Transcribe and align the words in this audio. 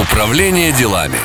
Управление 0.00 0.72
делами. 0.72 1.18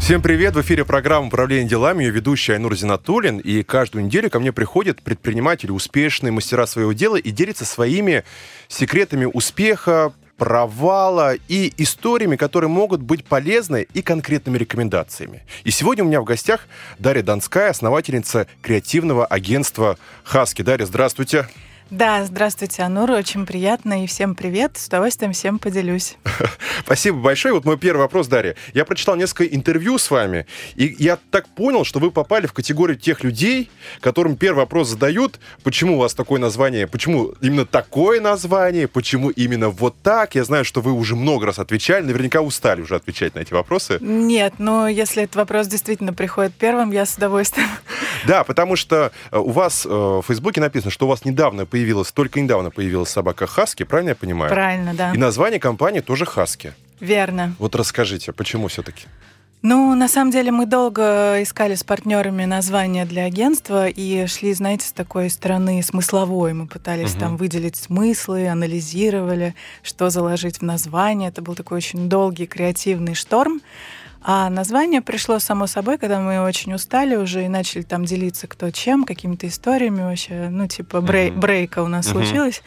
Всем 0.00 0.22
привет! 0.22 0.54
В 0.54 0.62
эфире 0.62 0.86
программа 0.86 1.26
«Управление 1.26 1.68
делами», 1.68 2.02
ее 2.02 2.12
ведущий 2.12 2.52
Айнур 2.52 2.74
Зинатуллин. 2.74 3.36
И 3.40 3.62
каждую 3.62 4.06
неделю 4.06 4.30
ко 4.30 4.40
мне 4.40 4.52
приходят 4.52 5.02
предприниматели, 5.02 5.70
успешные 5.70 6.32
мастера 6.32 6.66
своего 6.66 6.94
дела 6.94 7.16
и 7.16 7.30
делятся 7.30 7.66
своими 7.66 8.24
секретами 8.68 9.26
успеха, 9.26 10.14
провала 10.38 11.34
и 11.34 11.74
историями, 11.76 12.36
которые 12.36 12.70
могут 12.70 13.02
быть 13.02 13.26
полезны 13.26 13.86
и 13.92 14.00
конкретными 14.00 14.56
рекомендациями. 14.56 15.42
И 15.64 15.70
сегодня 15.70 16.04
у 16.04 16.06
меня 16.06 16.22
в 16.22 16.24
гостях 16.24 16.66
Дарья 16.98 17.22
Донская, 17.22 17.68
основательница 17.68 18.46
креативного 18.62 19.26
агентства 19.26 19.98
«Хаски». 20.24 20.62
Дарья, 20.62 20.86
здравствуйте. 20.86 21.46
Да, 21.90 22.24
здравствуйте, 22.24 22.82
Анур, 22.82 23.10
очень 23.10 23.46
приятно, 23.46 24.04
и 24.04 24.06
всем 24.06 24.36
привет, 24.36 24.78
с 24.78 24.86
удовольствием 24.86 25.32
всем 25.32 25.58
поделюсь. 25.58 26.16
Спасибо 26.84 27.18
большое. 27.18 27.52
Вот 27.52 27.64
мой 27.64 27.76
первый 27.76 28.02
вопрос, 28.02 28.28
Дарья. 28.28 28.54
Я 28.74 28.84
прочитал 28.84 29.16
несколько 29.16 29.44
интервью 29.44 29.98
с 29.98 30.08
вами, 30.08 30.46
и 30.76 30.94
я 31.00 31.18
так 31.32 31.48
понял, 31.48 31.84
что 31.84 31.98
вы 31.98 32.12
попали 32.12 32.46
в 32.46 32.52
категорию 32.52 32.96
тех 32.96 33.24
людей, 33.24 33.70
которым 34.00 34.36
первый 34.36 34.58
вопрос 34.58 34.88
задают, 34.88 35.40
почему 35.64 35.96
у 35.96 35.98
вас 35.98 36.14
такое 36.14 36.38
название, 36.40 36.86
почему 36.86 37.34
именно 37.40 37.66
такое 37.66 38.20
название, 38.20 38.86
почему 38.86 39.30
именно 39.30 39.68
вот 39.70 39.96
так. 40.00 40.36
Я 40.36 40.44
знаю, 40.44 40.64
что 40.64 40.80
вы 40.82 40.92
уже 40.92 41.16
много 41.16 41.46
раз 41.46 41.58
отвечали, 41.58 42.04
наверняка 42.04 42.40
устали 42.40 42.82
уже 42.82 42.94
отвечать 42.94 43.34
на 43.34 43.40
эти 43.40 43.52
вопросы. 43.52 43.98
Нет, 44.00 44.54
но 44.58 44.86
если 44.86 45.24
этот 45.24 45.34
вопрос 45.34 45.66
действительно 45.66 46.12
приходит 46.12 46.54
первым, 46.54 46.92
я 46.92 47.04
с 47.04 47.16
удовольствием. 47.16 47.68
Да, 48.26 48.44
потому 48.44 48.76
что 48.76 49.12
э, 49.30 49.38
у 49.38 49.50
вас 49.50 49.86
э, 49.86 49.88
в 49.88 50.22
Фейсбуке 50.26 50.60
написано, 50.60 50.90
что 50.90 51.06
у 51.06 51.08
вас 51.08 51.24
недавно 51.24 51.64
появилось 51.64 51.79
появилась, 51.80 52.12
только 52.12 52.40
недавно 52.40 52.70
появилась 52.70 53.08
собака 53.08 53.46
Хаски, 53.46 53.84
правильно 53.84 54.10
я 54.10 54.14
понимаю? 54.14 54.52
Правильно, 54.52 54.92
да. 54.92 55.12
И 55.14 55.18
название 55.18 55.58
компании 55.58 56.00
тоже 56.00 56.26
Хаски. 56.26 56.74
Верно. 57.00 57.54
Вот 57.58 57.74
расскажите, 57.74 58.32
почему 58.32 58.68
все-таки? 58.68 59.06
Ну, 59.62 59.94
на 59.94 60.08
самом 60.08 60.30
деле 60.30 60.50
мы 60.50 60.66
долго 60.66 61.42
искали 61.42 61.74
с 61.74 61.82
партнерами 61.84 62.44
название 62.44 63.06
для 63.06 63.24
агентства 63.24 63.88
и 63.88 64.26
шли, 64.26 64.52
знаете, 64.52 64.86
с 64.86 64.92
такой 64.92 65.30
стороны 65.30 65.82
смысловой. 65.82 66.52
Мы 66.52 66.66
пытались 66.66 67.12
угу. 67.12 67.20
там 67.20 67.36
выделить 67.38 67.76
смыслы, 67.76 68.48
анализировали, 68.48 69.54
что 69.82 70.10
заложить 70.10 70.58
в 70.58 70.62
название. 70.62 71.30
Это 71.30 71.40
был 71.40 71.54
такой 71.54 71.78
очень 71.78 72.08
долгий 72.10 72.46
креативный 72.46 73.14
шторм. 73.14 73.60
А 74.22 74.50
название 74.50 75.00
пришло 75.00 75.38
само 75.38 75.66
собой, 75.66 75.96
когда 75.96 76.20
мы 76.20 76.42
очень 76.42 76.74
устали 76.74 77.16
уже 77.16 77.44
и 77.44 77.48
начали 77.48 77.82
там 77.82 78.04
делиться 78.04 78.46
кто 78.46 78.70
чем, 78.70 79.04
какими-то 79.04 79.48
историями 79.48 80.02
вообще, 80.02 80.48
ну, 80.50 80.66
типа 80.66 80.98
брей- 80.98 81.32
брейка 81.32 81.82
у 81.82 81.88
нас 81.88 82.06
uh-huh. 82.06 82.12
случилось. 82.12 82.62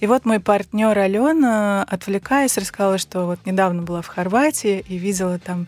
И 0.00 0.06
вот 0.06 0.24
мой 0.24 0.40
партнер 0.40 0.98
Алена, 0.98 1.82
отвлекаясь, 1.84 2.56
рассказала, 2.56 2.98
что 2.98 3.26
вот 3.26 3.38
недавно 3.44 3.82
была 3.82 4.00
в 4.00 4.06
Хорватии 4.06 4.84
и 4.88 4.96
видела 4.96 5.38
там 5.38 5.66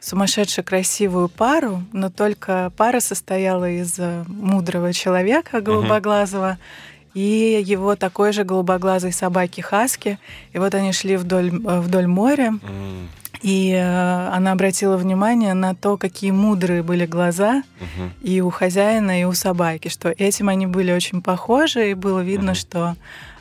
сумасшедшую 0.00 0.64
красивую 0.64 1.28
пару, 1.28 1.82
но 1.92 2.10
только 2.10 2.72
пара 2.76 3.00
состояла 3.00 3.70
из 3.70 3.94
э, 3.98 4.24
мудрого 4.26 4.92
человека 4.92 5.60
голубоглазого 5.60 6.58
uh-huh 6.58 6.94
и 7.14 7.62
его 7.64 7.94
такой 7.94 8.32
же 8.32 8.44
голубоглазой 8.44 9.12
собаки 9.12 9.60
Хаски. 9.60 10.18
И 10.52 10.58
вот 10.58 10.74
они 10.74 10.92
шли 10.92 11.16
вдоль, 11.16 11.48
э, 11.48 11.80
вдоль 11.80 12.06
моря. 12.06 12.58
Mm. 12.60 13.06
И 13.44 13.72
э, 13.72 14.28
она 14.32 14.52
обратила 14.52 14.96
внимание 14.96 15.52
на 15.52 15.74
то, 15.74 15.98
какие 15.98 16.30
мудрые 16.30 16.82
были 16.82 17.04
глаза 17.04 17.62
угу. 17.78 18.10
и 18.22 18.40
у 18.40 18.48
хозяина, 18.48 19.20
и 19.20 19.24
у 19.24 19.34
собаки, 19.34 19.88
что 19.88 20.08
этим 20.08 20.48
они 20.48 20.66
были 20.66 20.90
очень 20.92 21.20
похожи, 21.20 21.90
и 21.90 21.94
было 21.94 22.20
видно, 22.20 22.52
угу. 22.52 22.58
что 22.58 22.96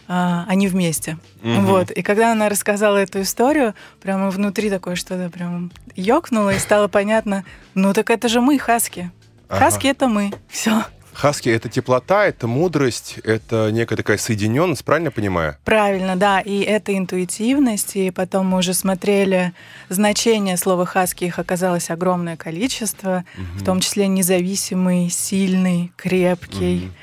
а, 0.10 0.44
они 0.50 0.68
вместе. 0.68 1.18
Угу. 1.42 1.62
Вот. 1.62 1.92
И 1.92 2.02
когда 2.02 2.34
она 2.34 2.50
рассказала 2.50 2.98
эту 2.98 3.22
историю, 3.22 3.76
прямо 4.02 4.30
внутри 4.30 4.70
такое 4.70 4.98
что-то 4.98 5.30
прям 5.30 5.72
ёкнуло, 5.96 6.54
и 6.54 6.60
стало 6.60 6.90
понятно, 6.90 7.46
ну 7.74 7.94
так 7.94 8.10
это 8.10 8.28
же 8.28 8.42
мы, 8.42 8.60
хаски. 8.60 9.10
Хаски 9.48 9.88
ага. 9.88 9.92
это 9.92 10.08
мы. 10.10 10.34
Все. 10.50 10.84
Хаски— 11.14 11.50
это 11.50 11.70
теплота, 11.70 12.26
это 12.26 12.48
мудрость, 12.48 13.20
это 13.24 13.72
некая 13.72 13.96
такая 13.96 14.18
соединенность, 14.18 14.84
правильно 14.84 15.12
понимаю? 15.12 15.58
Правильно, 15.64 16.16
да. 16.16 16.42
И 16.42 16.62
это 16.62 16.98
интуитивность. 16.98 17.96
И 17.96 18.12
потом 18.12 18.48
мы 18.48 18.60
уже 18.60 18.74
смотрели 18.74 19.54
значение 19.90 20.58
слова 20.58 20.86
хаски. 20.86 21.26
Их 21.26 21.40
оказалось 21.40 21.90
огромное 21.90 22.38
количество, 22.38 23.24
угу. 23.36 23.60
в 23.60 23.64
том 23.64 23.80
числе 23.80 24.08
независимый, 24.08 25.10
сильный, 25.10 25.92
крепкий. 25.96 26.86
Угу 26.86 26.94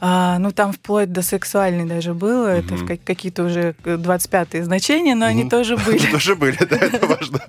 а, 0.00 0.38
ну, 0.38 0.52
там 0.52 0.72
вплоть 0.72 1.12
до 1.12 1.22
сексуальной 1.22 1.84
даже 1.84 2.14
было. 2.14 2.50
Угу. 2.50 2.56
Это 2.56 2.74
в 2.74 2.86
какие-то 3.04 3.44
уже 3.44 3.74
25-е 3.84 4.64
значения, 4.64 5.14
но 5.14 5.26
угу. 5.26 5.30
они 5.30 5.48
тоже 5.48 5.76
были. 5.86 6.10
Тоже 6.10 6.36
были, 6.36 6.56
да, 6.64 6.76
это 6.76 7.06
важно. 7.06 7.40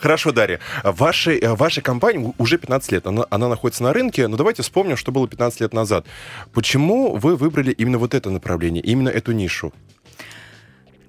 Хорошо, 0.00 0.32
Дарья. 0.32 0.60
Вашей, 0.82 1.38
э, 1.38 1.54
вашей 1.54 1.82
компании 1.82 2.34
уже 2.38 2.58
15 2.58 2.92
лет. 2.92 3.06
Она, 3.06 3.24
она 3.30 3.48
находится 3.48 3.82
на 3.82 3.92
рынке, 3.92 4.28
но 4.28 4.36
давайте 4.36 4.62
вспомним, 4.62 4.96
что 4.96 5.12
было 5.12 5.26
15 5.26 5.60
лет 5.60 5.72
назад. 5.72 6.06
Почему 6.52 7.16
вы 7.16 7.36
выбрали 7.36 7.72
именно 7.72 7.98
вот 7.98 8.14
это 8.14 8.30
направление, 8.30 8.82
именно 8.82 9.08
эту 9.08 9.32
нишу? 9.32 9.72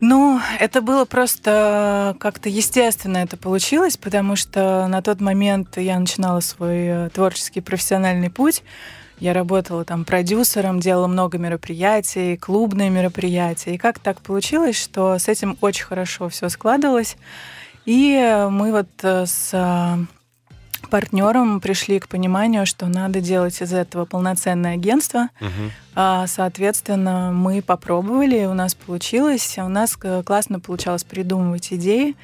Ну, 0.02 0.40
это 0.60 0.82
было 0.82 1.06
просто 1.06 2.16
как-то 2.20 2.50
естественно 2.50 3.18
это 3.18 3.38
получилось, 3.38 3.98
потому 3.98 4.36
что 4.36 4.88
на 4.88 5.02
тот 5.02 5.22
момент 5.22 5.78
я 5.78 5.98
начинала 5.98 6.42
свой 6.42 6.78
э, 6.86 7.10
творческий 7.14 7.62
профессиональный 7.62 8.30
путь. 8.30 8.62
Я 9.20 9.34
работала 9.34 9.86
там 9.86 10.04
продюсером, 10.04 10.80
делала 10.80 11.08
много 11.08 11.38
мероприятий, 11.38 12.38
клубные 12.38 12.90
мероприятия. 12.90 13.76
И 13.76 13.78
как 13.78 14.00
так 14.00 14.20
получилось, 14.22 14.76
что 14.76 15.18
с 15.18 15.28
этим 15.28 15.58
очень 15.62 15.86
хорошо 15.86 16.30
все 16.30 16.50
складывалось. 16.50 17.16
И 17.86 18.48
мы 18.50 18.72
вот 18.72 18.90
э, 19.04 19.26
с 19.26 19.52
э, 19.54 20.88
партнером 20.90 21.62
пришли 21.62 22.00
к 22.00 22.08
пониманию, 22.08 22.66
что 22.66 22.88
надо 22.88 23.22
делать 23.22 23.62
из 23.62 23.74
этого 23.74 24.06
полноценное 24.06 24.74
агентство. 24.74 25.30
Угу. 25.40 26.26
Соответственно, 26.28 27.32
мы 27.32 27.62
попробовали, 27.62 28.46
у 28.46 28.54
нас 28.54 28.76
получилось. 28.76 29.56
У 29.58 29.70
нас 29.70 29.98
э, 30.02 30.24
классно 30.24 30.60
получалось 30.60 31.04
придумывать 31.04 31.72
идеи. 31.74 32.16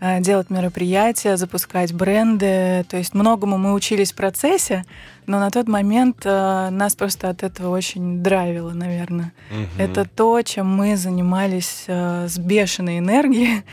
Э, 0.00 0.20
делать 0.20 0.48
мероприятия, 0.48 1.36
запускать 1.36 1.92
бренды. 1.92 2.84
То 2.88 2.96
есть 2.96 3.14
многому 3.14 3.58
мы 3.58 3.74
учились 3.74 4.12
в 4.12 4.14
процессе, 4.14 4.84
но 5.26 5.40
на 5.40 5.50
тот 5.50 5.66
момент 5.66 6.18
э, 6.24 6.68
нас 6.70 6.94
просто 6.94 7.28
от 7.30 7.42
этого 7.42 7.76
очень 7.76 8.22
драйвило, 8.22 8.70
наверное. 8.70 9.32
Угу. 9.50 9.82
Это 9.82 10.04
то, 10.04 10.40
чем 10.42 10.72
мы 10.72 10.96
занимались 10.96 11.84
э, 11.88 12.28
с 12.28 12.38
бешеной 12.38 12.98
энергией. 12.98 13.64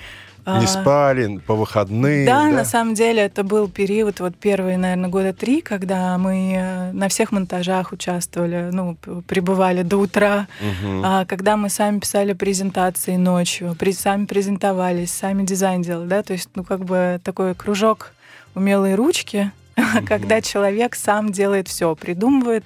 Не 0.45 0.65
а, 0.65 0.67
спали 0.67 1.37
по 1.39 1.55
выходным. 1.55 2.25
Да, 2.25 2.43
да, 2.43 2.49
на 2.49 2.65
самом 2.65 2.93
деле 2.93 3.23
это 3.23 3.43
был 3.43 3.67
период, 3.67 4.19
вот 4.19 4.35
первые, 4.35 4.77
наверное, 4.77 5.09
года 5.09 5.33
три, 5.33 5.61
когда 5.61 6.15
мы 6.19 6.53
э, 6.55 6.91
на 6.91 7.09
всех 7.09 7.31
монтажах 7.31 7.91
участвовали, 7.91 8.69
ну, 8.71 8.95
пребывали 9.27 9.81
до 9.81 9.97
утра, 9.97 10.47
угу. 10.61 11.03
когда 11.27 11.57
мы 11.57 11.69
сами 11.69 11.99
писали 11.99 12.33
презентации 12.33 13.15
ночью, 13.15 13.75
сами 13.93 14.25
презентовались, 14.25 15.11
сами 15.11 15.43
дизайн 15.43 15.81
делали, 15.81 16.07
да, 16.07 16.21
то 16.21 16.33
есть, 16.33 16.49
ну, 16.53 16.63
как 16.63 16.85
бы 16.85 17.19
такой 17.23 17.55
кружок 17.55 18.11
умелые 18.53 18.93
ручки, 18.93 19.51
угу. 19.75 20.05
когда 20.07 20.41
человек 20.41 20.93
сам 20.93 21.31
делает 21.31 21.67
все, 21.67 21.95
придумывает, 21.95 22.65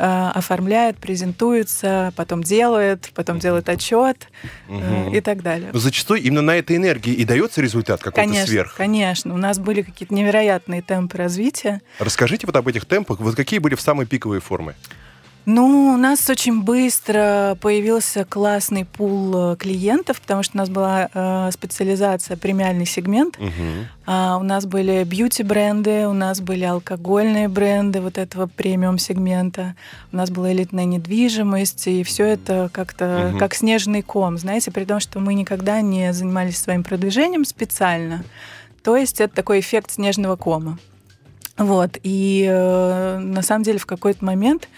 Э, 0.00 0.30
оформляет, 0.32 0.96
презентуется, 0.98 2.12
потом 2.14 2.44
делает, 2.44 3.10
потом 3.14 3.40
делает 3.40 3.68
отчет 3.68 4.28
угу. 4.68 5.10
и 5.12 5.20
так 5.20 5.42
далее. 5.42 5.70
Но 5.72 5.78
зачастую 5.80 6.22
именно 6.22 6.40
на 6.40 6.54
этой 6.54 6.76
энергии 6.76 7.12
и 7.12 7.24
дается 7.24 7.60
результат 7.60 8.00
какой-то 8.00 8.20
конечно, 8.20 8.46
сверх. 8.46 8.74
Конечно, 8.76 9.34
у 9.34 9.36
нас 9.36 9.58
были 9.58 9.82
какие-то 9.82 10.14
невероятные 10.14 10.82
темпы 10.82 11.16
развития. 11.16 11.80
Расскажите 11.98 12.46
вот 12.46 12.54
об 12.54 12.68
этих 12.68 12.84
темпах, 12.84 13.18
вот 13.18 13.34
какие 13.34 13.58
были 13.58 13.74
в 13.74 13.80
самые 13.80 14.06
пиковые 14.06 14.40
формы? 14.40 14.76
Ну, 15.50 15.94
у 15.94 15.96
нас 15.96 16.28
очень 16.28 16.60
быстро 16.62 17.56
появился 17.62 18.26
классный 18.26 18.84
пул 18.84 19.52
э, 19.52 19.56
клиентов, 19.56 20.20
потому 20.20 20.42
что 20.42 20.58
у 20.58 20.58
нас 20.58 20.68
была 20.68 21.08
э, 21.10 21.50
специализация 21.52 22.36
премиальный 22.36 22.84
сегмент. 22.84 23.38
Угу. 23.38 23.50
А, 24.04 24.36
у 24.36 24.42
нас 24.42 24.66
были 24.66 25.02
бьюти-бренды, 25.04 26.06
у 26.06 26.12
нас 26.12 26.42
были 26.42 26.64
алкогольные 26.64 27.48
бренды 27.48 28.02
вот 28.02 28.18
этого 28.18 28.46
премиум-сегмента, 28.46 29.74
у 30.12 30.16
нас 30.16 30.28
была 30.28 30.52
элитная 30.52 30.84
недвижимость, 30.84 31.86
и 31.86 32.02
все 32.02 32.26
это 32.26 32.68
как-то 32.70 33.30
угу. 33.30 33.38
как 33.38 33.54
снежный 33.54 34.02
ком, 34.02 34.36
знаете, 34.36 34.70
при 34.70 34.84
том, 34.84 35.00
что 35.00 35.18
мы 35.18 35.32
никогда 35.32 35.80
не 35.80 36.12
занимались 36.12 36.58
своим 36.58 36.84
продвижением 36.84 37.46
специально. 37.46 38.22
То 38.84 38.98
есть 38.98 39.18
это 39.18 39.34
такой 39.34 39.60
эффект 39.60 39.92
снежного 39.92 40.36
кома. 40.36 40.78
Вот, 41.56 41.96
и 42.02 42.46
э, 42.46 43.18
на 43.18 43.40
самом 43.40 43.62
деле 43.62 43.78
в 43.78 43.86
какой-то 43.86 44.22
момент 44.22 44.68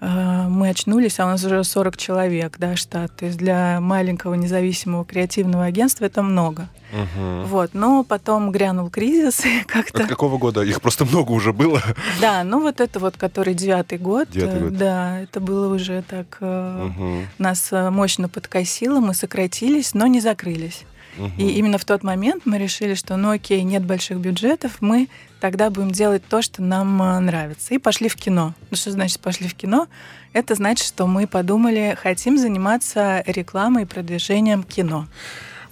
мы 0.00 0.70
очнулись, 0.70 1.20
а 1.20 1.26
у 1.26 1.28
нас 1.28 1.44
уже 1.44 1.62
40 1.62 1.96
человек, 1.96 2.56
да, 2.58 2.74
штат. 2.74 3.14
То 3.16 3.26
есть 3.26 3.36
для 3.36 3.80
маленького 3.80 4.34
независимого 4.34 5.04
креативного 5.04 5.64
агентства 5.64 6.06
это 6.06 6.22
много. 6.22 6.68
Угу. 6.92 7.46
Вот, 7.46 7.70
но 7.74 8.02
потом 8.02 8.50
грянул 8.50 8.90
кризис 8.90 9.42
как-то. 9.66 10.04
От 10.04 10.08
какого 10.08 10.38
года? 10.38 10.62
Их 10.62 10.80
просто 10.80 11.04
много 11.04 11.32
уже 11.32 11.52
было. 11.52 11.82
Да, 12.20 12.44
ну 12.44 12.60
вот 12.60 12.80
это 12.80 12.98
вот, 12.98 13.16
который 13.16 13.54
девятый 13.54 13.98
год. 13.98 14.28
Девятый 14.30 14.60
год. 14.60 14.76
Да, 14.76 15.20
это 15.20 15.40
было 15.40 15.72
уже 15.72 16.02
так. 16.02 16.38
Угу. 16.40 17.26
Нас 17.38 17.70
мощно 17.70 18.28
подкосило, 18.28 19.00
мы 19.00 19.14
сократились, 19.14 19.94
но 19.94 20.06
не 20.06 20.20
закрылись. 20.20 20.84
Угу. 21.18 21.32
И 21.38 21.50
именно 21.52 21.78
в 21.78 21.84
тот 21.84 22.02
момент 22.02 22.42
мы 22.46 22.58
решили, 22.58 22.94
что 22.94 23.16
ну 23.16 23.30
окей, 23.30 23.62
нет 23.62 23.84
больших 23.84 24.18
бюджетов, 24.18 24.78
мы 24.80 25.08
тогда 25.40 25.70
будем 25.70 25.90
делать 25.90 26.22
то, 26.28 26.42
что 26.42 26.62
нам 26.62 27.02
э, 27.02 27.18
нравится. 27.20 27.74
И 27.74 27.78
пошли 27.78 28.08
в 28.08 28.16
кино. 28.16 28.54
Ну 28.70 28.76
что 28.76 28.90
значит 28.90 29.20
пошли 29.20 29.48
в 29.48 29.54
кино? 29.54 29.88
Это 30.32 30.54
значит, 30.54 30.86
что 30.86 31.06
мы 31.06 31.26
подумали, 31.26 31.96
хотим 32.00 32.38
заниматься 32.38 33.24
рекламой 33.26 33.82
и 33.82 33.86
продвижением 33.86 34.62
кино. 34.62 35.06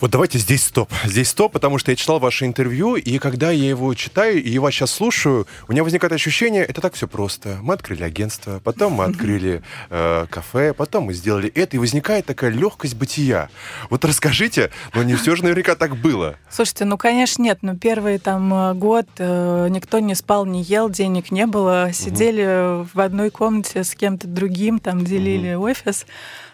Вот 0.01 0.13
давайте 0.13 0.39
здесь 0.39 0.65
стоп. 0.65 0.93
Здесь 1.05 1.31
стоп, 1.31 1.53
потому 1.53 1.79
что 1.79 1.91
я 1.91 1.97
читал 1.97 2.21
ваше 2.21 2.47
интервью, 2.47 2.95
и 2.95 3.19
когда 3.19 3.51
я 3.51 3.69
его 3.69 3.93
читаю 3.95 4.41
и 4.41 4.59
вас 4.59 4.73
сейчас 4.73 4.93
слушаю, 4.93 5.49
у 5.67 5.73
меня 5.73 5.83
возникает 5.83 6.13
ощущение, 6.13 6.65
это 6.65 6.81
так 6.81 6.95
все 6.95 7.09
просто. 7.09 7.59
Мы 7.63 7.75
открыли 7.75 8.05
агентство, 8.05 8.61
потом 8.63 8.93
мы 8.93 9.05
открыли 9.07 9.61
э, 9.91 10.27
кафе, 10.31 10.73
потом 10.73 11.05
мы 11.05 11.15
сделали 11.15 11.51
это, 11.53 11.77
и 11.77 11.81
возникает 11.81 12.27
такая 12.27 12.51
легкость 12.51 12.95
бытия. 12.95 13.51
Вот 13.91 14.05
расскажите, 14.05 14.71
но 14.95 15.03
не 15.03 15.17
все 15.17 15.35
же 15.35 15.43
наверняка 15.43 15.75
так 15.75 15.97
было. 15.97 16.37
Слушайте, 16.49 16.85
ну, 16.85 16.97
конечно, 16.97 17.43
нет. 17.43 17.59
Но 17.63 17.77
первый 17.77 18.19
там 18.19 18.55
э, 18.55 18.75
год 18.75 19.09
э, 19.19 19.67
никто 19.69 19.99
не 19.99 20.15
спал, 20.15 20.47
не 20.47 20.63
ел, 20.63 20.89
денег 20.89 21.33
не 21.33 21.47
было. 21.47 21.91
Сидели 21.93 22.83
угу. 22.83 22.89
в 22.95 23.01
одной 23.01 23.31
комнате 23.31 23.83
с 23.83 23.97
кем-то 23.97 24.29
другим, 24.29 24.79
там 24.79 25.05
делили 25.05 25.55
угу. 25.55 25.65
офис. 25.65 26.07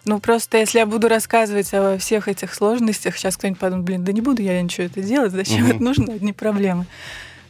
Ну, 0.04 0.20
просто 0.20 0.58
если 0.58 0.78
я 0.78 0.86
буду 0.86 1.08
рассказывать 1.08 1.72
о 1.72 1.98
всех 1.98 2.28
этих 2.28 2.52
сложностях, 2.54 3.16
сейчас 3.16 3.36
кто-нибудь 3.36 3.58
подумает, 3.58 3.84
блин, 3.86 4.04
да 4.04 4.12
не 4.12 4.20
буду 4.20 4.42
я 4.42 4.60
ничего 4.60 4.86
это 4.86 5.02
делать, 5.02 5.32
зачем 5.32 5.66
это 5.66 5.82
нужно, 5.82 6.14
одни 6.14 6.32
проблемы. 6.32 6.86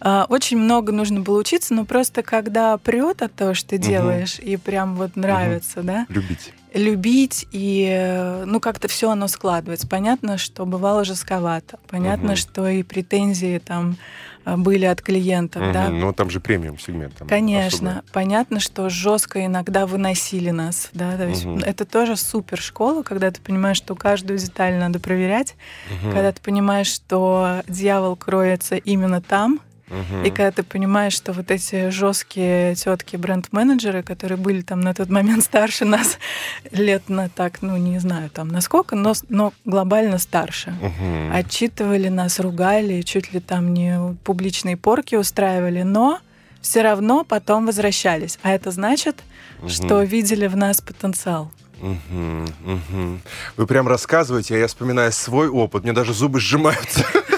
А, 0.00 0.26
очень 0.28 0.58
много 0.58 0.92
нужно 0.92 1.20
было 1.20 1.38
учиться, 1.38 1.72
но 1.72 1.84
просто 1.84 2.22
когда 2.22 2.76
прет 2.76 3.22
от 3.22 3.34
того, 3.34 3.54
что 3.54 3.70
ты 3.70 3.78
делаешь, 3.78 4.38
и 4.38 4.56
прям 4.56 4.96
вот 4.96 5.16
нравится, 5.16 5.82
да? 5.82 6.06
Любить. 6.08 6.52
Любить, 6.74 7.46
и 7.52 8.42
ну 8.44 8.60
как-то 8.60 8.88
все 8.88 9.10
оно 9.10 9.28
складывается. 9.28 9.86
Понятно, 9.86 10.38
что 10.38 10.66
бывало 10.66 11.04
жестковато. 11.04 11.78
Понятно, 11.88 12.36
что 12.36 12.68
и 12.68 12.82
претензии 12.82 13.62
там 13.64 13.96
были 14.44 14.84
от 14.84 15.00
клиентов, 15.02 15.62
угу, 15.62 15.72
да. 15.72 15.88
Ну, 15.88 16.12
там 16.12 16.30
же 16.30 16.40
премиум 16.40 16.78
сегмент. 16.78 17.14
Там 17.16 17.28
Конечно. 17.28 17.98
Особый. 17.98 18.12
Понятно, 18.12 18.60
что 18.60 18.88
жестко 18.88 19.44
иногда 19.44 19.86
выносили 19.86 20.50
нас, 20.50 20.90
да. 20.92 21.16
То 21.16 21.26
есть 21.26 21.46
угу. 21.46 21.58
это 21.60 21.84
тоже 21.84 22.16
супер 22.16 22.60
школа, 22.60 23.02
когда 23.02 23.30
ты 23.30 23.40
понимаешь, 23.40 23.76
что 23.76 23.94
каждую 23.94 24.38
деталь 24.38 24.74
надо 24.74 25.00
проверять, 25.00 25.56
угу. 25.90 26.12
когда 26.12 26.32
ты 26.32 26.40
понимаешь, 26.40 26.88
что 26.88 27.62
дьявол 27.68 28.16
кроется 28.16 28.76
именно 28.76 29.20
там, 29.20 29.60
и 30.24 30.30
когда 30.30 30.50
ты 30.50 30.62
понимаешь, 30.62 31.12
что 31.12 31.32
вот 31.32 31.50
эти 31.50 31.90
жесткие 31.90 32.74
тетки 32.74 33.16
бренд-менеджеры, 33.16 34.02
которые 34.02 34.38
были 34.38 34.62
там 34.62 34.80
на 34.80 34.94
тот 34.94 35.10
момент 35.10 35.44
старше 35.44 35.84
нас 35.84 36.18
лет 36.70 37.08
на 37.08 37.28
так, 37.28 37.62
ну 37.62 37.76
не 37.76 37.98
знаю 37.98 38.30
там 38.30 38.48
насколько, 38.48 38.96
но, 38.96 39.14
но 39.28 39.52
глобально 39.64 40.18
старше, 40.18 40.74
угу. 40.80 41.32
отчитывали 41.32 42.08
нас, 42.08 42.40
ругали, 42.40 43.02
чуть 43.02 43.32
ли 43.32 43.40
там 43.40 43.74
не 43.74 44.16
публичные 44.24 44.76
порки 44.76 45.16
устраивали, 45.16 45.82
но 45.82 46.20
все 46.62 46.80
равно 46.82 47.24
потом 47.24 47.66
возвращались. 47.66 48.38
А 48.42 48.50
это 48.50 48.70
значит, 48.70 49.22
угу. 49.60 49.68
что 49.68 50.02
видели 50.02 50.46
в 50.46 50.56
нас 50.56 50.80
потенциал. 50.80 51.52
Угу, 51.80 52.44
угу. 52.64 53.18
Вы 53.56 53.66
прям 53.66 53.86
рассказываете, 53.86 54.54
а 54.54 54.58
я 54.58 54.66
вспоминаю 54.66 55.12
свой 55.12 55.48
опыт, 55.48 55.82
мне 55.84 55.92
даже 55.92 56.14
зубы 56.14 56.40
сжимаются. 56.40 57.04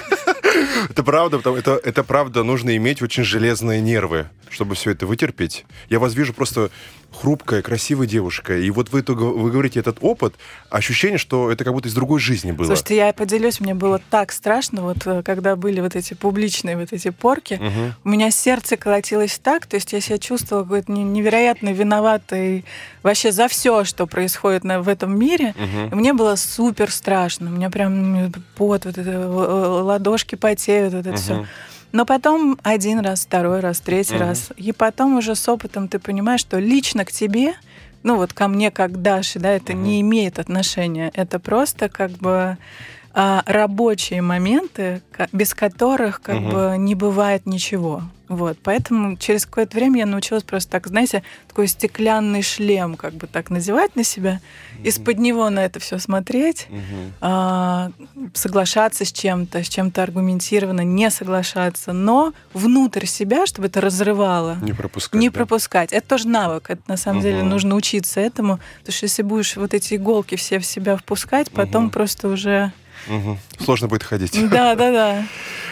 Это 0.97 1.03
правда, 1.03 1.37
это, 1.55 1.79
это 1.83 2.03
правда, 2.03 2.41
нужно 2.41 2.75
иметь 2.75 3.03
очень 3.03 3.23
железные 3.23 3.81
нервы, 3.81 4.29
чтобы 4.49 4.73
все 4.73 4.89
это 4.89 5.05
вытерпеть. 5.05 5.63
Я 5.89 5.99
вас 5.99 6.15
вижу 6.15 6.33
просто 6.33 6.71
хрупкая, 7.11 7.61
красивая 7.61 8.07
девушка. 8.07 8.57
И 8.57 8.69
вот 8.69 8.89
вы, 8.91 9.03
вы 9.07 9.51
говорите 9.51 9.79
этот 9.79 9.97
опыт, 10.01 10.35
ощущение, 10.69 11.17
что 11.17 11.51
это 11.51 11.63
как 11.63 11.73
будто 11.73 11.89
из 11.89 11.93
другой 11.93 12.19
жизни 12.19 12.51
было. 12.51 12.67
Слушайте, 12.67 12.95
я 12.97 13.13
поделюсь, 13.13 13.59
мне 13.59 13.73
было 13.73 13.99
так 14.09 14.31
страшно, 14.31 14.83
вот 14.83 14.97
э, 15.05 15.23
когда 15.23 15.55
были 15.55 15.81
вот 15.81 15.95
эти 15.95 16.13
публичные 16.13 16.77
вот 16.77 16.91
эти 16.91 17.09
порки, 17.09 17.55
угу. 17.55 17.93
у 18.03 18.09
меня 18.09 18.29
сердце 18.31 18.77
колотилось 18.77 19.39
так, 19.41 19.65
то 19.65 19.75
есть 19.75 19.93
я 19.93 20.01
себя 20.01 20.17
чувствовала 20.17 20.63
какой-то 20.63 20.91
невероятно 20.91 21.73
виноватой 21.73 22.65
вообще 23.03 23.31
за 23.31 23.47
все, 23.47 23.83
что 23.83 24.05
происходит 24.05 24.63
на, 24.63 24.81
в 24.81 24.89
этом 24.89 25.17
мире. 25.17 25.55
Угу. 25.57 25.91
И 25.91 25.95
мне 25.95 26.13
было 26.13 26.35
супер 26.35 26.91
страшно. 26.91 27.49
У 27.49 27.53
меня 27.53 27.69
прям 27.69 28.31
пот, 28.55 28.85
вот 28.85 28.97
это, 28.97 29.27
ладошки 29.27 30.35
потеют, 30.35 30.93
вот 30.93 30.99
это 30.99 31.09
угу. 31.11 31.17
все. 31.17 31.45
Но 31.91 32.05
потом 32.05 32.59
один 32.63 32.99
раз, 32.99 33.25
второй 33.25 33.59
раз, 33.59 33.79
третий 33.79 34.15
mm-hmm. 34.15 34.19
раз. 34.19 34.51
И 34.57 34.71
потом 34.71 35.17
уже 35.17 35.35
с 35.35 35.47
опытом 35.47 35.87
ты 35.87 35.99
понимаешь, 35.99 36.41
что 36.41 36.59
лично 36.59 37.05
к 37.05 37.11
тебе, 37.11 37.53
ну 38.03 38.17
вот 38.17 38.33
ко 38.33 38.47
мне 38.47 38.71
как 38.71 39.01
Даше, 39.01 39.39
да, 39.39 39.51
это 39.51 39.73
mm-hmm. 39.73 39.81
не 39.81 40.01
имеет 40.01 40.39
отношения. 40.39 41.11
Это 41.13 41.39
просто 41.39 41.89
как 41.89 42.11
бы 42.11 42.57
а, 43.19 43.41
рабочие 43.47 44.21
моменты, 44.21 45.01
без 45.31 45.55
которых 45.55 46.21
как 46.21 46.35
угу. 46.35 46.49
бы 46.51 46.75
не 46.77 46.93
бывает 46.93 47.47
ничего. 47.47 48.03
Вот, 48.27 48.59
поэтому 48.61 49.17
через 49.17 49.47
какое-то 49.47 49.75
время 49.75 50.01
я 50.01 50.05
научилась 50.05 50.43
просто 50.43 50.69
так, 50.73 50.85
знаете, 50.85 51.23
такой 51.47 51.67
стеклянный 51.67 52.43
шлем, 52.43 52.95
как 52.95 53.15
бы 53.15 53.25
так 53.25 53.49
надевать 53.49 53.95
на 53.95 54.03
себя, 54.03 54.39
угу. 54.75 54.87
из-под 54.87 55.17
него 55.17 55.49
на 55.49 55.65
это 55.65 55.79
все 55.79 55.97
смотреть, 55.97 56.67
угу. 56.69 56.79
а, 57.21 57.89
соглашаться 58.35 59.03
с 59.03 59.11
чем-то, 59.11 59.63
с 59.63 59.67
чем-то 59.67 60.03
аргументированно, 60.03 60.81
не 60.81 61.09
соглашаться, 61.09 61.93
но 61.93 62.33
внутрь 62.53 63.07
себя, 63.07 63.47
чтобы 63.47 63.69
это 63.69 63.81
разрывало. 63.81 64.57
Не 64.61 64.73
пропускать. 64.73 65.19
Не 65.19 65.29
да? 65.29 65.33
пропускать. 65.33 65.91
Это 65.91 66.07
тоже 66.07 66.27
навык. 66.27 66.69
Это 66.69 66.83
на 66.87 66.97
самом 66.97 67.17
угу. 67.17 67.27
деле 67.27 67.41
нужно 67.41 67.73
учиться 67.73 68.19
этому, 68.19 68.59
потому 68.81 68.93
что 68.93 69.05
если 69.05 69.23
будешь 69.23 69.55
вот 69.55 69.73
эти 69.73 69.95
иголки 69.95 70.35
все 70.35 70.59
в 70.59 70.67
себя 70.67 70.97
впускать, 70.97 71.49
потом 71.49 71.85
угу. 71.85 71.93
просто 71.93 72.27
уже 72.27 72.71
Угу. 73.09 73.37
Сложно 73.63 73.87
будет 73.87 74.03
ходить. 74.03 74.37
Да, 74.57 74.75
да, 74.75 74.91
да. 74.91 75.23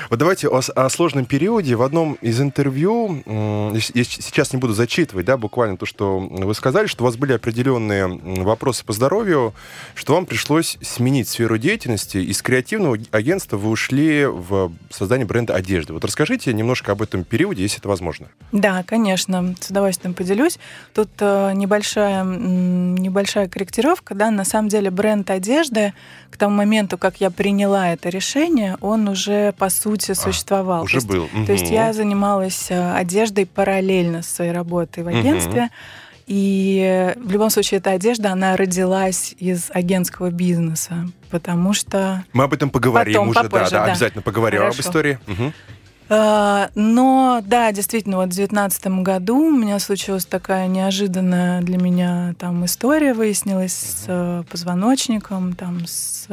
Вот 0.10 0.20
давайте 0.20 0.48
о, 0.48 0.60
о 0.60 0.90
сложном 0.90 1.26
периоде. 1.26 1.76
В 1.76 1.82
одном 1.82 2.14
из 2.22 2.40
интервью, 2.40 3.24
я 3.26 4.04
сейчас 4.04 4.54
не 4.54 4.60
буду 4.60 4.74
зачитывать, 4.74 5.26
да, 5.26 5.38
буквально 5.38 5.78
то, 5.78 5.86
что 5.86 6.20
вы 6.20 6.54
сказали, 6.54 6.86
что 6.88 7.04
у 7.04 7.06
вас 7.08 7.16
были 7.16 7.34
определенные 7.34 8.08
вопросы 8.08 8.86
по 8.86 8.94
здоровью, 8.94 9.54
что 9.96 10.14
вам 10.14 10.26
пришлось 10.26 10.78
сменить 10.82 11.28
сферу 11.28 11.58
деятельности. 11.58 12.18
Из 12.18 12.42
креативного 12.42 12.98
агентства 13.12 13.58
вы 13.58 13.70
ушли 13.70 14.26
в 14.26 14.72
создание 14.92 15.26
бренда 15.26 15.56
одежды. 15.56 15.94
Вот 15.94 16.06
расскажите 16.06 16.54
немножко 16.54 16.92
об 16.92 17.02
этом 17.02 17.24
периоде, 17.24 17.64
если 17.64 17.80
это 17.80 17.88
возможно. 17.88 18.28
Да, 18.52 18.84
конечно, 18.84 19.56
с 19.60 19.70
удовольствием 19.70 20.14
поделюсь. 20.14 20.60
Тут 20.94 21.10
э, 21.20 21.52
небольшая, 21.54 22.24
небольшая 22.24 23.48
корректировка, 23.48 24.14
да, 24.14 24.30
на 24.30 24.46
самом 24.46 24.70
деле 24.70 24.92
бренд 24.92 25.30
одежды 25.30 25.94
к 26.30 26.38
тому 26.38 26.56
моменту, 26.56 26.98
как 26.98 27.22
я 27.22 27.25
приняла 27.30 27.94
это 27.94 28.10
решение, 28.10 28.78
он 28.82 29.08
уже, 29.08 29.54
по 29.54 29.70
сути, 29.70 30.12
а, 30.12 30.16
существовал. 30.16 30.80
А, 30.80 30.84
уже 30.84 31.02
то 31.02 31.08
был. 31.08 31.24
Угу. 31.26 31.46
То 31.46 31.52
есть 31.54 31.70
я 31.70 31.94
занималась 31.94 32.68
э, 32.70 32.94
одеждой 32.94 33.46
параллельно 33.46 34.22
с 34.22 34.28
своей 34.28 34.52
работой 34.52 35.04
в 35.04 35.08
агентстве. 35.08 35.64
Угу. 35.64 35.72
И 36.28 37.14
в 37.18 37.32
любом 37.32 37.50
случае 37.52 37.78
эта 37.78 37.92
одежда, 37.92 38.32
она 38.32 38.58
родилась 38.58 39.36
из 39.38 39.70
агентского 39.70 40.32
бизнеса, 40.32 41.08
потому 41.30 41.74
что... 41.74 42.24
Мы 42.34 42.46
об 42.46 42.54
этом 42.54 42.72
поговорим 42.72 43.14
Потом, 43.14 43.30
уже, 43.30 43.44
попозже, 43.44 43.72
да, 43.72 43.80
да, 43.80 43.86
да, 43.86 43.92
обязательно 43.92 44.22
поговорим 44.24 44.62
Хорошо. 44.62 44.80
об 44.80 44.86
истории. 44.86 45.20
Угу. 45.28 45.54
Но 46.10 47.42
да, 47.44 47.72
действительно, 47.72 48.18
вот 48.18 48.28
в 48.28 48.36
2019 48.36 48.88
году 49.02 49.38
у 49.38 49.52
меня 49.52 49.80
случилась 49.80 50.26
такая 50.26 50.68
неожиданная 50.68 51.62
для 51.62 51.78
меня 51.78 52.36
там 52.38 52.64
история 52.66 53.14
выяснилась 53.14 53.74
с 53.74 54.06
э, 54.08 54.44
позвоночником, 54.50 55.56
там 55.56 55.88
с 55.88 56.28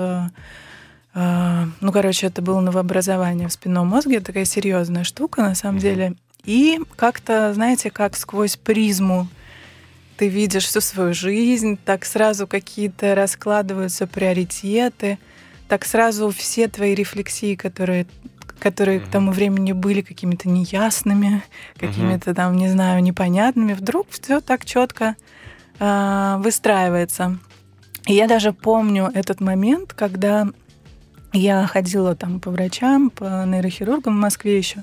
ну, 1.15 1.93
короче, 1.93 2.27
это 2.27 2.41
было 2.41 2.61
новообразование 2.61 3.49
в 3.49 3.53
спинном 3.53 3.89
мозге, 3.89 4.21
такая 4.21 4.45
серьезная 4.45 5.05
штука 5.05 5.43
на 5.43 5.55
самом 5.55 5.79
деле. 5.79 6.15
И 6.45 6.81
как-то, 6.97 7.53
знаете, 7.55 7.91
как 7.91 8.17
сквозь 8.17 8.57
призму 8.57 9.29
ты 10.17 10.29
видишь 10.29 10.65
всю 10.65 10.81
свою 10.81 11.15
жизнь, 11.15 11.79
так 11.85 12.05
сразу 12.05 12.47
какие-то 12.47 13.15
раскладываются 13.15 14.07
приоритеты, 14.07 15.19
так 15.69 15.85
сразу 15.85 16.31
все 16.31 16.69
твои 16.69 16.95
рефлексии, 16.95 17.55
которые 17.55 18.07
которые 18.59 19.01
mm-hmm. 19.01 19.09
к 19.09 19.11
тому 19.11 19.33
времени 19.33 19.73
были 19.73 20.03
какими-то 20.03 20.49
неясными, 20.49 21.43
какими-то 21.79 22.31
mm-hmm. 22.31 22.35
там, 22.35 22.57
не 22.57 22.69
знаю, 22.69 23.03
непонятными, 23.03 23.73
вдруг 23.73 24.07
все 24.11 24.41
так 24.41 24.65
четко 24.65 25.17
э, 25.81 26.37
выстраивается. 26.39 27.39
И 28.07 28.15
я 28.15 28.29
даже 28.29 28.53
помню 28.53 29.11
этот 29.13 29.41
момент, 29.41 29.93
когда 29.95 30.47
я 31.33 31.67
ходила 31.67 32.15
там 32.15 32.41
по 32.41 32.51
врачам, 32.51 33.11
по 33.11 33.45
нейрохирургам 33.47 34.17
в 34.17 34.21
Москве 34.21 34.59
еще. 34.59 34.83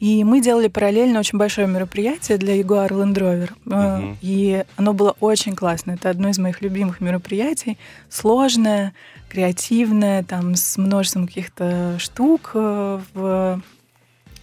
И 0.00 0.24
мы 0.24 0.40
делали 0.40 0.68
параллельно 0.68 1.20
очень 1.20 1.38
большое 1.38 1.66
мероприятие 1.66 2.36
для 2.36 2.60
Jaguar 2.60 2.90
Land 2.90 3.14
Rover. 3.14 3.50
Uh-huh. 3.64 4.16
И 4.20 4.64
оно 4.76 4.92
было 4.92 5.16
очень 5.20 5.54
классное. 5.54 5.94
Это 5.94 6.10
одно 6.10 6.28
из 6.28 6.38
моих 6.38 6.60
любимых 6.62 7.00
мероприятий. 7.00 7.78
Сложное, 8.10 8.92
креативная, 9.28 10.22
там, 10.22 10.56
с 10.56 10.76
множеством 10.76 11.26
каких-то 11.26 11.96
штук 11.98 12.50
э, 12.54 13.00
в, 13.14 13.62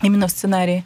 именно 0.01 0.27
в 0.27 0.31
сценарии. 0.31 0.83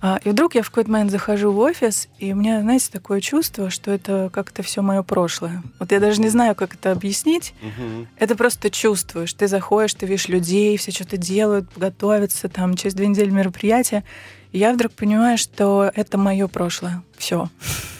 А, 0.00 0.20
и 0.24 0.28
вдруг 0.30 0.54
я 0.54 0.62
в 0.62 0.70
какой-то 0.70 0.90
момент 0.90 1.10
захожу 1.10 1.50
в 1.50 1.58
офис, 1.58 2.08
и 2.18 2.32
у 2.32 2.36
меня, 2.36 2.60
знаете, 2.60 2.88
такое 2.92 3.20
чувство, 3.20 3.68
что 3.68 3.90
это 3.90 4.30
как-то 4.32 4.62
все 4.62 4.80
мое 4.80 5.02
прошлое. 5.02 5.62
Вот 5.80 5.90
я 5.90 5.98
даже 5.98 6.20
не 6.20 6.28
знаю, 6.28 6.54
как 6.54 6.74
это 6.74 6.92
объяснить. 6.92 7.52
Угу. 7.62 8.06
Это 8.16 8.36
просто 8.36 8.70
чувствуешь. 8.70 9.32
Ты 9.32 9.48
заходишь, 9.48 9.94
ты 9.94 10.06
видишь 10.06 10.28
людей, 10.28 10.76
все 10.76 10.92
что-то 10.92 11.16
делают, 11.16 11.66
готовятся, 11.74 12.48
там 12.48 12.76
через 12.76 12.94
две 12.94 13.08
недели 13.08 13.30
мероприятия. 13.30 14.04
И 14.52 14.58
я 14.58 14.72
вдруг 14.72 14.92
понимаю, 14.92 15.36
что 15.36 15.90
это 15.94 16.16
мое 16.16 16.48
прошлое. 16.48 17.02
Все. 17.16 17.50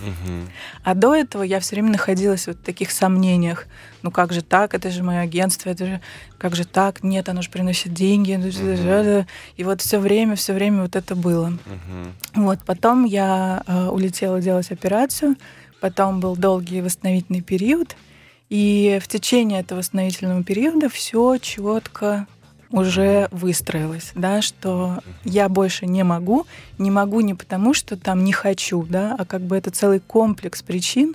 Угу. 0.00 0.49
А 0.83 0.95
до 0.95 1.14
этого 1.14 1.43
я 1.43 1.61
все 1.61 1.76
время 1.76 1.90
находилась 1.90 2.47
в 2.47 2.55
таких 2.55 2.90
сомнениях. 2.90 3.67
Ну 4.02 4.11
как 4.11 4.33
же 4.33 4.43
так? 4.43 4.75
Это 4.75 4.90
же 4.90 5.02
мое 5.02 5.21
агентство, 5.21 5.69
это 5.71 5.87
же 5.87 6.00
как 6.38 6.57
же 6.57 6.64
так? 6.64 7.02
Нет, 7.02 7.28
оно 7.28 7.43
же 7.43 7.50
приносит 7.50 7.93
деньги. 7.93 8.35
Угу. 8.35 9.26
И 9.57 9.64
вот 9.64 9.83
все 9.83 9.99
время, 9.99 10.37
все 10.37 10.52
время 10.52 10.83
вот 10.83 10.97
это 10.97 11.14
было. 11.14 11.49
Угу. 11.49 12.45
Вот 12.45 12.61
потом 12.64 13.05
я 13.05 13.62
э, 13.67 13.88
улетела 13.88 14.40
делать 14.40 14.71
операцию. 14.71 15.37
Потом 15.81 16.21
был 16.21 16.37
долгий 16.37 16.81
восстановительный 16.81 17.43
период. 17.43 17.95
И 18.49 18.99
в 19.02 19.09
течение 19.09 19.61
этого 19.61 19.81
восстановительного 19.81 20.43
периода 20.43 20.88
все 20.88 21.37
четко 21.37 22.26
уже 22.71 23.29
выстроилась, 23.31 24.13
да, 24.15 24.43
что 24.43 24.99
я 25.25 25.49
больше 25.49 25.87
не 25.87 26.03
могу, 26.03 26.47
не 26.79 26.91
могу 26.91 27.21
не 27.21 27.35
потому, 27.35 27.75
что 27.75 27.97
там 27.97 28.25
не 28.25 28.33
хочу, 28.33 28.83
да, 28.83 29.17
а 29.19 29.25
как 29.25 29.43
бы 29.43 29.57
это 29.57 29.71
целый 29.71 30.01
комплекс 30.01 30.63
причин, 30.63 31.15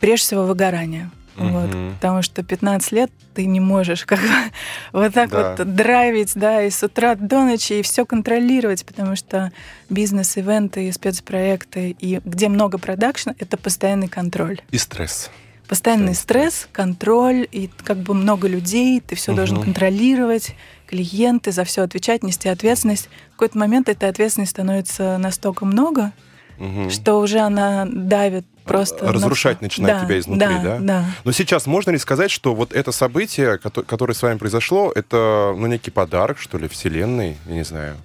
прежде 0.00 0.26
всего 0.26 0.44
выгорания. 0.44 1.10
Угу. 1.36 1.48
Вот, 1.48 1.70
потому 1.94 2.22
что 2.22 2.42
15 2.42 2.92
лет 2.92 3.10
ты 3.34 3.46
не 3.46 3.60
можешь 3.60 4.04
как 4.04 4.18
бы 4.18 4.26
вот 4.92 5.14
так 5.14 5.30
да. 5.30 5.54
вот 5.56 5.74
драйвить, 5.74 6.32
да, 6.34 6.62
и 6.62 6.70
с 6.70 6.82
утра 6.82 7.14
до 7.14 7.44
ночи, 7.44 7.74
и 7.74 7.82
все 7.82 8.04
контролировать, 8.04 8.84
потому 8.84 9.14
что 9.14 9.52
бизнес, 9.88 10.36
ивенты, 10.36 10.92
спецпроекты, 10.92 11.96
и 11.98 12.20
где 12.24 12.48
много 12.48 12.78
продакшна, 12.78 13.36
это 13.38 13.56
постоянный 13.56 14.08
контроль. 14.08 14.60
И 14.70 14.78
стресс. 14.78 15.30
Постоянный 15.68 16.14
стресс, 16.14 16.54
стресс, 16.54 16.68
контроль, 16.72 17.46
и 17.52 17.70
как 17.84 17.98
бы 17.98 18.14
много 18.14 18.48
людей, 18.48 19.00
ты 19.00 19.14
все 19.14 19.32
угу. 19.32 19.36
должен 19.36 19.62
контролировать, 19.62 20.54
клиенты, 20.86 21.52
за 21.52 21.64
все 21.64 21.82
отвечать, 21.82 22.22
нести 22.22 22.48
ответственность. 22.48 23.10
В 23.28 23.32
какой-то 23.32 23.58
момент 23.58 23.88
этой 23.90 24.08
ответственности 24.08 24.52
становится 24.52 25.18
настолько 25.18 25.66
много, 25.66 26.12
угу. 26.58 26.88
что 26.88 27.16
уже 27.20 27.40
она 27.40 27.86
давит 27.86 28.46
просто... 28.64 29.12
Разрушать 29.12 29.60
на... 29.60 29.66
начинает 29.66 30.00
да, 30.00 30.06
тебя 30.06 30.18
изнутри, 30.18 30.46
да, 30.46 30.62
да? 30.62 30.78
Да. 30.78 31.04
Но 31.24 31.32
сейчас 31.32 31.66
можно 31.66 31.90
ли 31.90 31.98
сказать, 31.98 32.30
что 32.30 32.54
вот 32.54 32.72
это 32.72 32.90
событие, 32.90 33.58
которое 33.58 34.14
с 34.14 34.22
вами 34.22 34.38
произошло, 34.38 34.90
это 34.94 35.54
ну, 35.56 35.66
некий 35.66 35.90
подарок, 35.90 36.38
что 36.38 36.56
ли, 36.56 36.66
Вселенной, 36.68 37.36
я 37.46 37.54
не 37.54 37.64
знаю, 37.64 37.96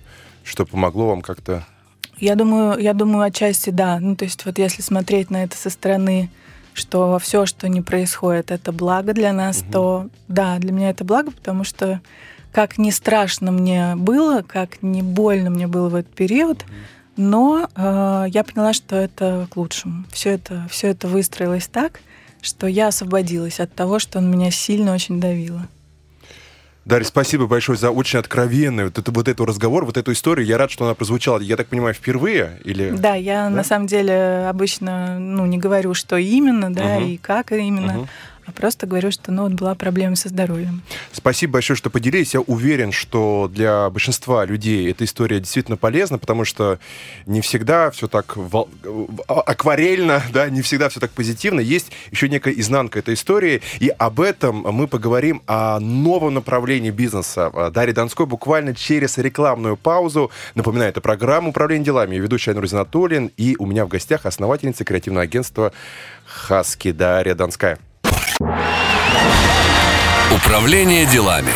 что 0.44 0.66
помогло 0.66 1.08
вам 1.08 1.22
как-то... 1.22 1.66
Я 2.18 2.36
думаю, 2.36 2.78
я 2.80 2.94
думаю, 2.94 3.24
отчасти 3.24 3.70
да. 3.70 4.00
Ну, 4.00 4.16
то 4.16 4.26
есть 4.26 4.46
вот 4.46 4.58
если 4.58 4.82
смотреть 4.82 5.30
на 5.30 5.44
это 5.44 5.58
со 5.58 5.70
стороны 5.70 6.30
что 6.74 7.20
все, 7.20 7.46
что 7.46 7.68
не 7.70 7.82
происходит, 7.82 8.52
это 8.52 8.72
благо 8.72 9.14
для 9.14 9.34
нас, 9.34 9.62
угу. 9.62 9.72
то 9.72 10.08
да, 10.28 10.58
для 10.60 10.72
меня 10.72 10.90
это 10.90 11.04
благо, 11.04 11.32
потому 11.32 11.64
что 11.64 12.02
как 12.52 12.78
не 12.78 12.92
страшно 12.92 13.52
мне 13.52 13.96
было, 13.96 14.42
как 14.42 14.84
не 14.84 15.02
больно 15.02 15.50
мне 15.50 15.68
было 15.68 15.90
в 15.90 15.96
этот 15.96 16.14
период, 16.14 16.66
но 17.18 17.68
э, 17.76 18.26
я 18.30 18.44
поняла, 18.44 18.74
что 18.74 18.96
это 18.96 19.48
к 19.50 19.58
лучшему. 19.58 20.06
Все 20.12 20.32
это, 20.32 20.68
все 20.70 20.90
это 20.90 21.08
выстроилось 21.08 21.68
так, 21.68 22.00
что 22.42 22.68
я 22.68 22.88
освободилась 22.88 23.60
от 23.60 23.74
того, 23.74 24.00
что 24.00 24.20
он 24.20 24.30
меня 24.30 24.52
сильно 24.52 24.94
очень 24.94 25.20
давило. 25.20 25.68
Дарья, 26.86 27.06
спасибо 27.06 27.48
большое 27.48 27.78
за 27.78 27.92
очень 27.92 28.20
откровенный 28.20 28.86
вот, 28.86 28.98
это, 28.98 29.12
вот 29.12 29.28
эту 29.28 29.46
разговор, 29.46 29.86
вот 29.86 29.96
эту 29.96 30.12
историю. 30.12 30.46
Я 30.46 30.58
рад, 30.58 30.70
что 30.70 30.86
она 30.86 30.96
прозвучала, 30.96 31.40
я 31.40 31.56
так 31.56 31.68
понимаю, 31.68 31.94
впервые? 31.94 32.60
Или... 32.66 32.92
Да, 32.92 33.16
я 33.16 33.44
да? 33.44 33.50
на 33.50 33.64
самом 33.64 33.88
деле 33.88 34.48
обычно 34.50 35.18
ну, 35.18 35.46
не 35.46 35.58
говорю, 35.58 35.94
что 35.94 36.18
именно, 36.18 36.74
да, 36.74 36.98
угу. 36.98 37.06
и 37.06 37.18
как 37.18 37.52
именно. 37.52 38.00
Угу 38.02 38.08
а 38.46 38.52
просто 38.52 38.88
говорю, 38.88 39.12
что 39.12 39.32
ну, 39.32 39.44
вот 39.44 39.54
была 39.54 39.76
проблема 39.76 40.16
со 40.16 40.30
здоровьем. 40.30 40.82
Спасибо 41.12 41.54
большое, 41.54 41.78
что 41.78 41.90
поделились. 41.90 42.34
Я 42.34 42.42
уверен, 42.42 42.92
что 42.92 43.50
для 43.54 43.90
большинства 43.90 44.46
людей 44.46 44.90
эта 44.92 45.06
история 45.06 45.40
действительно 45.40 45.78
полезна, 45.78 46.18
потому 46.18 46.44
что 46.44 46.80
не 47.26 47.42
всегда 47.42 47.90
все 47.92 48.08
так 48.08 48.36
вол... 48.36 48.70
акварельно, 49.28 50.22
да, 50.34 50.50
не 50.50 50.62
всегда 50.62 50.90
все 50.90 51.00
так 51.00 51.12
позитивно. 51.12 51.60
Есть 51.60 51.92
еще 52.12 52.28
некая 52.28 52.54
изнанка 52.54 53.00
этой 53.00 53.14
истории, 53.14 53.62
и 53.80 53.90
об 53.90 54.20
этом 54.20 54.58
мы 54.58 54.88
поговорим 54.88 55.42
о 55.48 55.80
новом 55.80 56.34
направлении 56.34 56.92
бизнеса. 56.92 57.52
Дарья 57.74 57.94
Донской 57.94 58.26
буквально 58.26 58.76
через 58.76 59.18
рекламную 59.18 59.78
паузу. 59.78 60.32
Напоминаю, 60.56 60.90
это 60.90 61.02
программа 61.02 61.50
«Управление 61.50 61.86
делами». 61.86 62.16
Я 62.16 62.22
ведущий 62.22 62.52
Айнур 62.52 62.66
и 63.38 63.56
у 63.60 63.66
меня 63.66 63.86
в 63.86 63.88
гостях 63.90 64.26
основательница 64.26 64.84
креативного 64.84 65.24
агентства 65.24 65.72
«Хаски» 66.26 66.92
Дарья 66.92 67.36
Донская. 67.36 67.78
Управление 70.34 71.06
делами. 71.06 71.52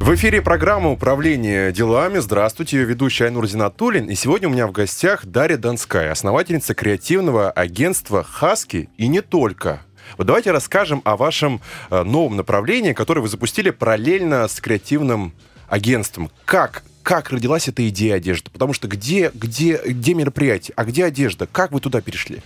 В 0.00 0.14
эфире 0.14 0.42
программа 0.42 0.90
«Управление 0.90 1.72
делами». 1.72 2.18
Здравствуйте, 2.18 2.78
ее 2.78 2.84
ведущий 2.84 3.24
Айнур 3.24 3.46
Зинатуллин. 3.46 4.10
И 4.10 4.14
сегодня 4.14 4.48
у 4.48 4.52
меня 4.52 4.66
в 4.66 4.72
гостях 4.72 5.24
Дарья 5.24 5.56
Донская, 5.56 6.10
основательница 6.10 6.74
креативного 6.74 7.50
агентства 7.50 8.24
«Хаски» 8.24 8.88
и 8.96 9.06
не 9.06 9.20
только. 9.20 9.82
Вот 10.18 10.26
давайте 10.26 10.50
расскажем 10.50 11.02
о 11.04 11.16
вашем 11.16 11.60
э, 11.90 12.02
новом 12.02 12.36
направлении, 12.36 12.92
которое 12.92 13.20
вы 13.20 13.28
запустили 13.28 13.70
параллельно 13.70 14.48
с 14.48 14.60
креативным 14.60 15.32
агентством. 15.68 16.30
Как 16.44 16.82
как 17.02 17.30
родилась 17.30 17.66
эта 17.68 17.88
идея 17.88 18.14
одежды? 18.14 18.50
Потому 18.50 18.72
что 18.72 18.86
где, 18.86 19.30
где, 19.34 19.80
где 19.84 20.14
мероприятие, 20.14 20.72
а 20.76 20.84
где 20.84 21.04
одежда? 21.04 21.48
Как 21.50 21.72
вы 21.72 21.80
туда 21.80 22.00
перешли? 22.00 22.42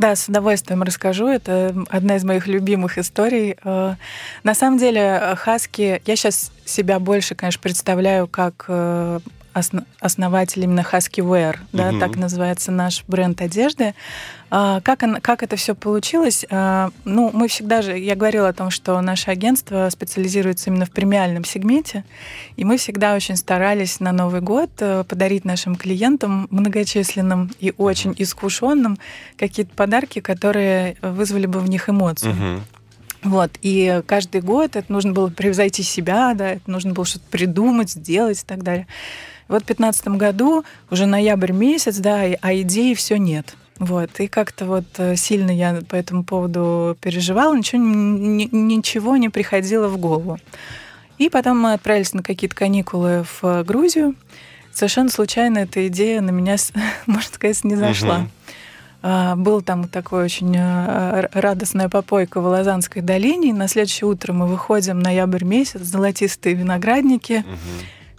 Да, 0.00 0.16
с 0.16 0.30
удовольствием 0.30 0.82
расскажу. 0.82 1.26
Это 1.28 1.74
одна 1.90 2.16
из 2.16 2.24
моих 2.24 2.46
любимых 2.46 2.96
историй. 2.96 3.56
Э, 3.62 3.96
на 4.42 4.54
самом 4.54 4.78
деле, 4.78 5.34
хаски, 5.36 6.00
я 6.06 6.16
сейчас 6.16 6.52
себя 6.64 6.98
больше, 6.98 7.34
конечно, 7.34 7.60
представляю 7.60 8.26
как 8.26 8.64
э, 8.68 9.20
основатель 10.00 10.64
именно 10.64 10.80
Husky 10.90 11.22
Wear, 11.22 11.58
да, 11.74 11.92
так 11.98 12.16
называется 12.16 12.72
наш 12.72 13.04
бренд 13.08 13.42
одежды. 13.42 13.94
А, 14.52 14.80
как, 14.80 15.04
как 15.22 15.42
это 15.44 15.54
все 15.54 15.76
получилось? 15.76 16.44
А, 16.50 16.90
ну, 17.04 17.30
мы 17.32 17.46
всегда 17.46 17.82
же, 17.82 17.96
я 17.96 18.16
говорила 18.16 18.48
о 18.48 18.52
том, 18.52 18.70
что 18.70 19.00
наше 19.00 19.30
агентство 19.30 19.88
специализируется 19.90 20.70
именно 20.70 20.86
в 20.86 20.90
премиальном 20.90 21.44
сегменте, 21.44 22.04
и 22.56 22.64
мы 22.64 22.76
всегда 22.76 23.14
очень 23.14 23.36
старались 23.36 24.00
на 24.00 24.10
Новый 24.10 24.40
год 24.40 24.70
э, 24.80 25.04
подарить 25.04 25.44
нашим 25.44 25.76
клиентам 25.76 26.48
многочисленным 26.50 27.52
и 27.60 27.72
очень 27.78 28.12
искушенным 28.18 28.98
какие-то 29.36 29.72
подарки, 29.74 30.18
которые 30.20 30.96
вызвали 31.00 31.46
бы 31.46 31.60
в 31.60 31.70
них 31.70 31.88
эмоции. 31.88 32.34
Вот, 33.22 33.50
и 33.60 34.02
каждый 34.06 34.40
год 34.40 34.76
это 34.76 34.90
нужно 34.90 35.12
было 35.12 35.28
превзойти 35.28 35.82
себя, 35.82 36.32
да, 36.34 36.52
это 36.52 36.70
нужно 36.70 36.92
было 36.92 37.04
что-то 37.04 37.26
придумать, 37.30 37.90
сделать 37.90 38.40
и 38.42 38.46
так 38.46 38.62
далее. 38.62 38.86
Вот 39.46 39.62
в 39.62 39.66
2015 39.66 40.08
году, 40.08 40.64
уже 40.90 41.06
ноябрь 41.06 41.52
месяц, 41.52 41.98
да, 41.98 42.22
а 42.40 42.54
идеи 42.54 42.94
все 42.94 43.18
нет. 43.18 43.56
Вот, 43.80 44.20
и 44.20 44.28
как-то 44.28 44.66
вот 44.66 44.84
э, 44.98 45.16
сильно 45.16 45.50
я 45.50 45.80
по 45.88 45.96
этому 45.96 46.22
поводу 46.22 46.98
переживала, 47.00 47.56
ничего, 47.56 47.80
ничего 47.82 49.16
не 49.16 49.30
приходило 49.30 49.88
в 49.88 49.96
голову. 49.96 50.38
И 51.16 51.30
потом 51.30 51.58
мы 51.58 51.72
отправились 51.72 52.12
на 52.12 52.22
какие-то 52.22 52.54
каникулы 52.54 53.24
в 53.40 53.64
Грузию. 53.64 54.16
Совершенно 54.70 55.08
случайно 55.08 55.60
эта 55.60 55.88
идея 55.88 56.20
на 56.20 56.28
меня, 56.28 56.56
можно 57.06 57.32
сказать, 57.32 57.64
не 57.64 57.74
зашла. 57.74 58.26
Угу. 59.02 59.36
Был 59.36 59.62
там 59.62 59.88
такой 59.88 60.24
очень 60.24 60.54
э, 60.54 61.28
радостная 61.32 61.88
попойка 61.88 62.42
в 62.42 62.46
Лозанской 62.46 63.00
долине. 63.00 63.48
И 63.48 63.54
на 63.54 63.66
следующее 63.66 64.08
утро 64.08 64.34
мы 64.34 64.46
выходим, 64.46 64.98
ноябрь 64.98 65.44
месяц, 65.44 65.80
золотистые 65.80 66.54
виноградники. 66.54 67.44
Угу 67.46 67.56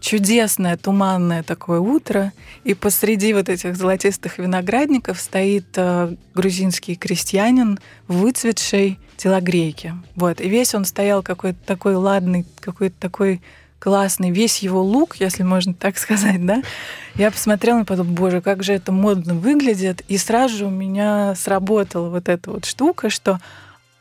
чудесное 0.02 0.76
туманное 0.76 1.44
такое 1.44 1.80
утро, 1.80 2.34
и 2.66 2.74
посреди 2.74 3.34
вот 3.34 3.48
этих 3.48 3.78
золотистых 3.78 4.40
виноградников 4.40 5.22
стоит 5.22 5.68
э, 5.76 6.16
грузинский 6.34 6.96
крестьянин 6.96 7.80
выцветшей 8.08 9.00
телогрейке. 9.16 9.94
Вот. 10.16 10.42
И 10.42 10.50
весь 10.50 10.74
он 10.76 10.84
стоял 10.84 11.22
какой-то 11.22 11.60
такой 11.66 11.96
ладный, 11.96 12.46
какой-то 12.60 12.96
такой 13.00 13.42
классный, 13.78 14.32
весь 14.32 14.60
его 14.60 14.84
лук, 14.84 15.16
если 15.18 15.44
можно 15.44 15.74
так 15.74 15.98
сказать, 15.98 16.46
да, 16.46 16.62
я 17.16 17.32
посмотрела 17.32 17.82
и 17.82 17.86
подумала, 17.86 18.14
боже, 18.14 18.42
как 18.42 18.64
же 18.64 18.74
это 18.74 18.92
модно 18.92 19.34
выглядит, 19.34 20.02
и 20.08 20.18
сразу 20.18 20.58
же 20.58 20.66
у 20.66 20.70
меня 20.70 21.34
сработала 21.36 22.10
вот 22.10 22.30
эта 22.30 22.52
вот 22.52 22.66
штука, 22.66 23.10
что 23.10 23.40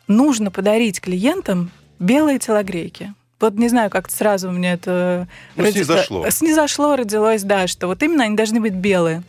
нужно 0.07 0.51
подарить 0.51 1.01
клиентам 1.01 1.71
белые 1.99 2.39
телогрейки 2.39 3.15
вот 3.41 3.55
не 3.55 3.69
знаю, 3.69 3.91
как 3.91 4.11
сразу 4.11 4.51
меня 4.51 4.75
это... 4.75 5.27
Ну, 5.57 5.65
роди... 5.65 5.85
снизошло. 5.85 6.31
Снизошло, 6.31 6.97
родилось, 6.97 7.43
да, 7.43 7.67
что 7.67 7.87
вот 7.87 8.03
именно 8.03 8.25
они 8.25 8.37
должны 8.37 8.61
быть 8.61 8.75
белые. 8.75 9.23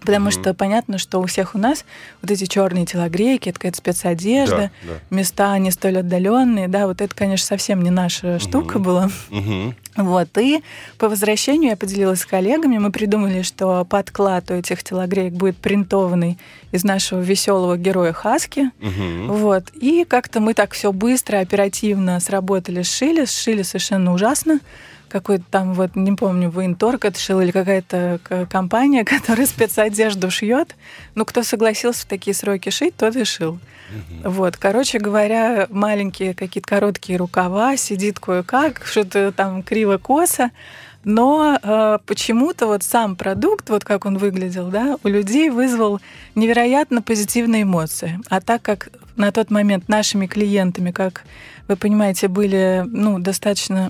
Потому 0.00 0.28
mm-hmm. 0.28 0.40
что 0.40 0.54
понятно, 0.54 0.98
что 0.98 1.20
у 1.20 1.26
всех 1.26 1.54
у 1.54 1.58
нас 1.58 1.84
вот 2.22 2.30
эти 2.30 2.46
черные 2.46 2.86
телогрейки, 2.86 3.48
это 3.48 3.58
какая-то 3.58 3.78
спецодежда, 3.78 4.70
да, 4.82 4.92
да. 4.92 5.16
места 5.16 5.58
не 5.58 5.70
столь 5.70 5.98
отдаленные, 5.98 6.68
да, 6.68 6.86
вот 6.86 7.00
это, 7.00 7.14
конечно, 7.14 7.46
совсем 7.46 7.82
не 7.82 7.90
наша 7.90 8.26
mm-hmm. 8.26 8.38
штука 8.38 8.78
была. 8.78 9.10
Mm-hmm. 9.30 9.74
Вот, 9.96 10.28
и 10.38 10.62
по 10.98 11.08
возвращению 11.08 11.70
я 11.70 11.76
поделилась 11.76 12.20
с 12.20 12.26
коллегами, 12.26 12.76
мы 12.78 12.92
придумали, 12.92 13.42
что 13.42 13.84
подклад 13.84 14.50
у 14.50 14.54
этих 14.54 14.82
телогреек 14.84 15.32
будет 15.32 15.56
принтованный 15.56 16.38
из 16.70 16.84
нашего 16.84 17.20
веселого 17.20 17.78
героя 17.78 18.12
Хаски. 18.12 18.70
Mm-hmm. 18.80 19.26
Вот, 19.28 19.64
и 19.74 20.04
как-то 20.04 20.40
мы 20.40 20.52
так 20.52 20.72
все 20.72 20.92
быстро, 20.92 21.38
оперативно 21.38 22.20
сработали, 22.20 22.82
сшили, 22.82 23.24
сшили 23.24 23.62
совершенно 23.62 24.12
ужасно 24.12 24.60
какой-то 25.08 25.44
там, 25.50 25.74
вот, 25.74 25.96
не 25.96 26.12
помню, 26.12 26.50
военторг 26.50 27.04
это 27.04 27.18
шил 27.18 27.40
или 27.40 27.50
какая-то 27.50 28.20
компания, 28.50 29.04
которая 29.06 29.46
спецодежду 29.46 30.30
шьет. 30.30 30.74
Ну, 31.14 31.24
кто 31.24 31.42
согласился 31.42 32.02
в 32.02 32.06
такие 32.06 32.34
сроки 32.34 32.70
шить, 32.70 32.96
тот 32.96 33.16
и 33.16 33.24
шил. 33.24 33.58
Угу. 33.90 34.30
Вот, 34.30 34.56
короче 34.56 34.98
говоря, 34.98 35.66
маленькие 35.70 36.34
какие-то 36.34 36.68
короткие 36.68 37.18
рукава, 37.18 37.76
сидит 37.76 38.18
кое-как, 38.18 38.84
что-то 38.84 39.32
там 39.32 39.62
криво-косо. 39.62 40.50
Но 41.06 41.56
э, 41.62 41.98
почему-то 42.04 42.66
вот 42.66 42.82
сам 42.82 43.14
продукт, 43.14 43.70
вот 43.70 43.84
как 43.84 44.06
он 44.06 44.18
выглядел, 44.18 44.70
да, 44.70 44.98
у 45.04 45.08
людей 45.08 45.50
вызвал 45.50 46.00
невероятно 46.34 47.00
позитивные 47.00 47.62
эмоции. 47.62 48.18
А 48.28 48.40
так 48.40 48.60
как 48.62 48.88
на 49.14 49.30
тот 49.30 49.52
момент 49.52 49.88
нашими 49.88 50.26
клиентами, 50.26 50.90
как 50.90 51.22
вы 51.68 51.76
понимаете, 51.76 52.26
были 52.26 52.82
ну, 52.88 53.20
достаточно, 53.20 53.88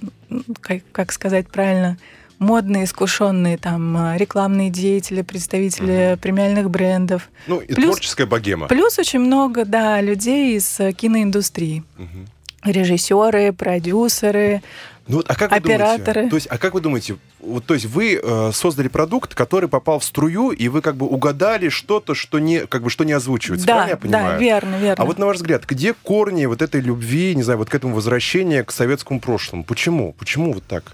как, 0.61 0.83
как 0.93 1.11
сказать 1.11 1.49
правильно, 1.49 1.97
модные, 2.39 2.85
искушенные 2.85 3.57
там 3.57 3.97
э, 3.97 4.19
рекламные 4.19 4.69
деятели, 4.69 5.23
представители 5.23 6.13
угу. 6.13 6.21
премиальных 6.21 6.69
брендов. 6.69 7.31
Ну, 7.47 7.61
и 7.61 7.73
плюс, 7.73 7.93
творческая 7.93 8.27
богема. 8.27 8.69
Плюс 8.69 8.99
очень 8.99 9.21
много, 9.21 9.65
да, 9.65 10.03
людей 10.03 10.55
из 10.55 10.79
э, 10.81 10.93
киноиндустрии. 10.93 11.83
Угу. 11.97 12.36
Режиссеры, 12.65 13.53
продюсеры, 13.53 14.63
ну, 15.09 15.23
а 15.27 15.35
как 15.37 15.53
операторы. 15.53 15.97
Вы 15.97 16.05
думаете, 16.05 16.31
то 16.31 16.37
есть, 16.37 16.47
а 16.51 16.59
как 16.59 16.75
вы 16.75 16.81
думаете, 16.81 17.17
вот, 17.41 17.65
то 17.65 17.75
есть 17.75 17.87
вы 17.87 18.21
э, 18.21 18.51
создали 18.53 18.89
продукт, 18.89 19.35
который 19.35 19.69
попал 19.69 20.01
в 20.01 20.05
струю, 20.05 20.51
и 20.51 20.69
вы 20.69 20.83
как 20.83 20.97
бы 20.97 21.07
угадали 21.07 21.69
что-то, 21.69 22.15
что 22.15 22.41
не, 22.41 22.67
как 22.67 22.83
бы, 22.83 22.91
что 22.91 23.05
не 23.05 23.13
озвучивается, 23.13 23.67
да, 23.67 23.75
правильно 23.75 23.91
я 23.91 23.97
понимаю? 23.97 24.33
Да, 24.33 24.39
верно, 24.39 24.77
верно. 24.77 25.03
А 25.03 25.07
вот 25.07 25.19
на 25.19 25.27
ваш 25.27 25.37
взгляд, 25.37 25.65
где 25.65 25.95
корни 25.95 26.47
вот 26.47 26.61
этой 26.61 26.81
любви, 26.81 27.35
не 27.37 27.45
знаю, 27.45 27.59
вот 27.59 27.71
к 27.71 27.75
этому 27.75 27.95
возвращения 27.95 28.65
к 28.65 28.73
советскому 28.73 29.21
прошлому? 29.21 29.63
Почему? 29.63 30.13
Почему 30.19 30.53
вот 30.53 30.65
так? 30.67 30.93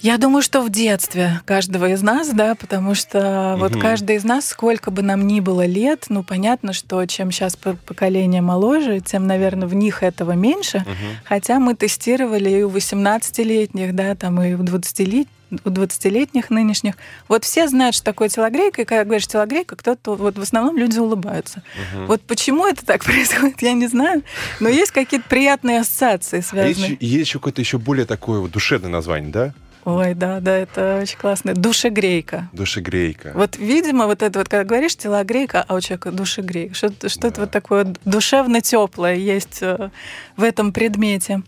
Я 0.00 0.16
думаю, 0.18 0.42
что 0.42 0.62
в 0.62 0.70
детстве 0.70 1.40
каждого 1.44 1.90
из 1.90 2.02
нас, 2.02 2.28
да, 2.28 2.54
потому 2.54 2.94
что 2.94 3.54
угу. 3.54 3.64
вот 3.64 3.76
каждый 3.80 4.16
из 4.16 4.24
нас, 4.24 4.46
сколько 4.46 4.90
бы 4.90 5.02
нам 5.02 5.26
ни 5.26 5.40
было 5.40 5.66
лет, 5.66 6.06
ну, 6.08 6.22
понятно, 6.22 6.72
что 6.72 7.04
чем 7.06 7.30
сейчас 7.32 7.56
поколение 7.56 8.40
моложе, 8.40 9.00
тем, 9.00 9.26
наверное, 9.26 9.66
в 9.66 9.74
них 9.74 10.02
этого 10.02 10.32
меньше. 10.32 10.78
Угу. 10.78 11.24
Хотя 11.24 11.58
мы 11.58 11.74
тестировали 11.74 12.50
и 12.50 12.62
у 12.62 12.70
18-летних, 12.70 13.94
да, 13.94 14.14
там 14.14 14.40
и 14.42 14.54
у 14.54 14.62
20-летних 14.62 15.26
у 15.50 15.70
20-летних 15.70 16.50
нынешних. 16.50 16.94
Вот 17.26 17.44
все 17.44 17.68
знают, 17.68 17.94
что 17.94 18.04
такое 18.04 18.28
телогрейка, 18.28 18.82
и 18.82 18.84
когда 18.84 19.04
говоришь 19.04 19.26
телогрейка, 19.26 19.76
кто-то, 19.76 20.14
вот 20.14 20.36
в 20.36 20.42
основном 20.42 20.76
люди 20.76 20.98
улыбаются. 20.98 21.62
Угу. 21.94 22.04
Вот 22.06 22.20
почему 22.22 22.66
это 22.66 22.84
так 22.84 23.02
происходит, 23.04 23.62
я 23.62 23.72
не 23.72 23.86
знаю, 23.86 24.22
но 24.60 24.68
есть 24.68 24.90
какие-то 24.90 25.26
приятные 25.28 25.80
ассоциации 25.80 26.40
связанные. 26.40 26.86
А 26.86 26.90
есть, 26.90 27.02
есть 27.02 27.28
еще 27.28 27.38
какое-то 27.38 27.62
еще 27.62 27.78
более 27.78 28.04
такое 28.04 28.40
вот 28.40 28.50
душевное 28.50 28.90
название, 28.90 29.32
да? 29.32 29.54
Ой, 29.88 30.12
да, 30.12 30.40
да, 30.40 30.54
это 30.54 30.98
очень 31.00 31.16
классно. 31.16 31.54
Душегрейка. 31.54 32.50
Душегрейка. 32.52 33.32
Вот, 33.34 33.56
видимо, 33.56 34.04
вот 34.04 34.22
это 34.22 34.38
вот, 34.38 34.46
когда 34.46 34.64
говоришь 34.64 34.94
телогрейка, 34.96 35.64
а 35.66 35.74
у 35.74 35.80
человека 35.80 36.10
душегрейка. 36.10 36.74
Что-то, 36.74 37.08
что-то 37.08 37.36
да. 37.36 37.40
вот 37.42 37.50
такое 37.50 37.94
душевно 38.04 38.60
теплое 38.60 39.14
есть 39.14 39.62
э, 39.62 39.88
в 40.36 40.42
этом 40.42 40.74
предмете. 40.74 41.42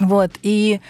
Вот, 0.00 0.32
и 0.42 0.80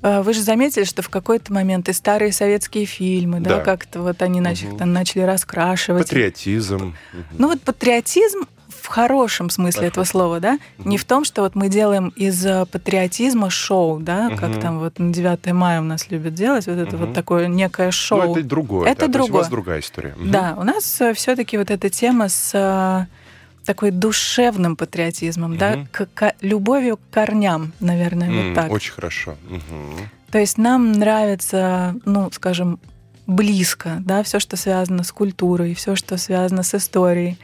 э, 0.00 0.22
вы 0.22 0.32
же 0.32 0.40
заметили, 0.40 0.84
что 0.84 1.02
в 1.02 1.10
какой-то 1.10 1.52
момент 1.52 1.90
и 1.90 1.92
старые 1.92 2.32
советские 2.32 2.86
фильмы, 2.86 3.40
да, 3.40 3.56
да 3.56 3.60
как-то 3.60 4.00
вот 4.00 4.22
они 4.22 4.40
начали, 4.40 4.70
угу. 4.70 4.86
начали 4.86 5.20
раскрашивать. 5.20 6.04
Патриотизм. 6.04 6.96
Ну 7.36 7.48
вот 7.48 7.60
патриотизм, 7.60 8.46
в 8.80 8.86
хорошем 8.86 9.50
смысле 9.50 9.80
Хорошо. 9.80 9.88
этого 9.92 10.04
слова, 10.04 10.40
да? 10.40 10.58
Угу. 10.78 10.88
Не 10.88 10.98
в 10.98 11.04
том, 11.04 11.24
что 11.24 11.42
вот 11.42 11.54
мы 11.54 11.68
делаем 11.68 12.08
из 12.16 12.44
э, 12.44 12.66
патриотизма 12.66 13.50
шоу, 13.50 14.00
да, 14.00 14.28
угу. 14.28 14.36
как 14.36 14.60
там 14.60 14.78
вот 14.78 14.98
на 14.98 15.12
9 15.12 15.52
мая 15.52 15.80
у 15.80 15.84
нас 15.84 16.10
любят 16.10 16.34
делать, 16.34 16.66
вот 16.66 16.78
это 16.78 16.96
угу. 16.96 17.06
вот 17.06 17.14
такое 17.14 17.46
некое 17.46 17.90
шоу. 17.90 18.22
Ну, 18.22 18.32
это 18.32 18.42
другое. 18.42 18.90
Это 18.90 19.06
да, 19.06 19.12
другое. 19.12 19.32
у 19.32 19.36
вас 19.38 19.48
другая 19.48 19.80
история. 19.80 20.14
Угу. 20.18 20.30
Да, 20.30 20.54
у 20.58 20.64
нас 20.64 21.00
э, 21.00 21.14
все-таки 21.14 21.58
вот 21.58 21.70
эта 21.70 21.90
тема 21.90 22.28
с 22.28 22.52
э, 22.54 23.06
такой 23.64 23.90
душевным 23.90 24.76
патриотизмом, 24.76 25.52
угу. 25.52 25.58
да, 25.58 25.86
к, 25.92 26.06
к 26.14 26.34
любовью 26.40 26.96
к 26.96 27.00
корням, 27.10 27.72
наверное, 27.80 28.28
mm, 28.28 28.48
вот 28.48 28.54
так. 28.54 28.70
Очень 28.70 28.92
хорошо. 28.92 29.36
Угу. 29.48 29.98
То 30.30 30.38
есть 30.38 30.58
нам 30.58 30.92
нравится, 30.92 31.96
ну, 32.04 32.30
скажем, 32.32 32.78
близко, 33.26 33.98
да, 34.00 34.22
все, 34.22 34.40
что 34.40 34.56
связано 34.56 35.04
с 35.04 35.12
культурой, 35.12 35.74
все, 35.74 35.94
что 35.94 36.16
связано 36.16 36.62
с 36.62 36.74
историей 36.74 37.38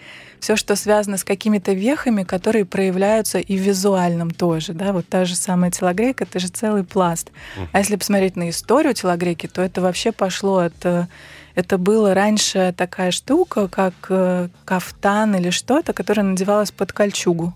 все, 0.46 0.54
что 0.54 0.76
связано 0.76 1.16
с 1.16 1.24
какими-то 1.24 1.72
вехами, 1.72 2.22
которые 2.22 2.64
проявляются 2.64 3.40
и 3.40 3.58
в 3.58 3.62
визуальном 3.62 4.30
тоже. 4.30 4.74
Да? 4.74 4.92
Вот 4.92 5.08
та 5.08 5.24
же 5.24 5.34
самая 5.34 5.72
телогрейка, 5.72 6.22
это 6.22 6.38
же 6.38 6.46
целый 6.46 6.84
пласт. 6.84 7.32
А 7.72 7.78
если 7.80 7.96
посмотреть 7.96 8.36
на 8.36 8.50
историю 8.50 8.94
телогрейки, 8.94 9.48
то 9.48 9.60
это 9.60 9.80
вообще 9.80 10.12
пошло 10.12 10.58
от... 10.58 10.74
Э, 10.84 11.08
это 11.56 11.78
было 11.78 12.14
раньше 12.14 12.72
такая 12.76 13.10
штука, 13.10 13.66
как 13.66 13.94
э, 14.08 14.48
кафтан 14.64 15.34
или 15.34 15.50
что-то, 15.50 15.92
которое 15.92 16.22
надевалось 16.22 16.70
под 16.70 16.92
кольчугу. 16.92 17.52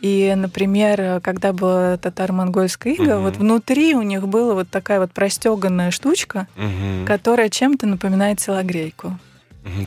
И, 0.00 0.34
например, 0.36 1.20
когда 1.20 1.52
была 1.52 1.96
татаро-монгольская 1.98 2.94
ига, 2.94 3.18
угу. 3.18 3.26
вот 3.26 3.36
внутри 3.36 3.94
у 3.94 4.02
них 4.02 4.26
была 4.26 4.54
вот 4.54 4.68
такая 4.70 4.98
вот 4.98 5.12
простеганная 5.12 5.92
штучка, 5.92 6.48
угу. 6.56 7.06
которая 7.06 7.48
чем-то 7.48 7.86
напоминает 7.86 8.40
телогрейку. 8.40 9.16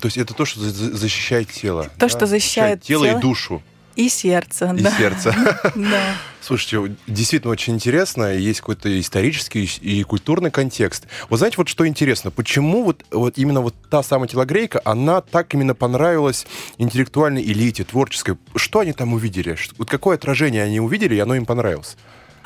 То 0.01 0.07
есть 0.07 0.17
это 0.17 0.33
то, 0.33 0.45
что 0.45 0.59
защищает 0.59 1.51
тело. 1.51 1.83
То, 1.83 1.89
да? 1.99 2.09
что 2.09 2.25
защищает, 2.25 2.81
тело, 2.81 3.05
тело 3.05 3.17
и 3.17 3.21
душу. 3.21 3.61
И 3.95 4.09
сердце. 4.09 4.73
И 4.77 4.81
да. 4.81 4.91
сердце. 4.91 5.35
Да. 5.75 6.15
Слушайте, 6.41 6.95
действительно 7.07 7.51
очень 7.51 7.73
интересно, 7.73 8.33
есть 8.33 8.61
какой-то 8.61 8.99
исторический 8.99 9.69
и 9.81 10.03
культурный 10.03 10.49
контекст. 10.49 11.05
Вот 11.29 11.37
знаете, 11.39 11.57
вот 11.57 11.67
что 11.67 11.85
интересно, 11.85 12.31
почему 12.31 12.83
вот, 12.83 13.03
вот 13.11 13.37
именно 13.37 13.59
вот 13.59 13.75
та 13.89 14.01
самая 14.01 14.29
телогрейка, 14.29 14.79
она 14.85 15.19
так 15.21 15.53
именно 15.53 15.75
понравилась 15.75 16.47
интеллектуальной 16.77 17.43
элите, 17.43 17.83
творческой? 17.83 18.37
Что 18.55 18.79
они 18.79 18.93
там 18.93 19.13
увидели? 19.13 19.57
Вот 19.77 19.89
какое 19.89 20.15
отражение 20.15 20.63
они 20.63 20.79
увидели, 20.79 21.15
и 21.15 21.19
оно 21.19 21.35
им 21.35 21.45
понравилось? 21.45 21.97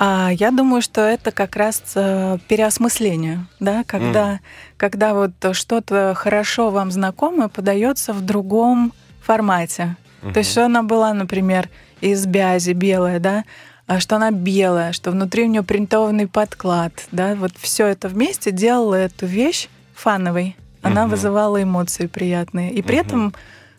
А 0.03 0.31
я 0.31 0.49
думаю, 0.49 0.81
что 0.81 1.01
это 1.01 1.31
как 1.31 1.55
раз 1.55 1.83
э, 1.93 2.39
переосмысление, 2.47 3.45
да, 3.59 3.83
когда, 3.85 4.33
mm. 4.33 4.39
когда 4.75 5.13
вот 5.13 5.31
что-то 5.51 6.13
хорошо 6.15 6.71
вам 6.71 6.89
знакомое 6.89 7.49
подается 7.49 8.11
в 8.11 8.21
другом 8.21 8.93
формате. 9.21 9.95
Mm-hmm. 10.23 10.33
То 10.33 10.39
есть, 10.39 10.49
что 10.49 10.65
она 10.65 10.81
была, 10.81 11.13
например, 11.13 11.69
из 12.01 12.25
бязи 12.25 12.71
белая, 12.71 13.19
да, 13.19 13.43
а 13.85 13.99
что 13.99 14.15
она 14.15 14.31
белая, 14.31 14.91
что 14.91 15.11
внутри 15.11 15.43
у 15.43 15.47
нее 15.47 15.61
принтованный 15.61 16.25
подклад, 16.25 16.93
да, 17.11 17.35
вот 17.35 17.51
все 17.59 17.85
это 17.85 18.07
вместе 18.07 18.49
делало 18.49 18.95
эту 18.95 19.27
вещь 19.27 19.67
фановой. 19.93 20.55
Она 20.81 21.03
mm-hmm. 21.03 21.09
вызывала 21.09 21.61
эмоции 21.61 22.07
приятные. 22.07 22.71
И 22.71 22.81
при 22.81 22.97
mm-hmm. 22.97 23.01
этом 23.05 23.33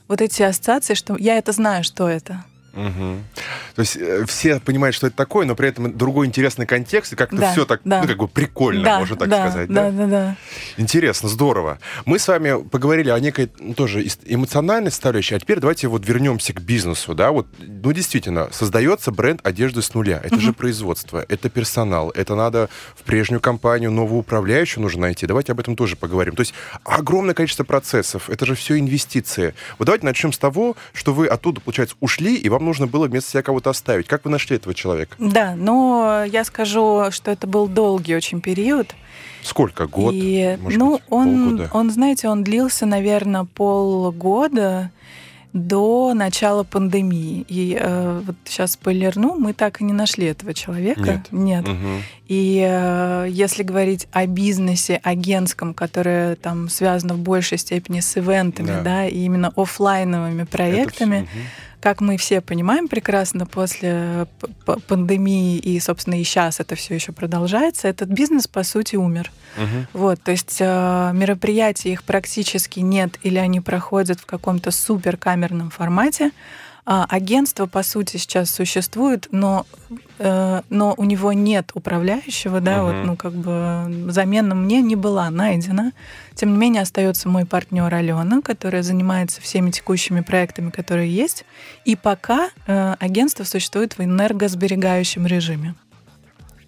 вот 0.07 0.21
эти 0.21 0.45
ассоциации, 0.45 0.95
что 0.95 1.17
я 1.17 1.37
это 1.37 1.51
знаю, 1.51 1.83
что 1.83 2.09
это. 2.09 2.45
Угу. 2.75 3.19
То 3.75 3.81
есть 3.81 3.97
э, 3.97 4.25
все 4.27 4.61
понимают, 4.61 4.95
что 4.95 5.07
это 5.07 5.17
такое, 5.17 5.47
но 5.47 5.55
при 5.55 5.69
этом 5.69 5.97
другой 5.97 6.27
интересный 6.27 6.67
контекст, 6.67 7.13
и 7.13 7.17
как-то 7.17 7.37
да, 7.37 7.53
все 7.53 7.65
так, 7.67 7.81
да. 7.85 8.03
ну, 8.03 8.09
как 8.09 8.17
бы 8.17 8.29
прикольно, 8.29 8.85
да, 8.85 8.99
можно 8.99 9.17
так 9.17 9.29
да, 9.29 9.51
сказать. 9.51 9.69
Да, 9.69 9.91
да, 9.91 9.91
да, 9.91 10.07
да. 10.07 10.37
Интересно, 10.77 11.29
здорово. 11.29 11.79
Мы 12.07 12.19
с 12.19 12.29
вами 12.29 12.63
поговорили 12.63 13.11
о 13.11 13.19
некой 13.21 13.51
ну, 13.59 13.75
тоже 13.75 14.07
эмоциональной 14.25 14.91
составляющей, 14.91 15.35
а 15.35 15.41
теперь 15.41 15.61
давайте 15.61 15.89
вот 15.89 16.07
вернемся 16.07 16.53
к 16.53 16.61
бизнесу, 16.61 17.15
да, 17.15 17.31
вот, 17.31 17.47
ну, 17.59 17.93
действительно, 17.93 18.49
создается 18.53 19.13
бренд 19.13 19.41
одежды 19.47 19.83
с 19.83 19.93
нуля. 19.95 20.21
Это 20.23 20.37
угу. 20.37 20.43
же 20.43 20.53
производство, 20.53 21.25
это 21.29 21.51
персонал, 21.51 22.11
это 22.11 22.35
надо 22.35 22.69
в 22.97 23.03
прежнюю 23.03 23.41
компанию 23.41 23.91
новую 23.91 24.21
управляющую 24.21 24.83
нужно 24.83 25.03
найти. 25.03 25.27
Давайте 25.27 25.53
об 25.53 25.61
этом 25.61 25.77
тоже 25.77 25.97
поговорим. 25.97 26.35
То 26.35 26.41
есть 26.41 26.55
огромное 26.85 27.35
количество 27.35 27.65
процессов, 27.65 28.31
это 28.31 28.47
же 28.47 28.55
все 28.55 28.79
инвестиции. 28.79 29.55
Вот 29.79 29.87
давайте 29.87 30.07
начнем 30.07 30.33
с 30.33 30.39
того, 30.39 30.77
что 30.93 31.13
вы 31.13 31.27
оттуда, 31.27 31.61
получается, 31.61 31.97
ушли, 32.01 32.37
и 32.37 32.49
вам 32.49 32.62
вам 32.63 32.69
нужно 32.69 32.87
было 32.87 33.07
вместо 33.09 33.31
себя 33.31 33.43
кого-то 33.43 33.71
оставить. 33.71 34.07
Как 34.07 34.25
вы 34.25 34.31
нашли 34.31 34.57
этого 34.57 34.75
человека? 34.75 35.17
Да, 35.19 35.55
но 35.57 36.25
я 36.31 36.45
скажу, 36.45 37.11
что 37.11 37.31
это 37.31 37.47
был 37.47 37.67
долгий 37.67 38.15
очень 38.15 38.41
период. 38.41 38.95
Сколько? 39.43 39.87
Год? 39.89 40.15
И, 40.17 40.57
Может 40.63 40.79
ну, 40.79 40.93
быть, 40.93 41.03
он, 41.11 41.49
полгода? 41.49 41.71
он, 41.75 41.91
знаете, 41.91 42.29
он 42.29 42.45
длился, 42.45 42.87
наверное, 42.87 43.45
полгода. 43.45 44.91
до 45.53 46.15
начала 46.15 46.63
пандемии. 46.65 47.45
И 47.47 47.77
э, 47.79 48.23
вот 48.25 48.37
сейчас 48.47 48.73
спойлерну, 48.73 49.35
мы 49.39 49.53
так 49.53 49.83
и 49.83 49.85
не 49.85 49.93
нашли 49.93 50.25
этого 50.29 50.55
человека. 50.55 51.23
Нет. 51.31 51.33
Нет. 51.33 51.69
Мгм. 51.69 52.03
И 52.27 52.67
э, 52.67 53.27
если 53.29 53.63
говорить 53.63 54.09
о 54.13 54.25
бизнесе 54.27 54.99
агентском, 55.03 55.75
которое 55.75 56.37
там 56.37 56.71
связано 56.71 57.13
в 57.15 57.19
большей 57.19 57.59
степени 57.59 58.01
с 58.01 58.17
ивентами, 58.17 58.69
Да. 58.69 58.81
да, 58.81 59.07
и 59.07 59.19
именно 59.19 59.53
оффлайновыми 59.55 60.45
проектами, 60.45 61.17
Это 61.17 61.27
всё, 61.27 61.39
мгм. 61.39 61.47
Как 61.83 62.01
мы 62.01 62.17
все 62.17 62.41
понимаем 62.41 62.87
прекрасно, 62.87 63.45
после 63.45 64.29
п- 64.65 64.77
пандемии 64.87 65.59
и, 65.59 65.81
собственно, 65.81 66.21
и 66.21 66.23
сейчас 66.23 66.61
это 66.61 66.77
все 66.77 66.95
еще 66.95 67.11
продолжается, 67.11 67.89
этот 67.89 68.09
бизнес, 68.09 68.47
по 68.47 68.63
сути, 68.63 68.95
умер. 68.95 69.33
Мгм. 69.57 69.89
Вот, 69.93 70.23
то 70.23 70.31
есть 70.31 70.59
э, 70.61 71.11
мероприятий 71.13 71.93
их 71.93 72.05
практически 72.05 72.79
нет, 72.79 73.19
или 73.25 73.37
они 73.37 73.61
проходят 73.61 74.21
в 74.21 74.27
каком-то 74.27 74.71
суперкамерном 74.71 75.71
формате. 75.71 76.31
А, 76.85 77.07
агентство, 77.09 77.67
по 77.67 77.85
сути, 77.85 78.17
сейчас 78.17 78.51
существует, 78.51 79.29
но, 79.31 79.67
э, 80.19 80.63
но 80.69 80.95
у 80.97 81.05
него 81.05 81.33
нет 81.33 81.71
управляющего, 81.75 82.61
да, 82.61 82.83
вот, 82.83 82.95
Мгм. 82.95 83.07
ну, 83.07 83.17
как 83.17 83.33
бы 83.35 84.11
замена 84.11 84.57
мне 84.57 84.83
не 84.83 84.97
была 84.97 85.31
найдена. 85.31 85.93
Тем 86.35 86.53
не 86.53 86.59
менее, 86.59 86.83
остается 86.83 87.29
мой 87.29 87.47
партнер 87.47 87.95
Алена, 87.95 88.41
которая 88.43 88.83
занимается 88.83 89.41
всеми 89.41 89.71
текущими 89.71 90.23
проектами, 90.23 90.71
которые 90.71 91.09
есть. 91.15 91.45
И 91.85 91.95
пока 91.95 92.51
э, 92.67 92.97
агентство 92.99 93.45
существует 93.45 93.97
в 93.97 94.03
энергосберегающем 94.03 95.25
режиме. 95.25 95.77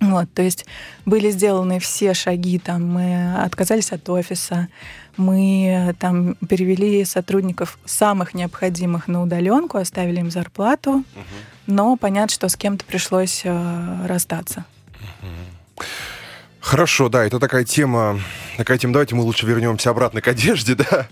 Вот, 0.01 0.29
то 0.35 0.43
есть 0.43 0.67
были 1.07 1.31
сделаны 1.31 1.79
все 1.79 2.15
шаги, 2.15 2.59
там 2.59 2.87
мы 2.87 3.35
отказались 3.37 3.93
от 3.93 4.09
офиса, 4.09 4.69
мы 5.17 5.95
там 5.99 6.35
перевели 6.49 7.05
сотрудников 7.05 7.79
самых 7.85 8.35
необходимых 8.35 9.09
на 9.09 9.23
удаленку, 9.23 9.79
оставили 9.79 10.21
им 10.21 10.31
зарплату, 10.31 11.05
но 11.67 11.97
понятно, 11.97 12.35
что 12.35 12.49
с 12.49 12.57
кем-то 12.57 12.85
пришлось 12.85 13.43
э, 13.45 14.07
расстаться. 14.07 14.65
Хорошо, 16.65 17.11
да, 17.11 17.27
это 17.27 17.39
такая 17.39 17.65
тема, 17.65 18.19
такая 18.57 18.79
тема. 18.79 18.95
Давайте 18.95 19.15
мы 19.15 19.23
лучше 19.23 19.45
вернемся 19.45 19.91
обратно 19.91 20.23
к 20.23 20.29
одежде, 20.29 20.75
да. 20.91 21.09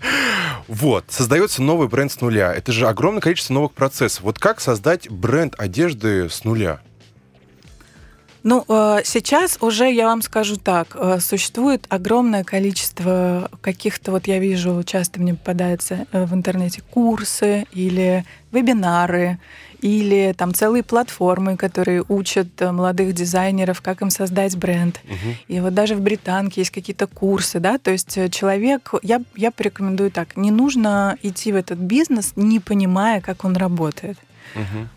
Вот, 0.67 1.05
создается 1.09 1.61
новый 1.61 1.87
бренд 1.87 2.11
с 2.11 2.21
нуля. 2.21 2.51
Это 2.51 2.71
же 2.71 2.87
огромное 2.87 3.21
количество 3.21 3.53
новых 3.53 3.73
процессов. 3.73 4.23
Вот 4.23 4.39
как 4.39 4.59
создать 4.59 5.09
бренд 5.11 5.53
одежды 5.59 6.27
с 6.27 6.43
нуля? 6.43 6.79
Ну, 8.43 8.65
э, 8.67 9.01
сейчас 9.05 9.57
уже 9.61 9.89
я 9.89 10.07
вам 10.07 10.21
скажу 10.21 10.57
так, 10.57 10.97
э, 10.99 11.19
существует 11.21 11.85
огромное 11.87 12.43
количество 12.43 13.49
каких-то, 13.61 14.11
вот 14.11 14.27
я 14.27 14.39
вижу, 14.39 14.83
часто 14.83 15.21
мне 15.21 15.33
попадаются 15.33 16.05
э, 16.11 16.25
в 16.25 16.33
интернете 16.33 16.81
курсы 16.91 17.65
или 17.71 18.25
вебинары, 18.51 19.39
или 19.81 20.33
там 20.37 20.53
целые 20.53 20.83
платформы, 20.83 21.55
которые 21.55 22.03
учат 22.09 22.47
молодых 22.59 23.13
дизайнеров, 23.13 23.81
как 23.81 24.01
им 24.01 24.09
создать 24.09 24.57
бренд. 24.57 25.01
И 25.47 25.59
вот 25.59 25.73
даже 25.73 25.95
в 25.95 26.01
Британке 26.01 26.61
есть 26.61 26.71
какие-то 26.71 27.07
курсы, 27.07 27.59
да, 27.59 27.77
то 27.77 27.91
есть 27.91 28.31
человек, 28.31 28.93
я, 29.03 29.21
я 29.35 29.51
порекомендую 29.51 30.11
так, 30.11 30.37
не 30.37 30.51
нужно 30.51 31.17
идти 31.21 31.51
в 31.51 31.55
этот 31.55 31.79
бизнес, 31.79 32.33
не 32.35 32.59
понимая, 32.59 33.19
как 33.19 33.43
он 33.43 33.57
работает. 33.57 34.17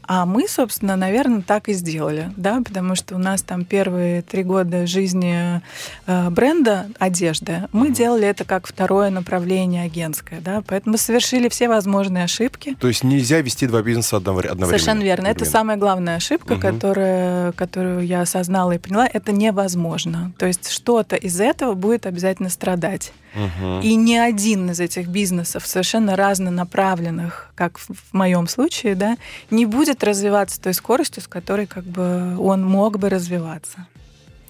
А 0.06 0.26
мы, 0.26 0.46
собственно, 0.48 0.96
наверное, 0.96 1.42
так 1.42 1.68
и 1.68 1.72
сделали, 1.72 2.30
да, 2.36 2.60
потому 2.64 2.94
что 2.94 3.14
у 3.14 3.18
нас 3.18 3.42
там 3.42 3.64
первые 3.64 4.22
три 4.22 4.42
года 4.42 4.86
жизни 4.86 5.60
э, 6.06 6.30
бренда 6.30 6.86
одежды, 6.98 7.62
мы 7.72 7.90
делали 7.90 8.26
это 8.28 8.44
как 8.44 8.66
второе 8.66 9.10
направление 9.10 9.84
агентское, 9.84 10.40
да, 10.40 10.62
поэтому 10.66 10.92
мы 10.92 10.98
совершили 10.98 11.48
все 11.48 11.68
возможные 11.68 12.24
ошибки. 12.24 12.74
То 12.80 12.88
есть 12.88 13.02
нельзя 13.04 13.40
вести 13.40 13.66
два 13.66 13.82
бизнеса 13.82 14.16
одновре- 14.16 14.48
одновременно. 14.48 14.66
Совершенно 14.78 15.02
верно. 15.02 15.26
Это 15.26 15.30
одновременно. 15.44 15.52
самая 15.52 15.76
главная 15.76 16.16
ошибка, 16.16 16.54
Мгм. 16.54 16.60
которая, 16.62 17.52
которую 17.52 18.06
я 18.06 18.20
осознала 18.22 18.72
и 18.72 18.78
поняла. 18.78 19.06
Это 19.12 19.32
невозможно. 19.32 20.32
То 20.38 20.46
есть 20.46 20.70
что-то 20.70 21.16
из 21.16 21.40
этого 21.40 21.74
будет 21.74 22.06
обязательно 22.06 22.50
страдать. 22.50 23.12
И 23.82 23.96
ни 23.96 24.14
один 24.14 24.70
из 24.70 24.80
этих 24.80 25.08
бизнесов, 25.08 25.66
совершенно 25.66 26.16
разнонаправленных, 26.16 27.50
как 27.54 27.78
в 27.78 27.90
моем 28.12 28.48
случае, 28.48 28.94
да, 28.94 29.16
не 29.50 29.66
будет 29.66 30.04
развиваться 30.04 30.60
той 30.60 30.74
скоростью, 30.74 31.22
с 31.22 31.28
которой 31.28 31.66
как 31.66 31.84
бы 31.84 32.36
он 32.38 32.64
мог 32.64 32.98
бы 32.98 33.08
развиваться. 33.08 33.86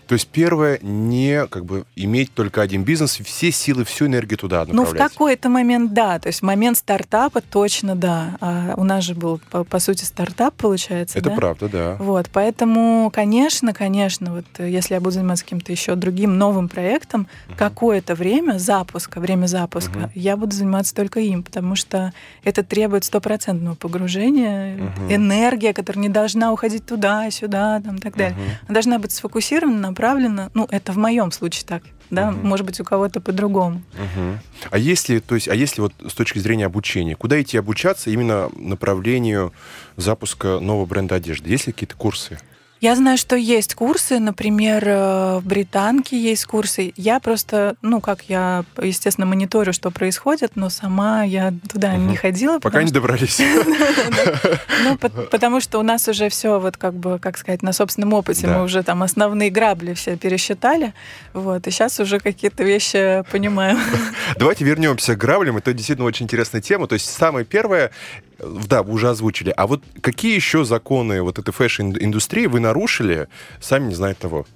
То 0.07 0.13
есть 0.15 0.29
первое, 0.29 0.79
не 0.83 1.47
как 1.49 1.65
бы 1.65 1.85
иметь 1.97 2.33
только 2.33 2.63
один 2.63 2.85
бизнес, 2.85 3.19
все 3.25 3.51
силы, 3.51 3.85
всю 3.85 4.07
энергию 4.07 4.39
туда 4.39 4.61
Ну, 4.67 4.73
в 4.73 4.75
направлять. 4.87 5.13
какой-то 5.13 5.49
момент, 5.49 5.93
да. 5.95 6.19
То 6.19 6.29
есть 6.29 6.41
в 6.41 6.43
момент 6.45 6.79
стартапа 6.79 7.41
точно 7.41 7.95
да. 7.97 8.37
А 8.41 8.75
у 8.77 8.85
нас 8.85 9.03
же 9.05 9.15
был, 9.15 9.41
по, 9.51 9.65
по 9.65 9.79
сути, 9.81 10.05
стартап, 10.05 10.55
получается, 10.55 11.19
Это 11.19 11.31
да? 11.31 11.37
правда, 11.37 11.69
да. 11.69 11.97
Вот, 11.99 12.29
поэтому, 12.33 13.11
конечно, 13.13 13.73
конечно, 13.75 14.33
вот 14.35 14.45
э, 14.59 14.71
если 14.71 14.95
я 14.95 15.01
буду 15.01 15.13
заниматься 15.13 15.45
каким-то 15.45 15.73
еще 15.73 15.95
другим 15.97 16.39
новым 16.39 16.69
проектом, 16.69 17.27
какое-то 17.57 18.15
время 18.15 18.59
запуска, 18.59 19.19
время 19.21 19.47
запуска, 19.47 19.99
Мгм. 19.99 20.11
я 20.15 20.37
буду 20.37 20.55
заниматься 20.55 20.95
только 20.95 21.21
им, 21.21 21.43
потому 21.43 21.75
что 21.75 22.13
это 22.45 22.63
требует 22.63 23.05
стопроцентного 23.05 23.75
погружения, 23.75 24.77
Мгм. 24.77 25.13
энергия, 25.13 25.73
которая 25.73 26.03
не 26.03 26.09
должна 26.09 26.53
уходить 26.53 26.87
туда, 26.87 27.31
сюда, 27.31 27.81
там, 27.81 27.97
и 27.97 28.01
так 28.01 28.17
далее. 28.17 28.37
Мгм. 28.37 28.45
Она 28.69 28.75
должна 28.75 28.99
быть 28.99 29.13
сфокусирована, 29.13 29.93
направлена. 29.97 30.51
Ну, 30.55 30.67
это 30.71 30.93
в 30.93 30.99
моем 30.99 31.33
случае 31.33 31.65
так, 31.67 31.83
да, 32.11 32.31
Мгм. 32.31 32.47
может 32.47 32.67
быть, 32.67 32.79
у 32.81 32.85
кого-то 32.85 33.21
по-другому. 33.21 33.83
Мгм. 33.95 34.39
А 34.71 34.79
если, 34.79 35.21
то 35.21 35.35
есть, 35.35 35.49
а 35.49 35.55
если 35.55 35.81
вот 35.81 35.93
с 36.07 36.13
точки 36.15 36.39
зрения 36.39 36.67
обучения, 36.67 37.17
куда 37.17 37.41
идти 37.41 37.57
обучаться 37.57 38.11
именно 38.11 38.51
направлению 38.57 39.53
запуска 39.97 40.61
нового 40.61 40.85
бренда 40.87 41.15
одежды? 41.15 41.49
Есть 41.51 41.67
ли 41.67 41.73
какие-то 41.73 41.97
курсы? 41.97 42.39
Я 42.81 42.95
знаю, 42.95 43.17
что 43.17 43.37
есть 43.37 43.75
курсы, 43.75 44.19
например, 44.19 44.83
э, 44.87 45.39
в 45.39 45.47
Британке 45.47 46.19
есть 46.21 46.45
курсы. 46.45 46.93
Я 46.97 47.21
просто, 47.21 47.75
ну, 47.81 48.03
как 48.03 48.25
я, 48.29 48.65
естественно, 48.83 49.27
мониторю, 49.27 49.73
что 49.73 49.91
происходит, 49.91 50.53
но 50.57 50.69
сама 50.69 51.25
я 51.25 51.55
туда 51.73 51.93
Мгм. 51.93 52.09
не 52.09 52.17
ходила. 52.17 52.59
Пока 52.59 52.83
не 52.83 52.89
что- 52.89 52.97
добрались. 52.97 53.41
Ну, 54.85 54.99
по- 54.99 55.09
потому 55.09 55.61
что 55.61 55.79
у 55.79 55.83
нас 55.83 56.07
уже 56.07 56.29
все, 56.29 56.61
вот 56.61 56.77
как 56.77 56.93
бы, 56.95 57.19
как 57.19 57.39
сказать, 57.39 57.63
на 57.63 57.73
собственном 57.73 58.13
опыте 58.13 58.47
мы 58.47 58.63
уже 58.63 58.83
там 58.83 59.03
основные 59.03 59.51
грабли 59.51 59.95
все 59.95 60.17
пересчитали, 60.19 60.93
вот, 61.33 61.67
и 61.67 61.71
сейчас 61.71 61.99
уже 61.99 62.21
какие-то 62.21 62.63
вещи 62.63 63.25
понимаю. 63.33 63.79
Давайте 64.37 64.65
вернемся 64.65 65.15
к 65.15 65.19
граблям. 65.19 65.57
Это 65.57 65.73
действительно 65.73 66.07
очень 66.07 66.25
интересная 66.27 66.61
тема. 66.61 66.87
То 66.87 66.93
есть 66.95 67.07
самое 67.11 67.45
первое, 67.47 67.91
да, 68.39 68.83
вы 68.83 68.93
уже 68.93 69.09
озвучили. 69.11 69.53
А 69.57 69.67
вот 69.67 69.83
какие 70.01 70.35
еще 70.35 70.65
законы 70.65 71.23
вот 71.23 71.39
этой 71.39 71.53
фэшн-индустрии 71.53 72.47
вы 72.47 72.61
нарушили, 72.61 73.29
сами 73.61 73.89
не 73.89 73.95
зная 73.95 74.15
того? 74.15 74.47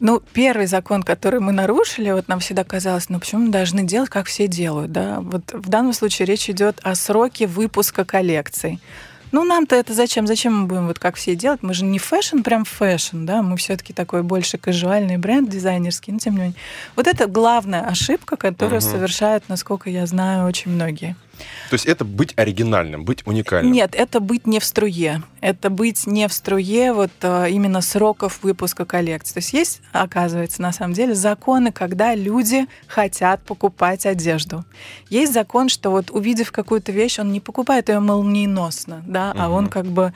Ну, 0.00 0.20
первый 0.32 0.66
закон, 0.66 1.02
который 1.04 1.38
мы 1.38 1.52
нарушили, 1.52 2.10
вот 2.10 2.26
нам 2.26 2.40
всегда 2.40 2.64
казалось, 2.64 3.08
ну 3.08 3.20
почему 3.20 3.46
мы 3.46 3.52
должны 3.52 3.84
делать, 3.84 4.10
как 4.10 4.26
все 4.26 4.48
делают, 4.48 4.90
да? 4.90 5.20
Вот 5.20 5.52
в 5.52 5.68
данном 5.68 5.92
случае 5.92 6.26
речь 6.26 6.50
идет 6.50 6.80
о 6.82 6.94
сроке 6.96 7.46
выпуска 7.46 8.04
коллекций. 8.04 8.80
Ну, 9.30 9.44
нам-то 9.44 9.76
это 9.76 9.94
зачем? 9.94 10.26
Зачем 10.26 10.54
мы 10.54 10.66
будем 10.66 10.86
вот 10.88 10.98
как 10.98 11.16
все 11.16 11.34
делать? 11.34 11.62
Мы 11.62 11.72
же 11.72 11.86
не 11.86 11.98
фэшн, 11.98 12.40
прям 12.40 12.66
фэшн, 12.66 13.24
да? 13.24 13.42
Мы 13.42 13.56
все-таки 13.56 13.94
такой 13.94 14.22
больше 14.22 14.58
казуальный 14.58 15.16
бренд 15.16 15.48
дизайнерский, 15.48 16.12
но 16.12 16.18
тем 16.18 16.34
не 16.34 16.40
менее. 16.40 16.56
Вот 16.96 17.06
это 17.06 17.26
главная 17.26 17.86
ошибка, 17.86 18.36
которую 18.36 18.82
Мгм. 18.82 18.90
совершают, 18.90 19.48
насколько 19.48 19.88
я 19.88 20.04
знаю, 20.04 20.46
очень 20.46 20.72
многие. 20.72 21.16
То 21.70 21.74
есть 21.74 21.86
это 21.86 22.04
быть 22.04 22.34
оригинальным, 22.36 23.04
быть 23.04 23.26
уникальным. 23.26 23.72
Нет, 23.72 23.94
это 23.94 24.20
быть 24.20 24.46
не 24.46 24.60
в 24.60 24.64
струе. 24.64 25.22
Это 25.40 25.70
быть 25.70 26.06
не 26.06 26.28
в 26.28 26.32
струе 26.32 26.92
вот 26.92 27.10
э, 27.22 27.50
именно 27.50 27.80
сроков 27.80 28.42
выпуска 28.42 28.84
коллекции. 28.84 29.34
То 29.34 29.38
есть 29.38 29.52
есть, 29.52 29.80
оказывается, 29.92 30.62
на 30.62 30.72
самом 30.72 30.94
деле 30.94 31.14
законы, 31.14 31.72
когда 31.72 32.14
люди 32.14 32.66
хотят 32.86 33.42
покупать 33.42 34.06
одежду. 34.06 34.64
Есть 35.08 35.32
закон, 35.32 35.68
что 35.68 35.90
вот 35.90 36.10
увидев 36.10 36.52
какую-то 36.52 36.92
вещь, 36.92 37.18
он 37.18 37.32
не 37.32 37.40
покупает 37.40 37.88
ее 37.88 38.00
молниеносно, 38.00 39.02
да, 39.06 39.32
а 39.36 39.48
он 39.48 39.68
как 39.68 39.86
бы 39.86 40.12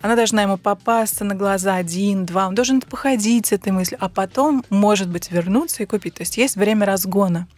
она 0.00 0.16
должна 0.16 0.42
ему 0.42 0.56
попасться 0.56 1.24
на 1.24 1.34
глаза 1.34 1.74
один, 1.74 2.24
два, 2.24 2.48
он 2.48 2.54
должен 2.54 2.80
походить 2.80 3.46
с 3.46 3.52
этой 3.52 3.72
мыслью, 3.72 3.98
а 4.00 4.08
потом, 4.08 4.64
может 4.70 5.08
быть, 5.08 5.30
вернуться 5.30 5.82
и 5.82 5.86
купить. 5.86 6.14
То 6.14 6.22
есть 6.22 6.36
есть 6.36 6.56
время 6.56 6.86
разгона. 6.86 7.48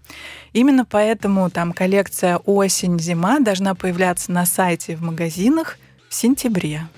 Именно 0.53 0.85
поэтому 0.85 1.51
там 1.51 1.73
коллекция 1.73 2.39
осень-зима 2.39 3.41
должна 3.41 3.75
появляться 3.75 4.33
на 4.33 4.47
сайте 4.47 4.97
в 4.97 5.03
магазинах 5.03 5.79
в 6.09 6.15
сентябре. 6.15 6.89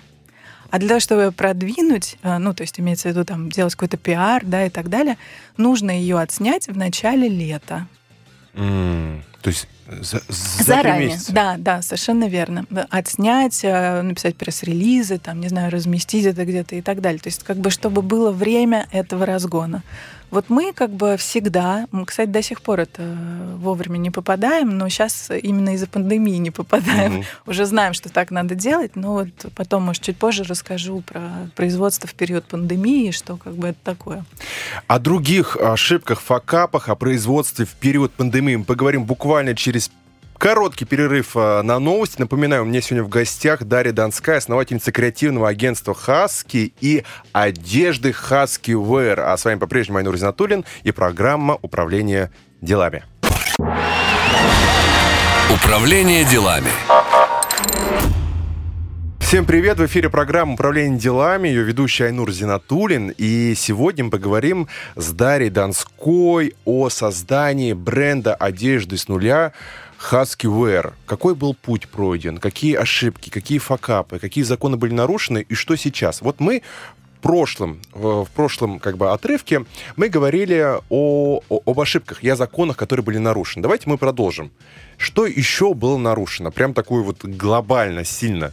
А 0.70 0.78
для 0.78 0.88
того, 0.88 1.00
чтобы 1.00 1.32
продвинуть, 1.32 2.16
э, 2.22 2.38
ну, 2.38 2.54
то 2.54 2.62
есть 2.62 2.80
имеется 2.80 3.08
в 3.08 3.12
виду 3.12 3.26
там 3.26 3.50
делать 3.50 3.74
какой-то 3.74 3.98
пиар, 3.98 4.42
да, 4.42 4.64
и 4.64 4.70
так 4.70 4.88
далее, 4.88 5.18
нужно 5.58 5.90
ее 5.90 6.18
отснять 6.18 6.66
в 6.66 6.76
начале 6.76 7.28
лета. 7.28 7.86
М. 8.54 9.22
То 9.42 9.48
есть 9.48 9.66
за, 10.00 10.22
за 10.28 10.64
Заранее, 10.64 11.18
да, 11.28 11.56
да, 11.58 11.82
совершенно 11.82 12.28
верно. 12.28 12.64
Отснять, 12.90 13.60
э, 13.64 14.02
написать 14.02 14.36
пресс-релизы, 14.36 15.18
там, 15.18 15.40
не 15.40 15.48
знаю, 15.48 15.70
разместить 15.70 16.24
это 16.24 16.44
где-то 16.44 16.76
и 16.76 16.82
так 16.82 17.00
далее. 17.00 17.20
То 17.20 17.28
есть 17.28 17.42
как 17.42 17.56
бы 17.56 17.70
чтобы 17.70 18.02
было 18.02 18.30
время 18.30 18.86
этого 18.92 19.26
разгона. 19.26 19.82
Вот 20.32 20.46
мы 20.48 20.72
как 20.72 20.88
бы 20.90 21.18
всегда, 21.18 21.86
мы, 21.92 22.06
кстати, 22.06 22.30
до 22.30 22.40
сих 22.40 22.62
пор 22.62 22.80
это 22.80 23.02
вовремя 23.58 23.98
не 23.98 24.10
попадаем, 24.10 24.78
но 24.78 24.88
сейчас 24.88 25.30
именно 25.30 25.74
из-за 25.74 25.86
пандемии 25.86 26.38
не 26.38 26.50
попадаем. 26.50 27.18
Угу. 27.18 27.24
Уже 27.48 27.66
знаем, 27.66 27.92
что 27.92 28.08
так 28.08 28.30
надо 28.30 28.54
делать, 28.54 28.96
но 28.96 29.12
вот 29.12 29.28
потом, 29.54 29.82
может, 29.82 30.02
чуть 30.02 30.16
позже 30.16 30.44
расскажу 30.44 31.02
про 31.02 31.50
производство 31.54 32.08
в 32.08 32.14
период 32.14 32.46
пандемии, 32.46 33.10
что 33.10 33.36
как 33.36 33.54
бы 33.56 33.68
это 33.68 33.78
такое. 33.84 34.24
О 34.86 34.98
других 34.98 35.58
ошибках, 35.58 36.22
факапах, 36.22 36.88
о 36.88 36.94
производстве 36.94 37.66
в 37.66 37.74
период 37.74 38.10
пандемии 38.12 38.56
мы 38.56 38.64
поговорим 38.64 39.04
буквально 39.04 39.54
через 39.54 39.90
Короткий 40.42 40.86
перерыв 40.86 41.36
а, 41.36 41.62
на 41.62 41.78
новости. 41.78 42.16
Напоминаю, 42.18 42.62
у 42.62 42.64
меня 42.64 42.80
сегодня 42.80 43.04
в 43.04 43.08
гостях 43.08 43.62
Дарья 43.62 43.92
Донская, 43.92 44.38
основательница 44.38 44.90
креативного 44.90 45.48
агентства 45.48 45.94
«Хаски» 45.94 46.74
и 46.80 47.04
одежды 47.30 48.12
«Хаски 48.12 48.72
Wear». 48.72 49.20
А 49.20 49.36
с 49.36 49.44
вами 49.44 49.60
по-прежнему 49.60 49.98
Айнур 49.98 50.16
Зинатуллин 50.16 50.64
и 50.82 50.90
программа 50.90 51.60
«Управление 51.62 52.32
делами». 52.60 53.04
Управление 55.54 56.24
делами. 56.24 56.70
Всем 59.20 59.46
привет! 59.46 59.78
В 59.78 59.86
эфире 59.86 60.10
программа 60.10 60.54
«Управление 60.54 60.98
делами», 60.98 61.46
ее 61.46 61.62
ведущий 61.62 62.02
Айнур 62.02 62.32
Зинатулин. 62.32 63.14
И 63.16 63.54
сегодня 63.56 64.06
мы 64.06 64.10
поговорим 64.10 64.66
с 64.96 65.12
Дарьей 65.12 65.50
Донской 65.50 66.56
о 66.64 66.88
создании 66.88 67.74
бренда 67.74 68.34
одежды 68.34 68.96
с 68.96 69.06
нуля 69.06 69.52
Husky 70.10 70.48
Wear. 70.48 70.94
Какой 71.06 71.34
был 71.34 71.54
путь 71.54 71.88
пройден? 71.88 72.38
Какие 72.38 72.74
ошибки, 72.74 73.30
какие 73.30 73.58
факапы, 73.58 74.18
какие 74.18 74.44
законы 74.44 74.76
были 74.76 74.92
нарушены 74.92 75.46
и 75.48 75.54
что 75.54 75.76
сейчас? 75.76 76.22
Вот 76.22 76.40
мы 76.40 76.62
в 77.18 77.22
прошлом, 77.22 77.80
в 77.92 78.26
прошлом 78.34 78.80
как 78.80 78.96
бы 78.96 79.12
отрывке 79.12 79.64
мы 79.96 80.08
говорили 80.08 80.78
о, 80.90 81.40
о, 81.48 81.60
об 81.64 81.80
ошибках 81.80 82.24
и 82.24 82.28
о 82.28 82.36
законах, 82.36 82.76
которые 82.76 83.04
были 83.04 83.18
нарушены. 83.18 83.62
Давайте 83.62 83.88
мы 83.88 83.96
продолжим. 83.96 84.50
Что 84.96 85.26
еще 85.26 85.72
было 85.72 85.98
нарушено? 85.98 86.50
Прям 86.50 86.74
такое 86.74 87.02
вот 87.02 87.24
глобально, 87.24 88.04
сильно. 88.04 88.52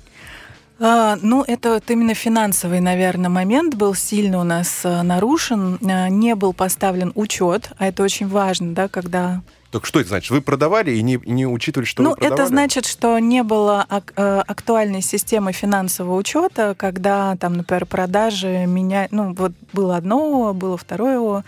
А, 0.79 1.17
ну, 1.21 1.43
это 1.45 1.73
вот 1.73 1.89
именно 1.89 2.13
финансовый, 2.13 2.79
наверное, 2.79 3.29
момент 3.29 3.75
был 3.75 3.95
сильно 3.95 4.39
у 4.39 4.43
нас 4.43 4.81
а, 4.83 5.03
нарушен. 5.03 5.77
А, 5.81 6.07
не 6.09 6.35
был 6.35 6.53
поставлен 6.53 7.11
учет, 7.15 7.71
а 7.77 7.87
это 7.87 8.03
очень 8.03 8.27
важно, 8.27 8.73
да, 8.73 8.87
когда 8.87 9.41
так 9.71 9.85
что 9.85 9.99
это 9.99 10.09
значит? 10.09 10.31
Вы 10.31 10.41
продавали 10.41 10.91
и 10.91 11.01
не, 11.01 11.19
не 11.25 11.45
учитывали, 11.45 11.85
что 11.85 12.01
ну, 12.01 12.09
вы 12.11 12.15
продавали? 12.15 12.41
это 12.41 12.47
значит, 12.47 12.85
что 12.85 13.19
не 13.19 13.43
было 13.43 13.85
ак- 13.87 14.13
э, 14.15 14.43
актуальной 14.47 15.01
системы 15.01 15.51
финансового 15.51 16.15
учета, 16.15 16.73
когда 16.75 17.35
там, 17.35 17.53
например, 17.53 17.85
продажи 17.85 18.65
меня, 18.65 19.07
ну 19.11 19.33
вот 19.33 19.51
было 19.71 19.97
одно, 19.97 20.53
было 20.53 20.77
второе, 20.77 21.43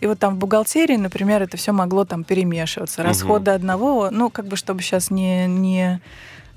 и 0.00 0.06
вот 0.06 0.18
там 0.18 0.34
в 0.34 0.38
бухгалтерии, 0.38 0.96
например, 0.96 1.42
это 1.42 1.56
все 1.56 1.72
могло 1.72 2.04
там 2.04 2.24
перемешиваться. 2.24 3.02
Расходы 3.02 3.50
угу. 3.50 3.56
одного, 3.56 4.08
ну 4.10 4.30
как 4.30 4.46
бы 4.46 4.56
чтобы 4.56 4.82
сейчас 4.82 5.10
не 5.10 5.46
не 5.46 6.00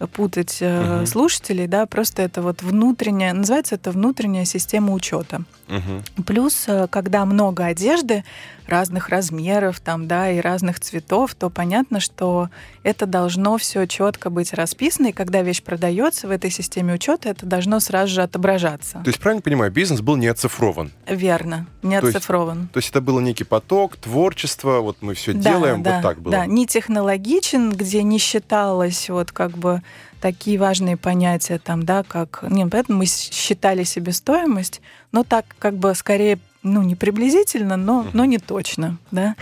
путать 0.07 0.61
угу. 0.61 1.05
слушателей, 1.05 1.67
да, 1.67 1.85
просто 1.85 2.21
это 2.21 2.41
вот 2.41 2.61
внутренняя, 2.61 3.33
называется 3.33 3.75
это 3.75 3.91
внутренняя 3.91 4.45
система 4.45 4.93
учета. 4.93 5.41
Угу. 5.67 6.23
Плюс, 6.23 6.63
э, 6.67 6.87
когда 6.89 7.25
много 7.25 7.65
одежды 7.65 8.23
разных 8.69 9.09
размеров, 9.09 9.79
там, 9.79 10.07
да, 10.07 10.31
и 10.31 10.39
разных 10.39 10.79
цветов, 10.79 11.35
то 11.35 11.49
понятно, 11.49 11.99
что 11.99 12.49
это 12.83 13.05
должно 13.05 13.57
все 13.57 13.85
четко 13.85 14.29
быть 14.29 14.53
расписано, 14.53 15.07
и 15.07 15.11
когда 15.11 15.41
вещь 15.41 15.61
продается 15.61 16.27
в 16.27 16.31
этой 16.31 16.49
системе 16.49 16.93
учета, 16.93 17.29
это 17.29 17.45
должно 17.45 17.79
сразу 17.79 18.13
же 18.13 18.21
отображаться. 18.21 19.01
То 19.03 19.07
есть, 19.09 19.19
правильно 19.19 19.41
понимаю, 19.41 19.71
бизнес 19.71 20.01
был 20.01 20.15
не 20.15 20.27
оцифрован? 20.27 20.91
Верно, 21.07 21.67
не 21.83 21.99
то 21.99 22.07
оцифрован. 22.07 22.61
Есть, 22.61 22.71
то 22.71 22.77
есть 22.77 22.89
это 22.89 23.01
был 23.01 23.19
некий 23.19 23.43
поток, 23.43 23.97
творчество, 23.97 24.79
вот 24.79 24.97
мы 25.01 25.13
все 25.13 25.33
да, 25.33 25.51
делаем, 25.51 25.83
да, 25.83 25.95
вот 25.95 26.03
так 26.03 26.19
было? 26.21 26.31
Да, 26.31 26.45
не 26.45 26.65
технологичен, 26.65 27.71
где 27.71 28.03
не 28.03 28.17
считалось 28.17 29.09
вот 29.09 29.31
как 29.31 29.57
бы 29.57 29.81
такие 30.19 30.59
важные 30.59 30.97
понятия 30.97 31.59
там, 31.59 31.83
да, 31.83 32.03
как... 32.03 32.43
Не, 32.49 32.65
поэтому 32.67 32.99
мы 32.99 33.05
считали 33.05 33.83
себестоимость, 33.83 34.81
но 35.11 35.23
так 35.23 35.45
как 35.59 35.75
бы 35.75 35.95
скорее 35.95 36.39
ну, 36.61 36.81
не 36.83 36.95
приблизительно, 36.95 37.77
но, 37.77 38.05
но 38.11 38.25
не 38.25 38.37
точно, 38.37 38.97
да. 39.11 39.35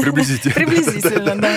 Приблизительно. 0.00 0.54
Приблизительно, 0.54 1.36
да. 1.36 1.52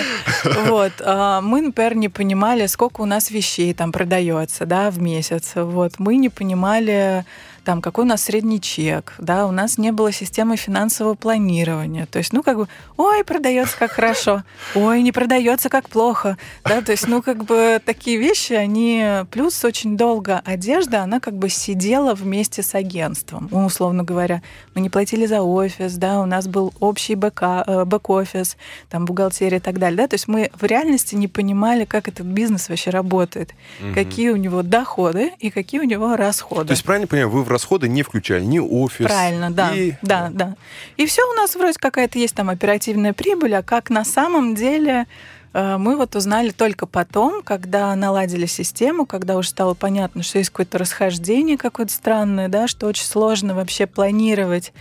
Вот. 0.66 0.92
А, 1.00 1.40
мы, 1.40 1.62
например, 1.62 1.96
не 1.96 2.10
понимали, 2.10 2.66
сколько 2.66 3.00
у 3.00 3.06
нас 3.06 3.30
вещей 3.30 3.72
там 3.72 3.92
продается, 3.92 4.66
да, 4.66 4.90
в 4.90 5.00
месяц. 5.00 5.52
Вот. 5.54 5.98
Мы 5.98 6.16
не 6.16 6.28
понимали, 6.28 7.24
там, 7.64 7.80
какой 7.80 8.04
у 8.04 8.08
нас 8.08 8.22
средний 8.22 8.60
чек, 8.60 9.14
да, 9.18 9.46
у 9.46 9.50
нас 9.50 9.78
не 9.78 9.90
было 9.90 10.12
системы 10.12 10.56
финансового 10.56 11.14
планирования. 11.14 12.06
То 12.06 12.18
есть, 12.18 12.32
ну, 12.32 12.42
как 12.42 12.58
бы, 12.58 12.68
ой, 12.96 13.24
продается 13.24 13.76
как 13.78 13.92
хорошо, 13.92 14.44
ой, 14.74 15.02
не 15.02 15.12
продается 15.12 15.68
как 15.68 15.88
плохо, 15.88 16.36
да, 16.64 16.82
то 16.82 16.92
есть, 16.92 17.08
ну, 17.08 17.22
как 17.22 17.44
бы 17.44 17.80
такие 17.84 18.18
вещи, 18.18 18.52
они, 18.52 19.24
плюс 19.30 19.64
очень 19.64 19.96
долго 19.96 20.40
одежда, 20.44 21.02
она 21.02 21.20
как 21.20 21.34
бы 21.34 21.48
сидела 21.48 22.14
вместе 22.14 22.62
с 22.62 22.74
агентством, 22.74 23.48
ну, 23.50 23.64
условно 23.64 24.04
говоря, 24.04 24.42
мы 24.74 24.80
не 24.80 24.90
платили 24.90 25.26
за 25.26 25.42
офис, 25.42 25.94
да, 25.94 26.20
у 26.20 26.26
нас 26.26 26.46
был 26.46 26.72
общий 26.80 27.14
э, 27.14 27.16
бэк-офис, 27.16 28.56
там, 28.90 29.06
бухгалтерия 29.06 29.58
и 29.58 29.60
так 29.60 29.78
далее, 29.78 29.96
да, 29.96 30.06
то 30.06 30.14
есть 30.14 30.28
мы 30.28 30.50
в 30.54 30.64
реальности 30.64 31.14
не 31.14 31.28
понимали, 31.28 31.84
как 31.84 32.08
этот 32.08 32.26
бизнес 32.26 32.68
вообще 32.68 32.90
работает, 32.90 33.54
угу. 33.80 33.94
какие 33.94 34.28
у 34.30 34.36
него 34.36 34.62
доходы 34.62 35.32
и 35.38 35.50
какие 35.50 35.80
у 35.80 35.84
него 35.84 36.16
расходы. 36.16 36.66
То 36.66 36.72
есть, 36.72 36.84
правильно 36.84 37.06
понимаю, 37.06 37.30
вы 37.30 37.42
в 37.42 37.53
расходы 37.54 37.88
не 37.88 38.02
включали 38.02 38.44
ни 38.44 38.58
офис. 38.58 39.06
Правильно, 39.06 39.50
да. 39.50 39.74
И... 39.74 39.94
Да, 40.02 40.28
да. 40.32 40.56
И 40.96 41.06
все 41.06 41.22
у 41.30 41.34
нас 41.34 41.54
вроде 41.54 41.78
какая-то 41.78 42.18
есть 42.18 42.34
там 42.34 42.50
оперативная 42.50 43.12
прибыль, 43.12 43.54
а 43.54 43.62
как 43.62 43.90
на 43.90 44.04
самом 44.04 44.56
деле 44.56 45.06
э, 45.52 45.76
мы 45.78 45.96
вот 45.96 46.16
узнали 46.16 46.50
только 46.50 46.86
потом, 46.86 47.42
когда 47.42 47.94
наладили 47.94 48.46
систему, 48.46 49.06
когда 49.06 49.36
уже 49.36 49.50
стало 49.50 49.74
понятно, 49.74 50.24
что 50.24 50.38
есть 50.38 50.50
какое-то 50.50 50.78
расхождение 50.78 51.56
какое-то 51.56 51.92
странное, 51.92 52.48
да, 52.48 52.66
что 52.66 52.88
очень 52.88 53.06
сложно 53.06 53.54
вообще 53.54 53.86
планировать. 53.86 54.72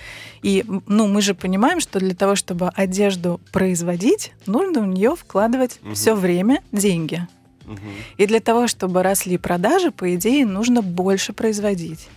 И 0.41 0.65
ну, 0.87 1.07
мы 1.07 1.21
же 1.21 1.35
понимаем, 1.35 1.79
что 1.79 1.99
для 1.99 2.15
того, 2.15 2.35
чтобы 2.35 2.69
одежду 2.69 3.39
производить, 3.51 4.33
нужно 4.47 4.81
в 4.81 4.87
нее 4.87 5.15
вкладывать 5.15 5.79
угу. 5.83 5.93
все 5.93 6.15
время 6.15 6.61
деньги. 6.71 7.27
Угу. 7.65 7.77
И 8.17 8.25
для 8.25 8.39
того, 8.39 8.67
чтобы 8.67 9.03
росли 9.03 9.37
продажи, 9.37 9.91
по 9.91 10.13
идее, 10.15 10.45
нужно 10.45 10.81
больше 10.81 11.33
производить 11.33 12.09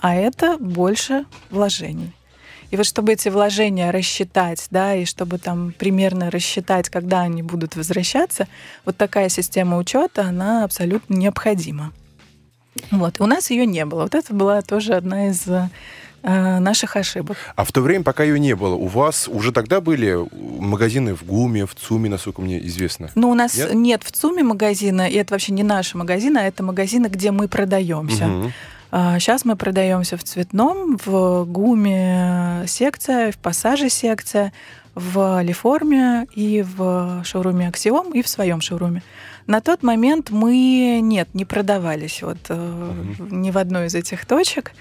а 0.00 0.14
это 0.14 0.56
больше 0.58 1.24
вложений. 1.50 2.12
И 2.70 2.76
вот 2.76 2.84
чтобы 2.84 3.12
эти 3.12 3.28
вложения 3.30 3.90
рассчитать, 3.90 4.66
да, 4.70 4.94
и 4.94 5.06
чтобы 5.06 5.38
там 5.38 5.72
примерно 5.78 6.30
рассчитать, 6.30 6.90
когда 6.90 7.22
они 7.22 7.42
будут 7.42 7.76
возвращаться, 7.76 8.46
вот 8.84 8.96
такая 8.96 9.30
система 9.30 9.78
учета, 9.78 10.22
она 10.22 10.64
абсолютно 10.64 11.14
необходима. 11.14 11.92
Вот. 12.90 13.20
У 13.20 13.26
нас 13.26 13.50
ее 13.50 13.66
не 13.66 13.84
было. 13.84 14.02
Вот 14.02 14.14
это 14.14 14.34
была 14.34 14.60
тоже 14.62 14.94
одна 14.94 15.28
из 15.28 15.48
э, 15.48 15.68
наших 16.22 16.96
ошибок. 16.96 17.36
А 17.56 17.64
в 17.64 17.72
то 17.72 17.80
время, 17.80 18.04
пока 18.04 18.22
ее 18.22 18.38
не 18.38 18.54
было, 18.54 18.74
у 18.74 18.86
вас 18.86 19.28
уже 19.28 19.50
тогда 19.50 19.80
были 19.80 20.16
магазины 20.60 21.14
в 21.14 21.24
ГУМе, 21.24 21.66
в 21.66 21.74
ЦУМе, 21.74 22.10
насколько 22.10 22.42
мне 22.42 22.64
известно? 22.66 23.10
Ну, 23.14 23.30
у 23.30 23.34
нас 23.34 23.56
нет, 23.56 23.74
нет 23.74 24.02
в 24.04 24.12
ЦУМе 24.12 24.42
магазина, 24.42 25.08
и 25.08 25.14
это 25.14 25.34
вообще 25.34 25.52
не 25.52 25.62
наши 25.62 25.96
магазины, 25.96 26.38
а 26.38 26.42
это 26.42 26.62
магазины, 26.62 27.06
где 27.06 27.30
мы 27.30 27.48
продаемся. 27.48 28.26
Угу. 28.26 28.52
Сейчас 28.90 29.44
мы 29.44 29.56
продаемся 29.56 30.16
в 30.16 30.24
цветном, 30.24 30.98
в 31.04 31.44
ГУМе 31.44 32.64
секция, 32.66 33.32
в 33.32 33.36
пассаже 33.36 33.90
секция, 33.90 34.52
в 34.94 35.42
Лиформе 35.42 36.26
и 36.34 36.62
в 36.62 37.22
шоуруме 37.24 37.68
Аксиом 37.68 38.12
и 38.12 38.22
в 38.22 38.28
своем 38.28 38.60
шоуруме. 38.60 39.02
На 39.46 39.60
тот 39.60 39.82
момент 39.82 40.30
мы, 40.30 41.00
нет, 41.02 41.28
не 41.34 41.44
продавались 41.44 42.22
вот 42.22 42.38
uh-huh. 42.48 43.28
ни 43.30 43.50
в 43.50 43.58
одной 43.58 43.86
из 43.86 43.94
этих 43.94 44.26
точек, 44.26 44.72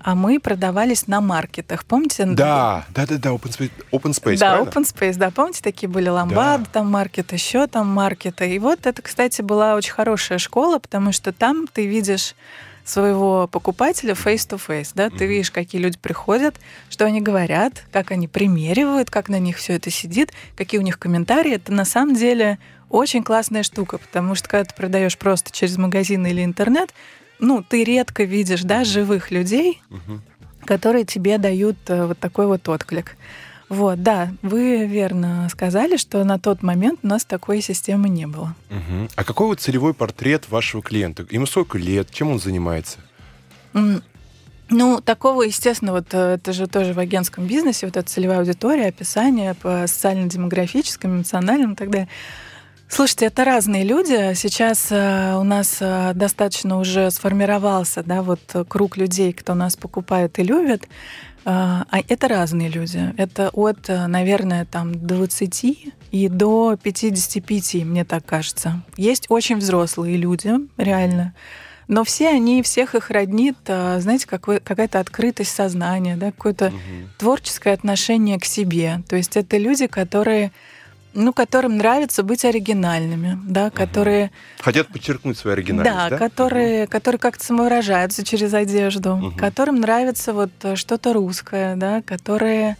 а 0.00 0.14
мы 0.14 0.40
продавались 0.40 1.06
на 1.06 1.20
маркетах. 1.20 1.84
Помните? 1.84 2.24
Да, 2.26 2.84
да, 2.94 3.06
да, 3.06 3.18
да, 3.18 3.30
Open 3.30 3.50
Space, 3.50 3.70
open 3.92 4.12
space 4.12 4.38
Да, 4.38 4.54
правильно? 4.54 4.70
Open 4.70 4.82
Space, 4.82 5.16
да. 5.16 5.30
Помните, 5.30 5.62
такие 5.62 5.88
были 5.88 6.08
ламбады, 6.08 6.64
да. 6.64 6.70
там 6.72 6.90
маркет, 6.90 7.32
еще 7.32 7.66
там 7.66 7.88
маркеты. 7.88 8.54
И 8.54 8.58
вот 8.58 8.86
это, 8.86 9.02
кстати, 9.02 9.42
была 9.42 9.74
очень 9.74 9.92
хорошая 9.92 10.38
школа, 10.38 10.78
потому 10.78 11.12
что 11.12 11.32
там 11.32 11.66
ты 11.66 11.86
видишь 11.86 12.34
своего 12.86 13.48
покупателя 13.48 14.14
face-to-face, 14.14 14.92
да, 14.94 15.10
ты 15.10 15.26
видишь, 15.26 15.50
какие 15.50 15.80
люди 15.80 15.98
приходят, 15.98 16.54
что 16.88 17.04
они 17.04 17.20
говорят, 17.20 17.84
как 17.92 18.12
они 18.12 18.28
примеривают, 18.28 19.10
как 19.10 19.28
на 19.28 19.38
них 19.38 19.58
все 19.58 19.74
это 19.74 19.90
сидит, 19.90 20.32
какие 20.56 20.78
у 20.78 20.84
них 20.84 20.98
комментарии. 20.98 21.54
Это 21.54 21.72
на 21.72 21.84
самом 21.84 22.14
деле 22.14 22.58
очень 22.88 23.24
классная 23.24 23.64
штука, 23.64 23.98
потому 23.98 24.36
что 24.36 24.48
когда 24.48 24.64
ты 24.64 24.74
продаешь 24.74 25.18
просто 25.18 25.50
через 25.50 25.76
магазин 25.76 26.24
или 26.26 26.44
интернет, 26.44 26.94
ну, 27.40 27.62
ты 27.62 27.82
редко 27.84 28.22
видишь, 28.22 28.62
да, 28.62 28.84
живых 28.84 29.30
людей, 29.30 29.82
которые 30.64 31.04
тебе 31.04 31.38
дают 31.38 31.76
э, 31.88 32.06
вот 32.06 32.18
такой 32.18 32.46
вот 32.46 32.68
отклик. 32.68 33.16
Вот, 33.68 34.02
да, 34.02 34.32
вы 34.42 34.86
верно 34.86 35.48
сказали, 35.50 35.96
что 35.96 36.22
на 36.22 36.38
тот 36.38 36.62
момент 36.62 37.00
у 37.02 37.08
нас 37.08 37.24
такой 37.24 37.60
системы 37.60 38.08
не 38.08 38.26
было. 38.26 38.54
Угу. 38.70 39.08
А 39.16 39.24
какой 39.24 39.48
вот 39.48 39.60
целевой 39.60 39.92
портрет 39.92 40.48
вашего 40.48 40.82
клиента? 40.82 41.26
Ему 41.30 41.46
сколько 41.46 41.76
лет? 41.76 42.10
Чем 42.10 42.30
он 42.30 42.38
занимается? 42.38 42.98
Ну, 44.68 45.00
такого, 45.00 45.42
естественно, 45.42 45.92
вот 45.92 46.06
э, 46.12 46.34
это 46.34 46.52
же 46.52 46.66
тоже 46.66 46.92
в 46.92 46.98
агентском 46.98 47.46
бизнесе, 47.46 47.86
вот 47.86 47.96
эта 47.96 48.08
целевая 48.08 48.40
аудитория, 48.40 48.86
описание 48.86 49.54
по 49.54 49.86
социально-демографическим, 49.86 51.18
эмоциональным 51.18 51.74
и 51.74 51.76
так 51.76 51.90
далее. 51.90 52.08
Слушайте, 52.88 53.26
это 53.26 53.44
разные 53.44 53.84
люди. 53.84 54.34
Сейчас 54.34 54.88
э, 54.90 55.36
у 55.36 55.44
нас 55.44 55.78
э, 55.80 56.12
достаточно 56.14 56.80
уже 56.80 57.12
сформировался, 57.12 58.02
да, 58.02 58.22
вот 58.22 58.40
круг 58.68 58.96
людей, 58.96 59.32
кто 59.32 59.54
нас 59.54 59.76
покупает 59.76 60.36
и 60.40 60.42
любит. 60.42 60.88
Э, 61.46 61.84
а 61.88 62.00
это 62.08 62.28
разные 62.28 62.68
люди. 62.68 63.14
Это 63.16 63.50
от, 63.50 63.88
э, 63.88 64.06
наверное, 64.08 64.64
там 64.64 65.06
20 65.06 65.92
и 66.10 66.28
до 66.28 66.76
55, 66.82 67.84
мне 67.84 68.04
так 68.04 68.26
кажется. 68.26 68.82
Есть 68.96 69.26
очень 69.28 69.56
взрослые 69.56 70.16
люди, 70.16 70.52
реально. 70.76 71.34
Но 71.88 72.02
все 72.02 72.30
они, 72.30 72.62
всех 72.62 72.96
их 72.96 73.10
роднит, 73.10 73.56
э, 73.66 74.00
знаете, 74.00 74.26
какая-то 74.26 74.98
открытость 74.98 75.54
сознания, 75.54 76.16
да, 76.16 76.32
какое-то 76.32 76.66
угу. 76.66 76.74
творческое 77.16 77.74
отношение 77.74 78.40
к 78.40 78.44
себе. 78.44 79.02
То 79.08 79.14
есть 79.14 79.36
это 79.36 79.56
люди, 79.56 79.86
которые 79.86 80.50
ну, 81.16 81.32
которым 81.32 81.78
нравится 81.78 82.22
быть 82.22 82.44
оригинальными, 82.44 83.38
да, 83.44 83.70
которые... 83.70 84.30
Хотят 84.60 84.88
подчеркнуть 84.88 85.38
свою 85.38 85.54
оригинальность, 85.54 85.96
да? 85.96 86.10
Да, 86.10 86.18
которые, 86.18 86.84
угу. 86.84 86.90
которые 86.92 87.18
как-то 87.18 87.44
самовыражаются 87.44 88.24
через 88.24 88.54
одежду, 88.54 89.14
угу. 89.14 89.32
которым 89.36 89.80
нравится 89.80 90.32
вот 90.32 90.50
что-то 90.74 91.12
русское, 91.14 91.74
да, 91.76 92.02
которые 92.02 92.76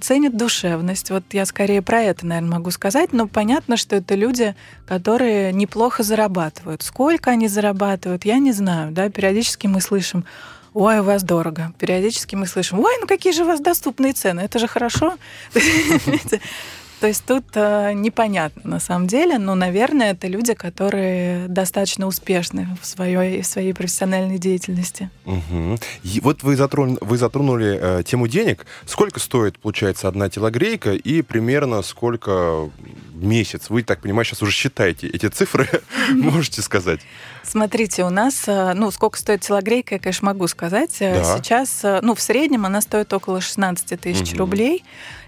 ценят 0.00 0.36
душевность. 0.36 1.10
Вот 1.10 1.24
я 1.32 1.46
скорее 1.46 1.82
про 1.82 2.02
это, 2.02 2.26
наверное, 2.26 2.58
могу 2.58 2.70
сказать, 2.70 3.12
но 3.12 3.26
понятно, 3.26 3.76
что 3.76 3.96
это 3.96 4.14
люди, 4.14 4.54
которые 4.86 5.52
неплохо 5.52 6.02
зарабатывают. 6.02 6.82
Сколько 6.82 7.30
они 7.30 7.48
зарабатывают, 7.48 8.24
я 8.24 8.38
не 8.38 8.52
знаю, 8.52 8.92
да, 8.92 9.10
периодически 9.10 9.66
мы 9.66 9.80
слышим, 9.80 10.24
ой, 10.72 11.00
у 11.00 11.02
вас 11.02 11.22
дорого. 11.22 11.72
Периодически 11.78 12.34
мы 12.34 12.46
слышим, 12.46 12.80
ой, 12.80 12.92
ну 13.00 13.06
какие 13.06 13.32
же 13.32 13.44
у 13.44 13.46
вас 13.46 13.60
доступные 13.60 14.12
цены, 14.12 14.40
это 14.40 14.58
же 14.58 14.68
хорошо. 14.68 15.14
То 17.04 17.08
есть 17.08 17.26
тут 17.26 17.44
э, 17.52 17.92
непонятно 17.92 18.62
на 18.64 18.80
самом 18.80 19.08
деле, 19.08 19.36
но, 19.36 19.54
наверное, 19.54 20.12
это 20.12 20.26
люди, 20.26 20.54
которые 20.54 21.48
достаточно 21.48 22.06
успешны 22.06 22.66
в 22.80 22.86
своей, 22.86 23.42
в 23.42 23.46
своей 23.46 23.74
профессиональной 23.74 24.38
деятельности. 24.38 25.10
Угу. 25.26 25.78
И 26.02 26.20
вот 26.20 26.42
вы 26.42 26.56
затронули, 26.56 26.96
вы 27.02 27.18
затронули 27.18 27.78
э, 27.78 28.02
тему 28.06 28.26
денег. 28.26 28.64
Сколько 28.86 29.20
стоит, 29.20 29.58
получается, 29.58 30.08
одна 30.08 30.30
телогрейка 30.30 30.94
и 30.94 31.20
примерно 31.20 31.82
сколько 31.82 32.70
месяц? 33.12 33.68
Вы, 33.68 33.82
так 33.82 34.00
понимаю, 34.00 34.24
сейчас 34.24 34.40
уже 34.40 34.52
считаете 34.52 35.06
эти 35.06 35.26
цифры, 35.26 35.68
можете 36.08 36.62
сказать? 36.62 37.00
Смотрите, 37.54 38.02
у 38.02 38.10
нас, 38.10 38.48
э, 38.48 38.72
ну, 38.74 38.90
сколько 38.90 39.16
стоит 39.16 39.42
телогрейка, 39.42 39.94
я, 39.94 40.00
конечно, 40.00 40.26
могу 40.26 40.48
сказать. 40.48 40.96
Э, 40.98 41.22
да. 41.22 41.36
Сейчас, 41.36 41.84
э, 41.84 42.00
ну, 42.02 42.16
в 42.16 42.20
среднем 42.20 42.66
она 42.66 42.80
стоит 42.80 43.12
около 43.12 43.40
16 43.40 44.00
тысяч 44.00 44.32
угу. 44.32 44.40
рублей. 44.40 44.82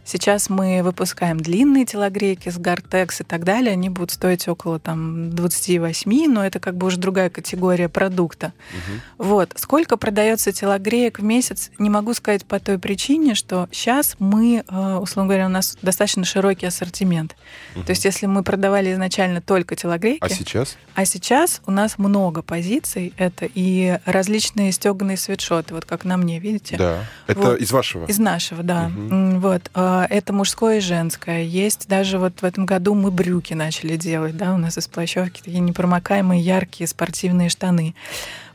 Сейчас 0.04 0.50
мы 0.50 0.82
выпускаем 0.84 1.38
длинные 1.38 1.84
телогрейки 1.84 2.48
с 2.48 2.58
Гартекс 2.58 3.20
и 3.22 3.24
так 3.24 3.44
далее. 3.44 3.72
Они 3.72 3.90
будут 3.90 4.12
стоить 4.12 4.46
около 4.46 4.78
там 4.78 5.30
28, 5.30 6.32
но 6.32 6.44
это 6.46 6.60
как 6.60 6.76
бы 6.76 6.86
уже 6.88 6.96
другая 6.96 7.28
категория 7.28 7.88
продукта. 7.88 8.52
Угу. 8.72 9.26
Вот. 9.26 9.52
Сколько 9.56 9.96
продается 9.96 10.50
телогреек 10.50 11.18
в 11.20 11.24
месяц, 11.24 11.70
не 11.78 11.90
могу 11.90 12.14
сказать 12.14 12.44
по 12.44 12.60
той 12.60 12.78
причине, 12.78 13.34
что 13.34 13.68
сейчас 13.72 14.14
мы, 14.20 14.64
условно 14.68 15.28
говоря, 15.28 15.46
у 15.46 15.50
нас 15.50 15.76
достаточно 15.82 16.24
широкий 16.24 16.66
ассортимент. 16.66 17.36
Угу. 17.74 17.84
То 17.84 17.90
есть 17.90 18.04
если 18.04 18.26
мы 18.26 18.44
продавали 18.44 18.92
изначально 18.92 19.40
только 19.40 19.74
телогрейки... 19.74 20.22
А 20.22 20.28
сейчас? 20.28 20.76
А 20.94 21.04
сейчас 21.04 21.62
у 21.66 21.72
нас 21.72 21.98
много 21.98 22.15
позиций. 22.42 23.12
Это 23.16 23.48
и 23.52 23.98
различные 24.04 24.72
стеганые 24.72 25.16
свитшоты, 25.16 25.74
вот 25.74 25.84
как 25.84 26.04
на 26.04 26.16
мне, 26.16 26.38
видите? 26.38 26.76
Да. 26.76 27.04
Это 27.26 27.40
вот. 27.40 27.60
из 27.60 27.72
вашего? 27.72 28.06
Из 28.06 28.18
нашего, 28.18 28.62
да. 28.62 28.90
Угу. 28.94 29.40
Вот. 29.40 29.70
А, 29.74 29.96
а, 29.96 30.06
это 30.10 30.32
мужское 30.32 30.78
и 30.78 30.80
женское. 30.80 31.42
Есть 31.42 31.88
даже 31.88 32.18
вот 32.18 32.42
в 32.42 32.44
этом 32.44 32.66
году 32.66 32.94
мы 32.94 33.10
брюки 33.10 33.54
начали 33.54 33.96
делать, 33.96 34.36
да, 34.36 34.52
у 34.52 34.58
нас 34.58 34.76
из 34.76 34.88
плащевки 34.88 35.40
такие 35.42 35.60
непромокаемые, 35.60 36.40
яркие 36.40 36.88
спортивные 36.88 37.48
штаны. 37.48 37.94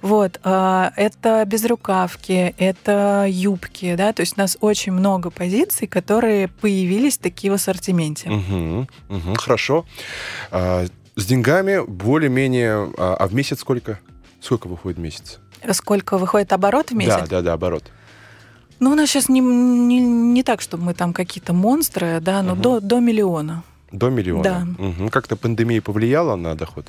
Вот, 0.01 0.39
а, 0.43 0.91
это 0.97 1.45
безрукавки, 1.45 2.53
это 2.57 3.25
юбки, 3.29 3.95
да, 3.95 4.13
то 4.13 4.21
есть 4.21 4.33
у 4.35 4.41
нас 4.41 4.57
очень 4.59 4.91
много 4.91 5.29
позиций, 5.29 5.87
которые 5.87 6.47
появились 6.47 7.17
такие 7.17 7.51
в 7.51 7.53
ассортименте. 7.53 8.29
Угу, 8.29 8.87
угу, 9.09 9.35
хорошо. 9.37 9.85
А, 11.15 11.19
с 11.19 11.25
деньгами 11.25 11.83
более-менее, 11.85 12.91
а 12.97 13.27
в 13.27 13.33
месяц 13.33 13.59
сколько? 13.59 13.99
Сколько 14.39 14.67
выходит 14.67 14.97
в 14.97 15.01
месяц? 15.01 15.39
Сколько 15.71 16.17
выходит 16.17 16.51
оборот 16.53 16.91
в 16.91 16.95
месяц? 16.95 17.19
Да, 17.21 17.27
да, 17.27 17.41
да, 17.41 17.53
оборот. 17.53 17.83
Ну, 18.79 18.91
у 18.91 18.95
нас 18.95 19.09
сейчас 19.09 19.29
не, 19.29 19.39
не, 19.39 19.99
не 19.99 20.41
так, 20.41 20.61
чтобы 20.61 20.85
мы 20.85 20.93
там 20.95 21.13
какие-то 21.13 21.53
монстры, 21.53 22.19
да, 22.19 22.41
но 22.41 22.53
угу. 22.53 22.61
до, 22.61 22.79
до 22.79 22.99
миллиона. 22.99 23.63
До 23.91 24.09
миллиона? 24.09 24.43
Да. 24.43 24.83
Угу. 24.83 25.09
Как-то 25.09 25.35
пандемия 25.35 25.81
повлияла 25.81 26.35
на 26.35 26.55
доход? 26.55 26.87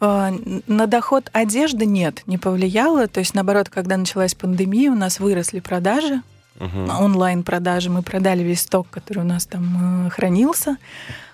А, 0.00 0.32
на 0.66 0.86
доход 0.88 1.30
одежды 1.32 1.86
нет, 1.86 2.22
не 2.26 2.38
повлияла. 2.38 3.06
То 3.06 3.20
есть, 3.20 3.34
наоборот, 3.34 3.68
когда 3.68 3.96
началась 3.96 4.34
пандемия, 4.34 4.90
у 4.90 4.96
нас 4.96 5.20
выросли 5.20 5.60
продажи, 5.60 6.22
угу. 6.58 6.90
онлайн-продажи. 7.00 7.88
Мы 7.88 8.02
продали 8.02 8.42
весь 8.42 8.62
сток, 8.62 8.88
который 8.90 9.20
у 9.20 9.26
нас 9.26 9.46
там 9.46 10.06
э, 10.06 10.10
хранился. 10.10 10.76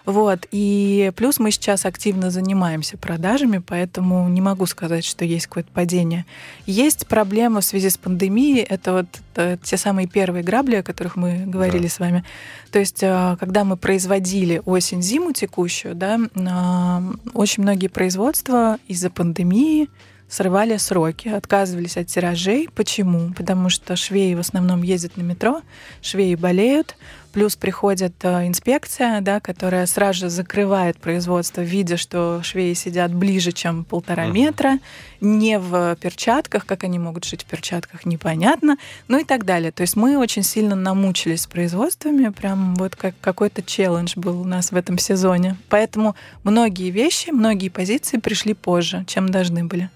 Вот. 0.08 0.46
И 0.52 1.12
плюс 1.16 1.38
мы 1.38 1.50
сейчас 1.50 1.84
активно 1.84 2.30
занимаемся 2.30 2.96
продажами, 2.96 3.58
поэтому 3.58 4.26
не 4.30 4.40
могу 4.40 4.64
сказать, 4.64 5.04
что 5.04 5.26
есть 5.26 5.48
какое-то 5.48 5.70
падение. 5.70 6.24
Есть 6.64 7.06
проблема 7.06 7.60
в 7.60 7.64
связи 7.66 7.90
с 7.90 7.98
пандемией. 7.98 8.62
Это 8.62 8.94
вот 8.94 9.06
это 9.34 9.58
те 9.62 9.76
самые 9.76 10.08
первые 10.08 10.42
грабли, 10.42 10.76
о 10.76 10.82
которых 10.82 11.16
мы 11.16 11.44
говорили 11.44 11.82
да. 11.82 11.88
с 11.90 11.98
вами. 11.98 12.24
То 12.72 12.78
есть, 12.78 13.02
э, 13.02 13.36
когда 13.38 13.64
мы 13.64 13.76
производили 13.76 14.62
осень-зиму 14.64 15.32
текущую, 15.34 15.94
да, 15.94 16.18
э, 16.18 17.28
очень 17.34 17.62
многие 17.62 17.88
производства 17.88 18.78
из-за 18.88 19.10
пандемии 19.10 19.88
срывали 20.28 20.76
сроки, 20.76 21.28
отказывались 21.28 21.96
от 21.96 22.06
тиражей. 22.06 22.68
Почему? 22.74 23.32
Потому 23.34 23.70
что 23.70 23.96
швеи 23.96 24.34
в 24.34 24.40
основном 24.40 24.82
ездят 24.82 25.16
на 25.16 25.22
метро, 25.22 25.62
швеи 26.02 26.34
болеют, 26.34 26.96
плюс 27.32 27.56
приходит 27.56 28.14
э, 28.22 28.46
инспекция, 28.46 29.20
да, 29.20 29.40
которая 29.40 29.86
сразу 29.86 30.20
же 30.20 30.28
закрывает 30.28 30.98
производство, 30.98 31.60
видя, 31.60 31.96
что 31.96 32.40
швеи 32.42 32.74
сидят 32.74 33.14
ближе, 33.14 33.52
чем 33.52 33.84
полтора 33.84 34.26
uh-huh. 34.26 34.32
метра, 34.32 34.78
не 35.20 35.58
в 35.58 35.96
перчатках, 36.00 36.66
как 36.66 36.84
они 36.84 36.98
могут 36.98 37.24
жить 37.24 37.42
в 37.42 37.46
перчатках, 37.46 38.04
непонятно, 38.04 38.76
ну 39.08 39.18
и 39.18 39.24
так 39.24 39.44
далее. 39.44 39.72
То 39.72 39.82
есть 39.82 39.96
мы 39.96 40.18
очень 40.18 40.42
сильно 40.42 40.74
намучились 40.74 41.42
с 41.42 41.46
производствами, 41.46 42.30
прям 42.30 42.74
вот 42.74 42.96
как 42.96 43.14
какой-то 43.20 43.62
челлендж 43.62 44.14
был 44.16 44.40
у 44.40 44.44
нас 44.44 44.72
в 44.72 44.76
этом 44.76 44.98
сезоне. 44.98 45.56
Поэтому 45.68 46.16
многие 46.44 46.90
вещи, 46.90 47.30
многие 47.30 47.68
позиции 47.68 48.18
пришли 48.18 48.54
позже, 48.54 49.04
чем 49.06 49.28
должны 49.28 49.64
были. 49.64 49.90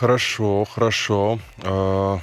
Хорошо, 0.00 0.64
хорошо. 0.64 1.38
А, 1.62 2.20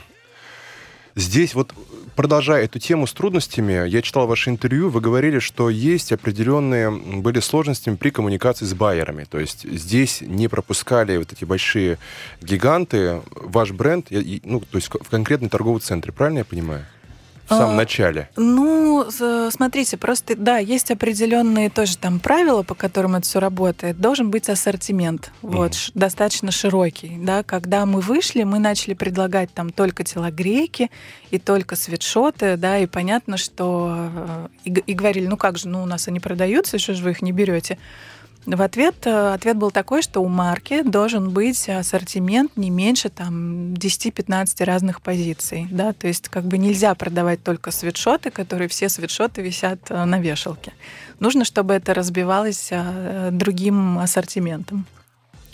здесь 1.13 1.53
вот, 1.53 1.75
продолжая 2.15 2.65
эту 2.65 2.79
тему 2.79 3.05
с 3.05 3.13
трудностями, 3.13 3.87
я 3.87 4.01
читал 4.01 4.25
ваше 4.25 4.49
интервью, 4.49 4.89
вы 4.89 4.99
говорили, 4.99 5.37
что 5.37 5.69
есть 5.69 6.11
определенные 6.11 6.89
были 6.89 7.39
сложности 7.39 7.93
при 7.93 8.09
коммуникации 8.09 8.65
с 8.65 8.73
байерами. 8.73 9.25
То 9.25 9.39
есть 9.39 9.71
здесь 9.71 10.21
не 10.21 10.47
пропускали 10.47 11.17
вот 11.17 11.31
эти 11.31 11.45
большие 11.45 11.99
гиганты 12.41 13.21
ваш 13.29 13.73
бренд, 13.73 14.07
ну, 14.09 14.59
то 14.61 14.77
есть 14.79 14.89
в 14.89 15.09
конкретный 15.11 15.49
торговый 15.49 15.79
центр, 15.79 16.11
правильно 16.11 16.39
я 16.39 16.45
понимаю? 16.45 16.83
В 17.47 17.49
самом 17.49 17.71
а, 17.71 17.77
начале? 17.77 18.29
Ну, 18.35 19.05
смотрите, 19.51 19.97
просто, 19.97 20.35
да, 20.35 20.57
есть 20.57 20.91
определенные 20.91 21.69
тоже 21.69 21.97
там 21.97 22.19
правила, 22.19 22.63
по 22.63 22.75
которым 22.75 23.15
это 23.15 23.25
все 23.25 23.39
работает. 23.39 23.99
Должен 23.99 24.29
быть 24.29 24.49
ассортимент, 24.49 25.31
mm. 25.41 25.55
вот, 25.55 25.91
достаточно 25.93 26.51
широкий, 26.51 27.17
да. 27.17 27.43
Когда 27.43 27.85
мы 27.85 28.01
вышли, 28.01 28.43
мы 28.43 28.59
начали 28.59 28.93
предлагать 28.93 29.53
там 29.53 29.71
только 29.71 30.03
телогрейки 30.03 30.91
и 31.31 31.39
только 31.39 31.75
свитшоты, 31.75 32.57
да, 32.57 32.79
и 32.79 32.85
понятно, 32.85 33.37
что... 33.37 34.09
Э, 34.13 34.47
и, 34.65 34.71
и 34.71 34.93
говорили, 34.93 35.27
ну 35.27 35.37
как 35.37 35.57
же, 35.57 35.67
ну 35.67 35.83
у 35.83 35.85
нас 35.85 36.07
они 36.07 36.19
продаются, 36.19 36.77
что 36.79 36.93
же 36.93 37.03
вы 37.03 37.11
их 37.11 37.21
не 37.21 37.31
берете? 37.31 37.77
В 38.47 38.61
ответ, 38.61 38.95
э, 39.05 39.33
ответ 39.33 39.57
был 39.57 39.71
такой, 39.71 40.01
что 40.01 40.21
у 40.21 40.29
марки 40.29 40.81
должен 40.81 41.31
быть 41.31 41.67
ассортимент 41.67 42.55
не 42.55 42.69
меньше 42.69 43.09
там 43.09 43.73
10-15 43.73 44.63
разных 44.63 45.01
позиций. 45.01 45.67
Да? 45.69 45.91
То 45.91 46.07
есть 46.07 46.29
как 46.29 46.45
бы 46.45 46.57
нельзя 46.57 46.95
продавать 46.95 47.43
только 47.43 47.71
свитшоты, 47.71 48.31
которые 48.31 48.69
все 48.69 48.87
свитшоты 48.87 49.41
висят 49.41 49.79
э, 49.89 50.05
на 50.05 50.21
вешалке. 50.21 50.71
Нужно, 51.19 51.43
чтобы 51.43 51.73
это 51.73 51.93
разбивалось 51.93 52.69
э, 52.71 53.31
другим 53.33 53.99
ассортиментом. 53.99 54.85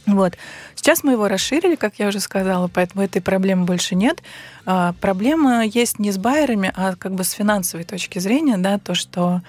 Вот. 0.05 0.37
Сейчас 0.75 1.03
мы 1.03 1.13
его 1.13 1.27
расширили, 1.27 1.75
как 1.75 1.97
я 1.97 2.09
уже 2.09 2.19
сказала, 2.19 2.67
поэтому 2.67 3.03
этой 3.03 3.23
проблемы 3.23 3.65
больше 3.65 3.95
нет. 3.95 4.21
А, 4.65 4.93
проблема 5.01 5.65
есть 5.65 5.97
не 5.97 6.11
с 6.11 6.17
байерами, 6.19 6.71
а 6.75 6.95
как 6.95 7.13
бы 7.13 7.23
с 7.23 7.31
финансовой 7.31 7.85
точки 7.85 8.19
зрения, 8.19 8.57
да, 8.57 8.77
то, 8.77 8.93
что 8.95 9.41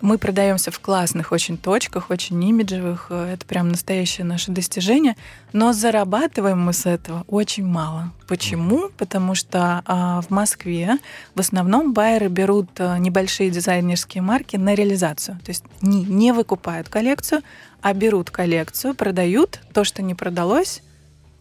мы 0.00 0.18
продаемся 0.18 0.70
в 0.70 0.80
классных 0.80 1.32
очень 1.32 1.58
точках, 1.58 2.10
очень 2.10 2.42
имиджевых. 2.42 3.10
Это 3.10 3.44
прям 3.46 3.68
настоящее 3.68 4.24
наше 4.24 4.50
достижение. 4.50 5.16
Но 5.52 5.72
зарабатываем 5.72 6.60
мы 6.60 6.72
с 6.72 6.86
этого 6.86 7.24
очень 7.26 7.66
мало. 7.66 8.12
Почему? 8.26 8.90
Потому 8.96 9.34
что 9.34 9.82
а, 9.84 10.22
в 10.22 10.30
Москве 10.30 10.98
в 11.34 11.40
основном 11.40 11.92
байеры 11.92 12.28
берут 12.28 12.70
а, 12.78 12.98
небольшие 12.98 13.50
дизайнерские 13.50 14.22
марки 14.22 14.56
на 14.56 14.74
реализацию. 14.74 15.38
То 15.44 15.50
есть 15.50 15.64
не, 15.82 16.04
не 16.04 16.32
выкупают 16.32 16.88
коллекцию, 16.88 17.42
а 17.82 17.92
берут 17.92 18.30
коллекцию, 18.30 18.94
продают 18.94 19.60
то, 19.72 19.84
что 19.84 20.02
не 20.02 20.14
продалось, 20.14 20.82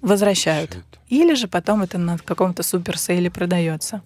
возвращают. 0.02 0.78
Или 1.08 1.34
же 1.34 1.48
потом 1.48 1.82
это 1.82 1.98
на 1.98 2.18
каком-то 2.18 2.64
супер 2.64 2.98
сейле 2.98 3.32
продается. 3.32 4.02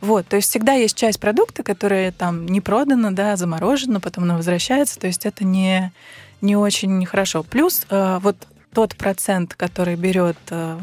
Вот, 0.00 0.26
то 0.26 0.36
есть 0.36 0.50
всегда 0.50 0.72
есть 0.72 0.96
часть 0.96 1.20
продукта, 1.20 1.62
которая 1.62 2.12
там 2.12 2.46
не 2.46 2.60
продана, 2.60 3.10
да, 3.10 3.36
заморожена, 3.36 4.00
потом 4.00 4.24
она 4.24 4.36
возвращается, 4.36 4.98
то 4.98 5.06
есть 5.06 5.26
это 5.26 5.44
не, 5.44 5.92
не 6.40 6.56
очень 6.56 7.04
хорошо. 7.06 7.42
Плюс 7.42 7.86
э, 7.88 8.18
вот 8.20 8.36
тот 8.72 8.96
процент, 8.96 9.54
который 9.54 9.96
берет, 9.96 10.36
э, 10.50 10.78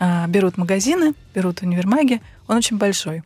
э, 0.00 0.26
берут 0.26 0.56
магазины, 0.58 1.14
берут 1.34 1.62
универмаги, 1.62 2.20
он 2.48 2.56
очень 2.56 2.76
большой. 2.76 3.22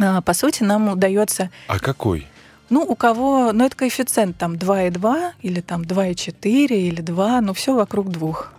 Э, 0.00 0.20
по 0.20 0.34
сути, 0.34 0.62
нам 0.62 0.88
удается... 0.88 1.50
А 1.68 1.78
какой? 1.78 2.26
Ну, 2.70 2.82
у 2.82 2.96
кого, 2.96 3.52
ну, 3.52 3.66
это 3.66 3.76
коэффициент 3.76 4.36
там 4.36 4.54
2,2 4.54 5.32
или 5.42 5.60
там 5.60 5.82
2,4 5.82 6.68
или 6.70 7.00
2, 7.02 7.40
ну, 7.42 7.52
все 7.52 7.74
вокруг 7.74 8.10
двух. 8.10 8.53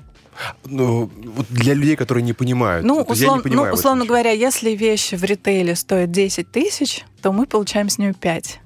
Ну, 0.65 1.09
вот 1.23 1.47
для 1.49 1.73
людей, 1.73 1.95
которые 1.95 2.23
не 2.23 2.33
понимают. 2.33 2.85
Ну, 2.85 3.01
услов, 3.01 3.37
не 3.37 3.43
понимаю 3.43 3.69
ну 3.69 3.73
условно 3.73 4.05
говоря, 4.05 4.31
если 4.31 4.71
вещи 4.71 5.15
в 5.15 5.23
ритейле 5.23 5.75
стоят 5.75 6.11
10 6.11 6.51
тысяч, 6.51 7.03
то 7.21 7.31
мы 7.31 7.45
получаем 7.45 7.89
с 7.89 7.97
нее 7.97 8.13
5. 8.13 8.59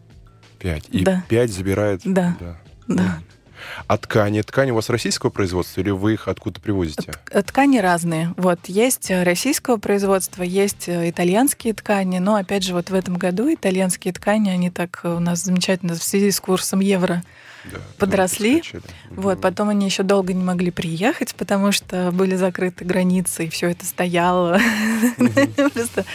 5. 0.60 0.86
И 0.92 1.04
да. 1.04 1.24
5 1.30 1.52
забирает. 1.52 2.02
Да. 2.04 2.36
Да. 2.40 2.58
да. 2.88 3.20
А 3.88 3.98
ткани? 3.98 4.42
Ткани 4.42 4.72
у 4.72 4.76
вас 4.76 4.90
российского 4.90 5.30
производства 5.30 5.82
или 5.82 5.90
вы 5.90 6.14
их 6.14 6.28
откуда 6.28 6.60
привозите? 6.60 7.14
Ткани 7.46 7.80
разные. 7.80 8.34
Вот 8.38 8.60
есть 8.68 9.12
российского 9.12 9.78
производства, 9.78 10.44
есть 10.44 10.88
э, 10.88 11.10
итальянские 11.10 11.74
ткани, 11.74 12.20
но 12.20 12.36
опять 12.36 12.64
же 12.64 12.74
вот 12.74 12.90
в 12.90 12.94
этом 12.94 13.18
году 13.18 13.54
итальянские 13.54 14.14
ткани, 14.14 14.50
они 14.50 14.70
так 14.70 15.02
у 15.04 15.20
нас 15.20 15.44
замечательно 15.44 15.96
в 15.96 16.04
связи 16.04 16.32
с 16.32 16.40
курсом 16.40 16.80
евро 16.80 17.24
да, 17.66 17.80
подросли. 17.98 18.64
Вот, 19.10 19.42
потом 19.42 19.70
они 19.70 19.86
еще 19.86 20.04
долго 20.04 20.34
не 20.34 20.44
могли 20.44 20.72
приехать, 20.72 21.36
потому 21.36 21.72
что 21.72 22.12
были 22.12 22.36
закрыты 22.36 22.86
границы, 22.86 23.46
и 23.46 23.50
все 23.50 23.70
это 23.70 23.86
стояло. 23.86 24.60
Просто 25.74 26.06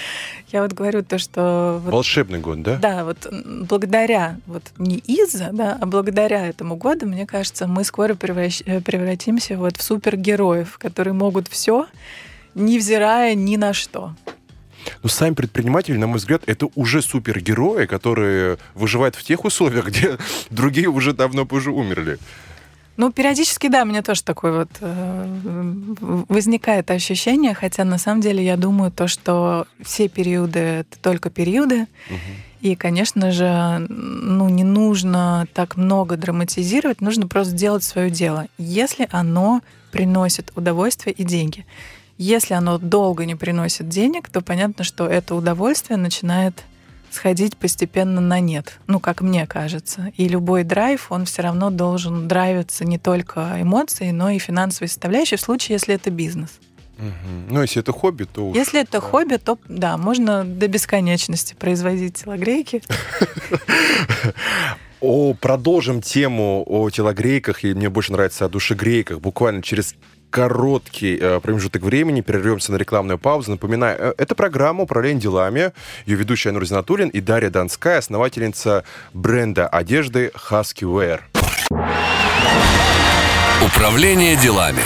я 0.52 0.62
вот 0.62 0.72
говорю 0.72 1.02
то, 1.02 1.18
что... 1.18 1.80
Волшебный 1.84 2.38
год, 2.38 2.62
да? 2.62 2.76
Да, 2.76 3.04
вот 3.04 3.26
благодаря, 3.68 4.38
вот 4.46 4.62
не 4.78 4.98
из-за, 4.98 5.50
да, 5.52 5.76
а 5.80 5.86
благодаря 5.86 6.46
этому 6.46 6.76
году, 6.76 7.06
мне 7.06 7.26
кажется, 7.26 7.66
мы 7.66 7.84
скоро 7.84 8.14
превратимся 8.14 9.56
вот 9.56 9.76
в 9.76 9.82
супергероев, 9.82 10.78
которые 10.78 11.14
могут 11.14 11.48
все, 11.48 11.86
невзирая 12.54 13.34
ни 13.34 13.56
на 13.56 13.72
что. 13.72 14.14
Но 15.02 15.08
сами 15.08 15.34
предприниматели, 15.34 15.96
на 15.96 16.06
мой 16.06 16.18
взгляд, 16.18 16.42
это 16.46 16.68
уже 16.74 17.02
супергерои, 17.02 17.86
которые 17.86 18.58
выживают 18.74 19.14
в 19.14 19.22
тех 19.22 19.44
условиях, 19.44 19.86
где 19.88 20.18
другие 20.50 20.88
уже 20.88 21.12
давно 21.12 21.46
уже 21.50 21.70
умерли. 21.70 22.18
Ну, 22.96 23.10
периодически, 23.10 23.68
да, 23.68 23.84
мне 23.84 24.02
тоже 24.02 24.22
такое 24.22 24.52
вот 24.52 24.68
э, 24.80 25.26
возникает 26.28 26.90
ощущение, 26.92 27.52
хотя 27.52 27.84
на 27.84 27.98
самом 27.98 28.20
деле 28.20 28.44
я 28.44 28.56
думаю 28.56 28.92
то, 28.92 29.08
что 29.08 29.66
все 29.82 30.08
периоды 30.08 30.60
это 30.60 30.98
только 31.02 31.28
периоды, 31.28 31.82
угу. 32.08 32.18
и, 32.60 32.76
конечно 32.76 33.32
же, 33.32 33.84
ну 33.88 34.48
не 34.48 34.62
нужно 34.62 35.48
так 35.54 35.76
много 35.76 36.16
драматизировать, 36.16 37.00
нужно 37.00 37.26
просто 37.26 37.54
делать 37.54 37.82
свое 37.82 38.10
дело, 38.10 38.46
если 38.58 39.08
оно 39.10 39.60
приносит 39.90 40.52
удовольствие 40.54 41.14
и 41.14 41.24
деньги. 41.24 41.66
Если 42.16 42.54
оно 42.54 42.78
долго 42.78 43.24
не 43.24 43.34
приносит 43.34 43.88
денег, 43.88 44.28
то 44.28 44.40
понятно, 44.40 44.84
что 44.84 45.06
это 45.06 45.34
удовольствие 45.34 45.96
начинает 45.96 46.64
сходить 47.10 47.56
постепенно 47.56 48.20
на 48.20 48.40
нет, 48.40 48.78
ну, 48.86 49.00
как 49.00 49.20
мне 49.20 49.46
кажется. 49.46 50.12
И 50.16 50.28
любой 50.28 50.64
драйв, 50.64 51.10
он 51.10 51.24
все 51.24 51.42
равно 51.42 51.70
должен 51.70 52.28
драйвиться 52.28 52.84
не 52.84 52.98
только 52.98 53.56
эмоцией, 53.60 54.12
но 54.12 54.30
и 54.30 54.38
финансовой 54.38 54.88
составляющей, 54.88 55.36
в 55.36 55.40
случае, 55.40 55.74
если 55.74 55.94
это 55.94 56.10
бизнес. 56.10 56.58
Угу. 56.98 57.52
Ну, 57.54 57.62
если 57.62 57.82
это 57.82 57.92
хобби, 57.92 58.24
то... 58.24 58.50
Уж, 58.50 58.56
если 58.56 58.80
это 58.80 58.92
да. 58.92 59.00
хобби, 59.00 59.36
то, 59.36 59.58
да, 59.68 59.96
можно 59.96 60.44
до 60.44 60.68
бесконечности 60.68 61.54
производить 61.54 62.22
телогрейки. 62.22 62.82
О, 65.00 65.34
продолжим 65.34 66.00
тему 66.00 66.64
о 66.66 66.88
телогрейках, 66.90 67.64
и 67.64 67.74
мне 67.74 67.90
больше 67.90 68.12
нравится 68.12 68.46
о 68.46 68.48
душегрейках. 68.48 69.20
Буквально 69.20 69.62
через 69.62 69.96
короткий 70.34 71.16
э, 71.20 71.38
промежуток 71.38 71.82
времени, 71.82 72.20
прервемся 72.20 72.72
на 72.72 72.76
рекламную 72.76 73.18
паузу. 73.18 73.52
Напоминаю, 73.52 73.96
э, 73.96 74.14
это 74.18 74.34
программа 74.34 74.82
«Управление 74.82 75.20
делами». 75.20 75.72
Ее 76.06 76.16
ведущая 76.16 76.48
Айнур 76.48 76.66
Зинатуллин 76.66 77.08
и 77.08 77.20
Дарья 77.20 77.50
Донская, 77.50 77.98
основательница 77.98 78.82
бренда 79.12 79.68
одежды 79.68 80.32
Husky 80.34 80.82
Wear. 80.82 81.20
Управление 83.64 84.34
делами. 84.34 84.82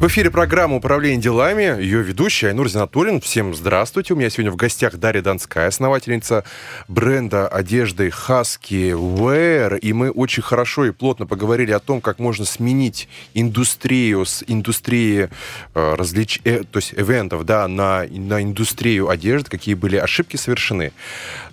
В 0.00 0.08
эфире 0.08 0.28
программа 0.30 0.76
«Управление 0.76 1.20
делами». 1.20 1.80
Ее 1.80 2.02
ведущий 2.02 2.48
Айнур 2.48 2.68
Зинатуллин. 2.68 3.20
Всем 3.20 3.54
здравствуйте. 3.54 4.12
У 4.12 4.16
меня 4.16 4.28
сегодня 4.28 4.50
в 4.50 4.56
гостях 4.56 4.96
Дарья 4.96 5.22
Донская, 5.22 5.68
основательница 5.68 6.44
бренда 6.88 7.46
одежды 7.48 8.08
Husky 8.08 8.90
Wear. 8.90 9.78
И 9.78 9.92
мы 9.92 10.10
очень 10.10 10.42
хорошо 10.42 10.84
и 10.84 10.90
плотно 10.90 11.26
поговорили 11.26 11.70
о 11.70 11.78
том, 11.78 12.00
как 12.00 12.18
можно 12.18 12.44
сменить 12.44 13.08
индустрию 13.34 14.26
с 14.26 14.44
индустрии 14.46 15.30
э, 15.74 15.94
различ... 15.94 16.40
э, 16.44 16.64
то 16.64 16.78
есть 16.78 16.92
ивентов 16.94 17.46
да, 17.46 17.66
на, 17.68 18.04
на 18.10 18.42
индустрию 18.42 19.08
одежды, 19.08 19.48
какие 19.48 19.74
были 19.74 19.96
ошибки 19.96 20.36
совершены. 20.36 20.92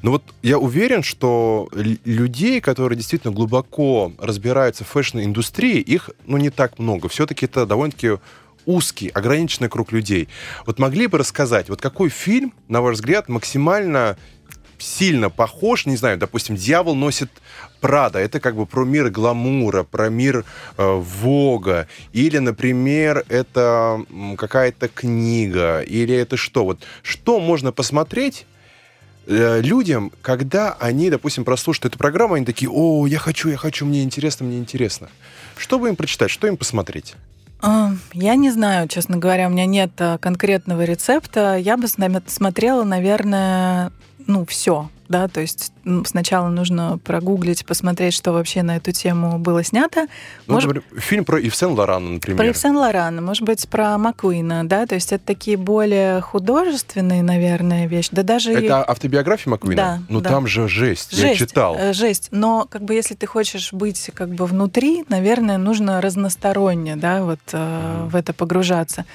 Но 0.02 0.12
вот 0.12 0.24
я 0.41 0.58
уверен, 0.58 1.04
что 1.04 1.70
людей, 1.74 2.62
которые 2.62 2.97
действительно 2.97 3.34
глубоко 3.34 4.12
разбираются 4.18 4.84
в 4.84 4.88
фэшн-индустрии, 4.88 5.80
их 5.80 6.10
ну, 6.26 6.38
не 6.38 6.49
так 6.49 6.80
много. 6.80 7.08
Все-таки 7.08 7.45
это 7.45 7.66
довольно-таки 7.66 8.18
узкий, 8.66 9.10
ограниченный 9.10 9.70
круг 9.70 9.91
людей. 9.91 10.28
Вот 10.66 10.80
могли 10.80 11.08
бы 11.08 11.18
рассказать, 11.18 11.70
вот 11.70 11.82
какой 11.82 12.10
фильм, 12.10 12.54
на 12.68 12.82
ваш 12.82 12.95
взгляд, 12.95 13.30
максимально 13.30 14.18
сильно 14.78 15.30
похож, 15.30 15.86
не 15.86 15.95
знаю, 15.95 16.18
допустим, 16.18 16.56
«Дьявол 16.56 16.95
носит 16.95 17.30
Прада». 17.80 18.20
Это 18.20 18.39
как 18.39 18.56
бы 18.56 18.66
про 18.66 18.84
мир 18.84 19.10
гламура, 19.10 19.84
про 19.84 20.10
мир 20.10 20.43
э, 20.78 20.93
Вога. 20.93 21.88
Или, 22.14 22.39
например, 22.39 23.24
это 23.30 24.04
какая-то 24.38 24.88
книга. 24.88 25.82
Или 25.82 26.16
это 26.16 26.36
что? 26.38 26.66
Вот 26.66 26.82
что 27.04 27.39
можно 27.39 27.72
посмотреть 27.72 28.47
людям, 29.32 30.12
когда 30.22 30.74
они, 30.74 31.10
допустим, 31.10 31.46
прослушают 31.46 31.86
эту 31.86 31.98
программу, 31.98 32.36
они 32.36 32.46
такие, 32.46 32.70
о, 32.70 33.08
я 33.08 33.18
хочу, 33.18 33.50
я 33.50 33.58
хочу, 33.58 33.86
мне 33.86 34.04
интересно, 34.04 34.46
мне 34.46 34.60
интересно. 34.60 35.10
Что 35.58 35.80
бы 35.80 35.90
им 35.90 35.96
прочитать, 35.96 36.30
что 36.30 36.48
им 36.48 36.58
посмотреть? 36.58 37.16
Я 38.14 38.36
не 38.36 38.50
знаю, 38.50 38.88
честно 38.88 39.18
говоря, 39.18 39.48
у 39.48 39.52
меня 39.52 39.68
нет 39.68 39.92
э, 40.00 40.18
конкретного 40.18 40.84
рецепта. 40.84 41.56
Я 41.58 41.78
бы 41.78 41.88
смотрела, 41.88 42.84
наверное, 42.84 43.92
ну, 44.28 44.45
все 44.45 44.89
да, 45.11 45.28
то 45.28 45.41
есть 45.41 45.74
сначала 46.05 46.47
нужно 46.47 46.97
прогуглить, 47.03 47.65
посмотреть, 47.65 48.13
что 48.13 48.32
вообще 48.32 48.63
на 48.63 48.78
эту 48.78 48.91
тему 48.93 49.38
было 49.38 49.63
снято. 49.63 50.07
Ну, 50.47 50.53
может... 50.53 50.74
например, 50.74 51.01
фильм 51.01 51.26
про 51.26 51.39
Ив 51.39 51.55
Сен-Лорана, 51.55 52.09
например. 52.11 52.38
Про 52.38 52.47
Ив 52.47 52.57
Сен-Лорана, 52.57 53.22
может 53.22 53.43
быть, 53.43 53.67
про 53.67 53.97
Маккуина, 53.97 54.67
да, 54.67 54.88
то 54.88 54.95
есть 54.95 55.11
это 55.11 55.24
такие 55.26 55.57
более 55.57 56.22
художественные, 56.22 57.22
наверное, 57.22 57.88
вещи, 57.88 58.09
да 58.13 58.24
даже... 58.24 58.53
Это 58.53 58.84
автобиография 58.84 59.51
Маккуина? 59.51 59.76
Да. 59.76 59.99
Ну 60.07 60.22
да. 60.22 60.30
там 60.30 60.47
же 60.47 60.67
жесть, 60.69 61.11
жесть, 61.11 61.24
я 61.24 61.36
читал. 61.36 61.76
Э, 61.78 61.93
жесть, 61.93 62.30
но 62.32 62.65
как 62.69 62.84
бы 62.84 62.93
если 62.93 63.13
ты 63.13 63.28
хочешь 63.28 63.74
быть 63.74 64.09
как 64.13 64.30
бы 64.30 64.45
внутри, 64.45 65.03
наверное, 65.09 65.57
нужно 65.57 65.99
разносторонне, 65.99 66.95
да, 66.95 67.24
вот 67.24 67.39
mm. 67.51 68.09
в 68.09 68.15
это 68.15 68.34
погружаться. 68.34 69.05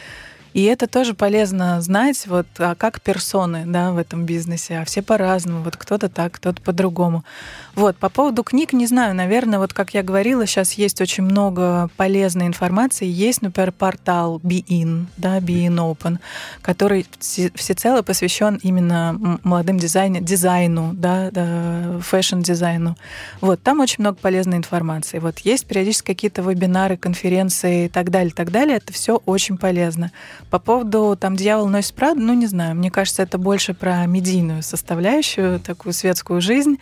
И 0.57 0.63
это 0.63 0.87
тоже 0.87 1.13
полезно 1.13 1.83
знать, 1.83 2.27
вот, 2.27 2.47
а 2.57 2.75
как 2.75 3.03
персоны 3.03 3.65
да, 3.67 3.93
в 3.93 3.99
этом 3.99 4.25
бизнесе. 4.25 4.79
А 4.79 4.87
все 4.87 5.03
по-разному. 5.03 5.63
Вот 5.63 5.77
кто-то 5.77 6.09
так, 6.09 6.33
кто-то 6.33 6.63
по-другому. 6.63 7.27
Вот, 7.75 7.99
по 7.99 8.09
поводу 8.09 8.43
книг, 8.43 8.73
не 8.73 8.87
знаю, 8.87 9.15
наверное, 9.15 9.59
вот 9.59 9.75
как 9.75 9.93
я 9.93 10.03
говорила, 10.03 10.47
сейчас 10.47 10.73
есть 10.73 11.03
очень 11.03 11.25
много 11.25 11.91
полезной 11.99 12.47
информации. 12.47 13.07
Есть, 13.07 13.43
например, 13.43 13.71
портал 13.71 14.41
Be 14.43 14.69
In, 14.69 15.09
да, 15.19 15.41
Be 15.41 15.59
In 15.59 15.77
Open, 15.77 16.21
который 16.63 17.07
всецело 17.21 18.01
посвящен 18.01 18.59
именно 18.63 19.39
молодым 19.43 19.79
дизайне, 19.79 20.23
дизайну, 20.23 20.93
да, 20.95 21.31
да 21.33 22.01
фэшн-дизайну. 22.01 22.97
Вот, 23.43 23.63
там 23.63 23.81
очень 23.81 23.97
много 23.99 24.17
полезной 24.17 24.57
информации. 24.57 25.19
Вот 25.19 25.41
есть 25.41 25.67
периодически 25.67 26.07
какие-то 26.07 26.41
вебинары, 26.41 26.97
конференции 26.97 27.85
и 27.85 27.89
так 27.91 28.09
далее, 28.09 28.33
так 28.35 28.51
далее. 28.51 28.79
Это 28.79 28.95
все 28.95 29.21
очень 29.27 29.59
полезно. 29.59 30.13
По 30.51 30.59
поводу 30.59 31.17
там 31.19 31.37
«Дьявол 31.37 31.69
носит 31.69 31.95
Прада», 31.95 32.21
ну, 32.21 32.35
не 32.35 32.47
знаю, 32.47 32.75
мне 32.75 32.91
кажется, 32.91 33.23
это 33.23 33.37
больше 33.39 33.75
про 33.75 34.07
медийную 34.07 34.63
составляющую, 34.63 35.61
такую 35.61 35.93
светскую 35.93 36.41
жизнь. 36.41 36.79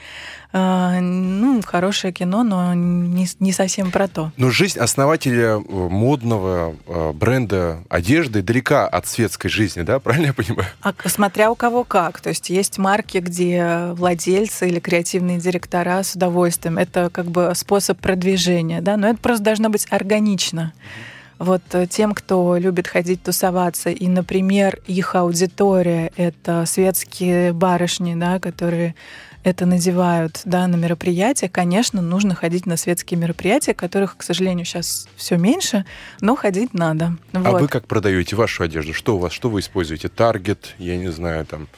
А, 0.56 1.00
ну, 1.00 1.60
хорошее 1.66 2.12
кино, 2.12 2.44
но 2.44 2.74
не, 2.74 3.26
не 3.40 3.52
совсем 3.52 3.90
про 3.90 4.06
то. 4.06 4.30
Но 4.36 4.50
жизнь 4.50 4.78
основателя 4.78 5.56
э, 5.56 5.58
модного 5.58 6.76
э, 6.86 7.12
бренда 7.12 7.82
одежды 7.88 8.40
далека 8.40 8.86
от 8.86 9.08
светской 9.08 9.48
жизни, 9.48 9.82
да? 9.82 9.98
Правильно 9.98 10.26
я 10.26 10.32
понимаю? 10.32 10.68
А, 10.80 10.94
смотря 11.06 11.50
у 11.50 11.56
кого 11.56 11.82
как. 11.82 12.20
То 12.20 12.28
есть 12.28 12.50
есть 12.50 12.78
марки, 12.78 13.18
где 13.18 13.88
владельцы 13.94 14.68
или 14.68 14.78
креативные 14.78 15.40
директора 15.40 16.00
с 16.04 16.14
удовольствием. 16.14 16.78
Это 16.78 17.10
как 17.10 17.26
бы 17.26 17.50
способ 17.56 17.98
продвижения, 17.98 18.80
да? 18.80 18.96
Но 18.96 19.08
это 19.08 19.18
просто 19.18 19.42
должно 19.42 19.70
быть 19.70 19.88
органично. 19.90 20.72
Вот 21.38 21.62
э, 21.72 21.86
тем, 21.86 22.14
кто 22.14 22.56
любит 22.56 22.86
ходить 22.86 23.22
тусоваться, 23.22 23.90
и, 23.90 24.08
например, 24.08 24.80
их 24.86 25.14
аудитория— 25.14 26.12
это 26.16 26.64
светские 26.66 27.52
барышни, 27.52 28.14
да, 28.14 28.38
которые 28.38 28.94
это 29.44 29.66
надевают 29.66 30.40
да, 30.46 30.66
на 30.66 30.76
мероприятия, 30.76 31.48
конечно, 31.48 32.00
нужно 32.00 32.34
ходить 32.34 32.64
на 32.64 32.76
светские 32.76 33.20
мероприятия, 33.20 33.74
которых, 33.74 34.16
к 34.16 34.22
сожалению, 34.22 34.64
сейчас 34.64 35.06
все 35.16 35.36
меньше, 35.36 35.84
но 36.20 36.34
ходить 36.34 36.72
надо. 36.72 37.16
А 37.32 37.50
вот. 37.50 37.60
вы 37.60 37.68
как 37.68 37.86
продаете 37.86 38.36
вашу 38.36 38.62
одежду? 38.62 38.94
Что 38.94 39.16
у 39.16 39.18
вас, 39.18 39.32
что 39.32 39.50
вы 39.50 39.60
используете? 39.60 40.08
Таргет, 40.08 40.74
я 40.78 40.96
не 40.96 41.12
знаю, 41.12 41.44
там, 41.44 41.68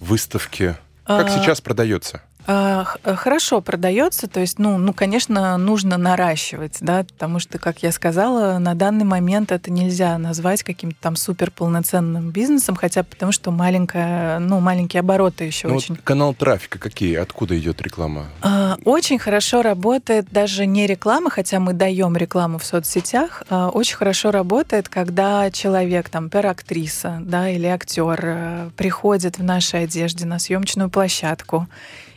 выставки? 0.00 0.76
Как 1.04 1.26
а... 1.26 1.28
сейчас 1.28 1.60
продается? 1.60 2.22
А, 2.46 2.86
э, 3.04 3.14
хорошо 3.14 3.60
продается, 3.60 4.26
то 4.26 4.40
есть, 4.40 4.58
ну, 4.58 4.78
ну, 4.78 4.92
конечно, 4.92 5.56
нужно 5.58 5.96
наращивать, 5.96 6.78
да, 6.80 7.04
потому 7.04 7.38
что, 7.38 7.58
как 7.58 7.82
я 7.82 7.92
сказала, 7.92 8.58
на 8.58 8.74
данный 8.74 9.04
момент 9.04 9.52
это 9.52 9.70
нельзя 9.70 10.18
назвать 10.18 10.62
каким-то 10.62 10.96
там 11.00 11.16
супер 11.16 11.50
полноценным 11.50 12.30
бизнесом, 12.30 12.76
хотя 12.76 13.02
потому 13.02 13.32
что 13.32 13.50
маленькая, 13.50 14.38
ну, 14.38 14.60
маленькие 14.60 15.00
обороты 15.00 15.44
еще 15.44 15.68
ну, 15.68 15.76
очень. 15.76 15.94
Вот 15.94 16.04
канал 16.04 16.34
трафика 16.34 16.78
какие? 16.78 17.16
Откуда 17.16 17.58
идет 17.58 17.82
реклама? 17.82 18.26
А, 18.42 18.78
очень 18.84 19.18
хорошо 19.18 19.62
работает 19.62 20.26
даже 20.30 20.66
не 20.66 20.86
реклама, 20.86 21.30
хотя 21.30 21.60
мы 21.60 21.72
даем 21.72 22.16
рекламу 22.16 22.58
в 22.58 22.64
соцсетях. 22.64 23.42
А, 23.48 23.68
очень 23.68 23.96
хорошо 23.96 24.30
работает, 24.30 24.88
когда 24.88 25.50
человек, 25.50 26.08
там, 26.08 26.30
пер 26.30 26.46
актриса, 26.46 27.18
да, 27.20 27.48
или 27.48 27.66
актер 27.66 28.20
э, 28.22 28.70
приходит 28.76 29.38
в 29.38 29.44
нашей 29.44 29.84
одежде 29.84 30.26
на 30.26 30.38
съемочную 30.38 30.90
площадку 30.90 31.68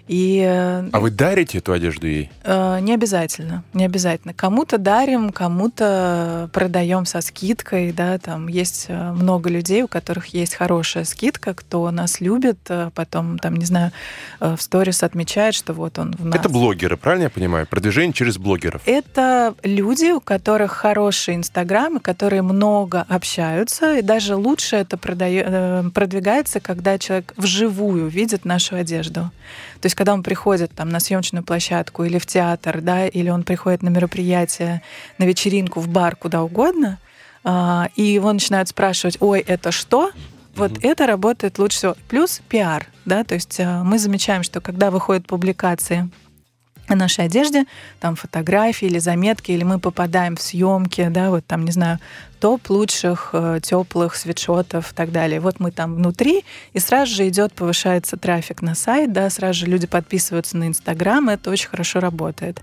и, 0.08 0.44
э, 0.46 0.90
а 0.92 1.00
вы 1.00 1.12
дарите 1.12 1.60
эту 1.60 1.72
одежду 1.72 2.08
ей? 2.08 2.30
Э, 2.44 2.80
не 2.82 2.94
обязательно, 2.94 3.64
не 3.74 3.86
обязательно. 3.86 4.34
Кому-то 4.34 4.78
дарим, 4.78 5.32
кому-то 5.32 6.50
продаем 6.52 7.06
со 7.06 7.22
скидкой, 7.22 7.94
да, 7.94 8.18
там 8.18 8.48
есть 8.48 8.88
э, 8.90 9.12
много 9.14 9.50
людей, 9.50 9.84
у 9.84 9.88
которых 9.88 10.28
есть 10.28 10.56
хорошая 10.56 11.06
скидка, 11.06 11.54
кто 11.54 11.90
нас 11.92 12.20
любит, 12.20 12.58
э, 12.68 12.90
потом, 12.94 13.40
там, 13.40 13.56
не 13.56 13.66
знаю, 13.66 13.92
в 14.40 14.58
сторис 14.58 15.04
отмечает, 15.04 15.56
что 15.56 15.74
вот 15.74 15.98
он 15.98 16.16
в 16.18 16.26
нас. 16.26 16.36
Это 16.36 16.50
блогеры, 16.50 16.98
правильно 16.98 17.24
я 17.24 17.30
понимаю? 17.30 17.66
Продвижение 17.66 18.14
через 18.14 18.38
блогеров. 18.38 18.82
Это 18.86 19.56
люди, 19.64 20.12
у 20.12 20.20
которых 20.20 20.74
хороший 20.74 21.36
Инстаграм, 21.36 22.00
которые 22.00 22.42
много 22.42 23.06
общаются, 23.08 23.98
и 24.00 24.02
даже 24.02 24.36
лучше 24.36 24.76
это 24.76 24.98
продает, 24.98 25.94
продвигается, 25.94 26.60
когда 26.60 26.98
человек 26.98 27.34
вживую 27.38 28.08
видит 28.08 28.44
нашу 28.44 28.76
одежду. 28.76 29.32
То 29.84 29.88
есть, 29.88 29.98
когда 29.98 30.14
он 30.14 30.24
приходит 30.24 30.72
там 30.72 30.88
на 30.88 31.02
съемочную 31.02 31.44
площадку 31.44 32.06
или 32.06 32.18
в 32.18 32.26
театр, 32.26 32.80
да, 32.80 33.06
или 33.06 33.30
он 33.30 33.44
приходит 33.44 33.84
на 33.84 33.90
мероприятие, 33.90 34.82
на 35.18 35.26
вечеринку, 35.26 35.82
в 35.82 35.90
бар, 35.90 36.16
куда 36.16 36.42
угодно, 36.42 37.00
а, 37.44 37.90
и 37.98 38.02
его 38.02 38.32
начинают 38.32 38.70
спрашивать, 38.70 39.18
ой, 39.20 39.42
это 39.42 39.74
что? 39.74 40.12
Вот 40.56 40.72
mm-hmm. 40.72 40.90
это 40.90 41.06
работает 41.06 41.60
лучше 41.60 41.78
всего. 41.78 41.98
Плюс 42.08 42.40
пиар, 42.48 42.88
да, 43.04 43.26
то 43.26 43.34
есть 43.34 43.60
а, 43.60 43.84
мы 43.84 44.00
замечаем, 44.00 44.44
что 44.44 44.62
когда 44.62 44.90
выходят 44.90 45.28
публикации 45.28 46.10
о 46.88 46.96
нашей 46.96 47.26
одежде, 47.26 47.66
там 48.00 48.16
фотографии 48.16 48.88
или 48.88 49.00
заметки, 49.00 49.52
или 49.52 49.64
мы 49.64 49.80
попадаем 49.80 50.36
в 50.36 50.42
съемки, 50.42 51.08
да, 51.10 51.30
вот 51.30 51.46
там, 51.46 51.64
не 51.66 51.72
знаю, 51.72 52.00
топ 52.40 52.70
лучших 52.70 53.30
э, 53.32 53.60
теплых 53.64 54.16
свитшотов 54.16 54.92
и 54.92 54.96
так 54.96 55.14
далее. 55.14 55.40
Вот 55.40 55.62
мы 55.62 55.72
там 55.72 55.96
внутри, 55.96 56.44
и 56.74 56.80
сразу 56.80 57.16
же 57.16 57.28
идет, 57.30 57.54
повышается 57.54 58.18
трафик 58.18 58.62
на 58.62 58.76
сайт, 58.76 59.14
да, 59.14 59.30
сразу 59.30 59.60
же 59.60 59.66
люди 59.68 59.88
подписываются 59.88 60.58
на 60.58 60.68
Инстаграм, 60.68 61.30
это 61.30 61.50
очень 61.50 61.70
хорошо 61.70 62.02
работает. 62.02 62.62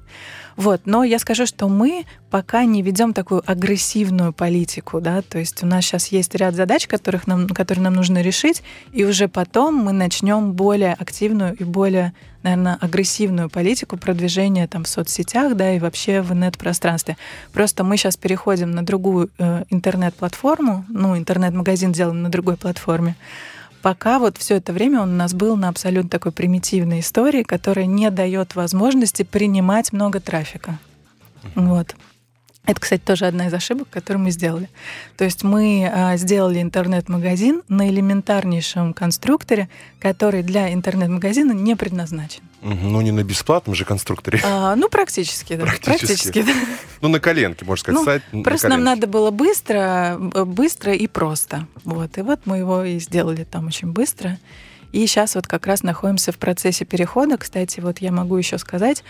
Вот, 0.56 0.82
но 0.84 1.04
я 1.04 1.18
скажу, 1.18 1.46
что 1.46 1.68
мы 1.68 2.04
пока 2.30 2.64
не 2.66 2.82
ведем 2.82 3.14
такую 3.14 3.42
агрессивную 3.50 4.34
политику, 4.34 5.00
да, 5.00 5.22
то 5.22 5.38
есть 5.38 5.62
у 5.62 5.66
нас 5.66 5.86
сейчас 5.86 6.08
есть 6.08 6.34
ряд 6.34 6.54
задач, 6.54 6.86
которых 6.86 7.26
нам, 7.26 7.48
которые 7.48 7.84
нам 7.84 7.94
нужно 7.94 8.20
решить, 8.20 8.62
и 8.92 9.04
уже 9.04 9.28
потом 9.28 9.76
мы 9.76 9.92
начнем 9.92 10.52
более 10.52 10.92
активную 10.92 11.56
и 11.56 11.64
более, 11.64 12.12
наверное, 12.42 12.78
агрессивную 12.80 13.50
политику 13.50 13.96
продвижения 13.96 14.66
там 14.66 14.84
в 14.84 14.88
соцсетях, 14.88 15.56
да, 15.56 15.74
и 15.74 15.78
вообще 15.78 16.22
в 16.22 16.32
инет-пространстве. 16.32 17.16
Просто 17.52 17.84
мы 17.84 17.96
сейчас 17.96 18.16
переходим 18.16 18.70
на 18.70 18.84
другую 18.84 19.30
э, 19.38 19.64
интернет-платформу, 19.70 20.84
ну, 20.88 21.16
интернет-магазин 21.16 21.94
сделан 21.94 22.22
на 22.22 22.30
другой 22.30 22.56
платформе, 22.56 23.16
пока 23.82 24.18
вот 24.18 24.38
все 24.38 24.56
это 24.56 24.72
время 24.72 25.00
он 25.00 25.10
у 25.10 25.16
нас 25.16 25.34
был 25.34 25.56
на 25.56 25.68
абсолютно 25.68 26.10
такой 26.10 26.32
примитивной 26.32 27.00
истории, 27.00 27.42
которая 27.42 27.86
не 27.86 28.10
дает 28.10 28.54
возможности 28.54 29.22
принимать 29.22 29.92
много 29.92 30.20
трафика. 30.20 30.78
Вот. 31.54 31.94
Это, 32.70 32.80
кстати, 32.80 33.02
тоже 33.04 33.26
одна 33.26 33.48
из 33.48 33.52
ошибок, 33.54 33.88
которую 33.90 34.22
мы 34.22 34.30
сделали. 34.30 34.68
То 35.16 35.24
есть 35.24 35.42
мы 35.42 35.90
а, 35.92 36.16
сделали 36.16 36.62
интернет-магазин 36.62 37.62
на 37.66 37.88
элементарнейшем 37.90 38.94
конструкторе, 38.94 39.68
который 39.98 40.44
для 40.44 40.72
интернет-магазина 40.72 41.50
не 41.50 41.74
предназначен. 41.74 42.42
Ну, 42.62 43.00
не 43.00 43.10
на 43.10 43.24
бесплатном 43.24 43.74
же 43.74 43.84
конструкторе. 43.84 44.40
А, 44.44 44.76
ну, 44.76 44.88
практически, 44.88 45.56
да. 45.56 45.64
Практически. 45.64 46.06
практически 46.06 46.42
да. 46.42 46.52
Ну, 47.00 47.08
на 47.08 47.18
коленке, 47.18 47.64
можно 47.64 47.82
сказать, 47.82 47.98
ну, 47.98 48.04
сайт 48.04 48.44
Просто 48.44 48.68
нам 48.68 48.84
надо 48.84 49.08
было 49.08 49.32
быстро, 49.32 50.16
быстро 50.20 50.94
и 50.94 51.08
просто. 51.08 51.66
Вот. 51.82 52.18
И 52.18 52.20
вот 52.20 52.42
мы 52.44 52.58
его 52.58 52.84
и 52.84 53.00
сделали 53.00 53.42
там 53.42 53.66
очень 53.66 53.90
быстро. 53.90 54.38
И 54.92 55.06
сейчас 55.06 55.34
вот 55.34 55.46
как 55.46 55.66
раз 55.66 55.82
находимся 55.82 56.32
в 56.32 56.38
процессе 56.38 56.84
перехода. 56.84 57.36
Кстати, 57.38 57.80
вот 57.80 57.98
я 57.98 58.10
могу 58.10 58.36
еще 58.36 58.58
сказать, 58.58 59.04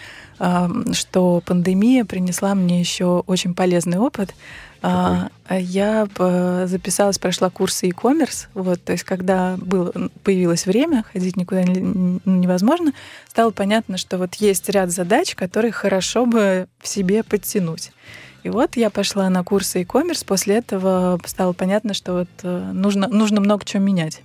что 0.93 1.43
пандемия 1.45 2.05
принесла 2.05 2.55
мне 2.55 2.81
еще 2.81 3.23
очень 3.27 3.55
полезный 3.55 3.99
опыт. 3.99 4.35
А, 4.83 5.29
Какой? 5.45 5.63
Я 5.63 6.09
записалась, 6.67 7.19
прошла 7.19 7.51
курсы 7.51 7.87
e-commerce. 7.87 8.47
Вот, 8.55 8.83
то 8.83 8.93
есть, 8.93 9.05
когда 9.05 9.57
было, 9.59 9.93
появилось 10.25 10.67
время, 10.67 11.05
ходить 11.13 11.37
никуда 11.37 11.65
невозможно, 11.65 12.93
стало 13.29 13.51
понятно, 13.51 13.99
что 13.99 14.17
вот 14.17 14.37
есть 14.37 14.69
ряд 14.69 14.91
задач, 14.91 15.35
которые 15.35 15.73
хорошо 15.73 16.25
бы 16.25 16.69
в 16.79 16.89
себе 16.89 17.23
подтянуть. 17.23 17.91
И 18.43 18.49
вот 18.49 18.77
я 18.77 18.89
пошла 18.91 19.29
на 19.29 19.45
курсы 19.45 19.81
e-commerce, 19.81 20.25
после 20.25 20.57
этого 20.57 21.21
стало 21.27 21.53
понятно, 21.53 21.93
что 21.93 22.13
вот 22.15 22.29
э, 22.43 22.71
нужно, 22.73 23.07
нужно 23.09 23.41
много 23.41 23.65
чего 23.67 23.83
менять. 23.83 24.23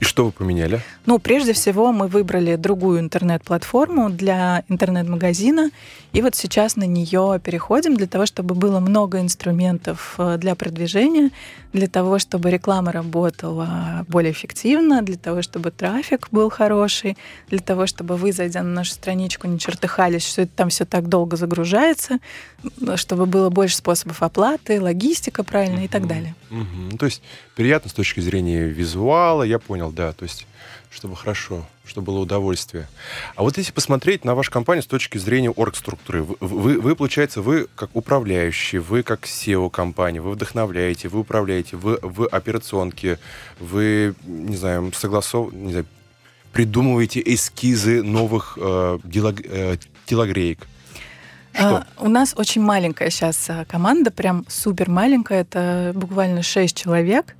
И 0.00 0.04
что 0.04 0.24
вы 0.24 0.32
поменяли? 0.32 0.80
Ну, 1.04 1.18
прежде 1.18 1.52
всего, 1.52 1.92
мы 1.92 2.08
выбрали 2.08 2.56
другую 2.56 3.00
интернет-платформу 3.00 4.08
для 4.08 4.64
интернет-магазина, 4.68 5.70
и 6.12 6.22
вот 6.22 6.34
сейчас 6.34 6.76
на 6.76 6.84
нее 6.84 7.38
переходим 7.44 7.96
для 7.96 8.06
того, 8.06 8.24
чтобы 8.24 8.54
было 8.54 8.80
много 8.80 9.20
инструментов 9.20 10.14
э, 10.18 10.38
для 10.38 10.54
продвижения, 10.54 11.30
для 11.72 11.86
того, 11.86 12.18
чтобы 12.18 12.50
реклама 12.50 12.92
работала 12.92 14.04
более 14.08 14.32
эффективно, 14.32 15.02
для 15.02 15.16
того, 15.16 15.42
чтобы 15.42 15.70
трафик 15.70 16.28
был 16.32 16.50
хороший, 16.50 17.16
для 17.48 17.60
того, 17.60 17.86
чтобы 17.86 18.16
вы, 18.16 18.32
зайдя 18.32 18.62
на 18.62 18.70
нашу 18.70 18.92
страничку, 18.92 19.46
не 19.46 19.58
чертыхались, 19.58 20.26
что 20.26 20.42
это 20.42 20.52
там 20.56 20.70
все 20.70 20.84
так 20.84 21.08
долго 21.08 21.36
загружается, 21.36 22.18
чтобы 22.96 23.26
было 23.26 23.50
больше 23.50 23.76
способов 23.76 24.22
оплаты, 24.22 24.80
логистика 24.80 25.44
правильно 25.44 25.80
uh-huh. 25.80 25.84
и 25.84 25.88
так 25.88 26.06
далее. 26.06 26.34
Uh-huh. 26.50 26.96
То 26.98 27.06
есть 27.06 27.22
приятно 27.54 27.90
с 27.90 27.92
точки 27.92 28.20
зрения 28.20 28.64
визуала, 28.64 29.44
я 29.44 29.58
понял, 29.58 29.89
да, 29.92 30.12
то 30.12 30.24
есть 30.24 30.46
чтобы 30.90 31.14
хорошо, 31.14 31.64
чтобы 31.84 32.06
было 32.06 32.18
удовольствие. 32.18 32.88
А 33.36 33.42
вот 33.42 33.56
если 33.56 33.72
посмотреть 33.72 34.24
на 34.24 34.34
вашу 34.34 34.50
компанию 34.50 34.82
с 34.82 34.86
точки 34.86 35.18
зрения 35.18 35.50
оргструктуры, 35.50 36.24
вы, 36.24 36.36
вы, 36.40 36.80
вы 36.80 36.96
получается, 36.96 37.42
вы 37.42 37.68
как 37.76 37.90
управляющий, 37.94 38.78
вы 38.78 39.04
как 39.04 39.24
SEO 39.24 39.70
компании, 39.70 40.18
вы 40.18 40.32
вдохновляете, 40.32 41.08
вы 41.08 41.20
управляете, 41.20 41.76
вы 41.76 41.98
в 42.02 42.26
операционке, 42.26 43.20
вы, 43.60 44.14
не 44.24 44.56
знаю, 44.56 44.92
согласов, 44.92 45.52
не 45.52 45.70
знаю, 45.70 45.86
придумываете 46.52 47.22
эскизы 47.24 48.02
новых 48.02 48.58
э, 48.60 48.98
делог, 49.04 49.40
э, 49.44 49.76
телогреек. 50.06 50.66
Что? 51.52 51.76
А, 51.76 51.86
у 51.98 52.08
нас 52.08 52.34
очень 52.36 52.62
маленькая 52.62 53.10
сейчас 53.10 53.48
а, 53.48 53.64
команда, 53.64 54.10
прям 54.10 54.44
супер 54.48 54.88
маленькая, 54.90 55.42
это 55.42 55.92
буквально 55.94 56.42
6 56.42 56.76
человек. 56.76 57.36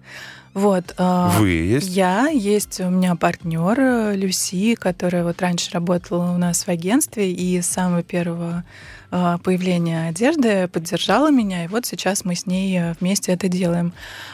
Вот. 0.55 0.95
А, 0.99 1.31
Вы 1.39 1.51
есть? 1.51 1.89
Я, 1.89 2.29
есть 2.29 2.81
у 2.81 2.91
меня 2.91 3.15
партнер 3.15 3.79
э, 3.79 4.17
Люси, 4.17 4.75
которая 4.75 5.25
вот 5.25 5.41
раньше 5.41 5.71
работала 5.73 6.33
у 6.33 6.39
нас 6.39 6.65
в 6.65 6.69
агентстве 6.69 7.33
и 7.33 7.61
с 7.61 7.67
самого 7.67 8.03
первого 8.03 8.65
а, 9.13 9.39
появления 9.39 10.09
одежды 10.09 10.69
поддержала 10.69 11.31
меня, 11.31 11.65
и 11.65 11.69
вот 11.69 11.85
сейчас 11.85 12.25
мы 12.25 12.37
с 12.37 12.47
ней 12.47 12.79
э, 12.79 12.95
вместе 13.01 13.33
это 13.33 13.49
делаем. 13.49 13.93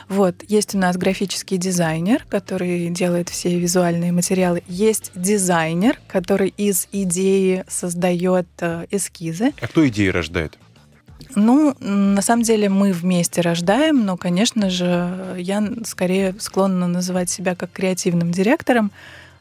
Вот, 0.08 0.36
есть 0.48 0.74
у 0.74 0.78
нас 0.78 0.96
графический 0.96 1.56
дизайнер, 1.56 2.24
который 2.28 2.88
делает 2.90 3.30
все 3.30 3.58
визуальные 3.58 4.12
материалы. 4.12 4.62
Есть 4.68 5.12
дизайнер, 5.14 5.98
который 6.06 6.52
из 6.56 6.88
идеи 6.92 7.64
создает 7.68 8.46
э, 8.60 8.86
эскизы. 8.90 9.52
А 9.60 9.66
кто 9.66 9.86
идеи 9.88 10.08
рождает? 10.08 10.58
Ну, 11.34 11.74
на 11.80 12.22
самом 12.22 12.42
деле 12.42 12.68
мы 12.68 12.92
вместе 12.92 13.40
рождаем, 13.40 14.04
но, 14.04 14.16
конечно 14.16 14.70
же, 14.70 15.34
я 15.38 15.62
скорее 15.84 16.34
склонна 16.38 16.86
называть 16.86 17.30
себя 17.30 17.54
как 17.54 17.72
креативным 17.72 18.32
директором, 18.32 18.90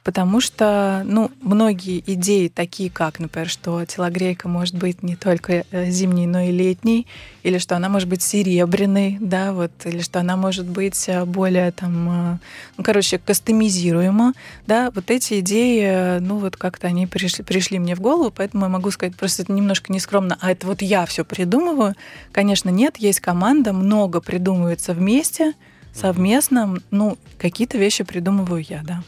потому 0.05 0.39
что, 0.39 1.01
ну, 1.03 1.31
многие 1.41 2.01
идеи, 2.05 2.47
такие 2.47 2.91
как, 2.91 3.19
например, 3.19 3.49
что 3.49 3.83
телогрейка 3.85 4.47
может 4.47 4.75
быть 4.75 5.01
не 5.01 5.15
только 5.15 5.65
э, 5.71 5.89
зимней, 5.89 6.27
но 6.27 6.41
и 6.41 6.51
летней, 6.51 7.07
или 7.41 7.57
что 7.57 7.75
она 7.75 7.89
может 7.89 8.07
быть 8.07 8.21
серебряной, 8.21 9.17
да, 9.19 9.51
вот, 9.51 9.71
или 9.83 10.01
что 10.01 10.19
она 10.19 10.37
может 10.37 10.67
быть 10.67 11.09
э, 11.09 11.25
более 11.25 11.71
там, 11.71 12.35
э, 12.35 12.37
ну, 12.77 12.83
короче, 12.83 13.17
кастомизируема, 13.17 14.33
да, 14.67 14.91
вот 14.93 15.09
эти 15.09 15.39
идеи, 15.39 16.19
ну, 16.19 16.37
вот 16.37 16.55
как-то 16.55 16.85
они 16.85 17.07
пришли, 17.07 17.43
пришли 17.43 17.79
мне 17.79 17.95
в 17.95 17.99
голову, 17.99 18.29
поэтому 18.29 18.65
я 18.65 18.69
могу 18.69 18.91
сказать, 18.91 19.15
просто 19.15 19.41
это 19.41 19.53
немножко 19.53 19.91
нескромно, 19.91 20.37
а 20.39 20.51
это 20.51 20.67
вот 20.67 20.83
я 20.83 21.07
все 21.07 21.25
придумываю. 21.25 21.95
Конечно, 22.31 22.69
нет, 22.69 22.97
есть 22.97 23.21
команда, 23.21 23.73
много 23.73 24.21
придумывается 24.21 24.93
вместе, 24.93 25.53
совместно, 25.93 26.77
ну, 26.91 27.17
какие-то 27.39 27.79
вещи 27.79 28.03
придумываю 28.03 28.63
я, 28.69 28.83
да. 28.83 29.01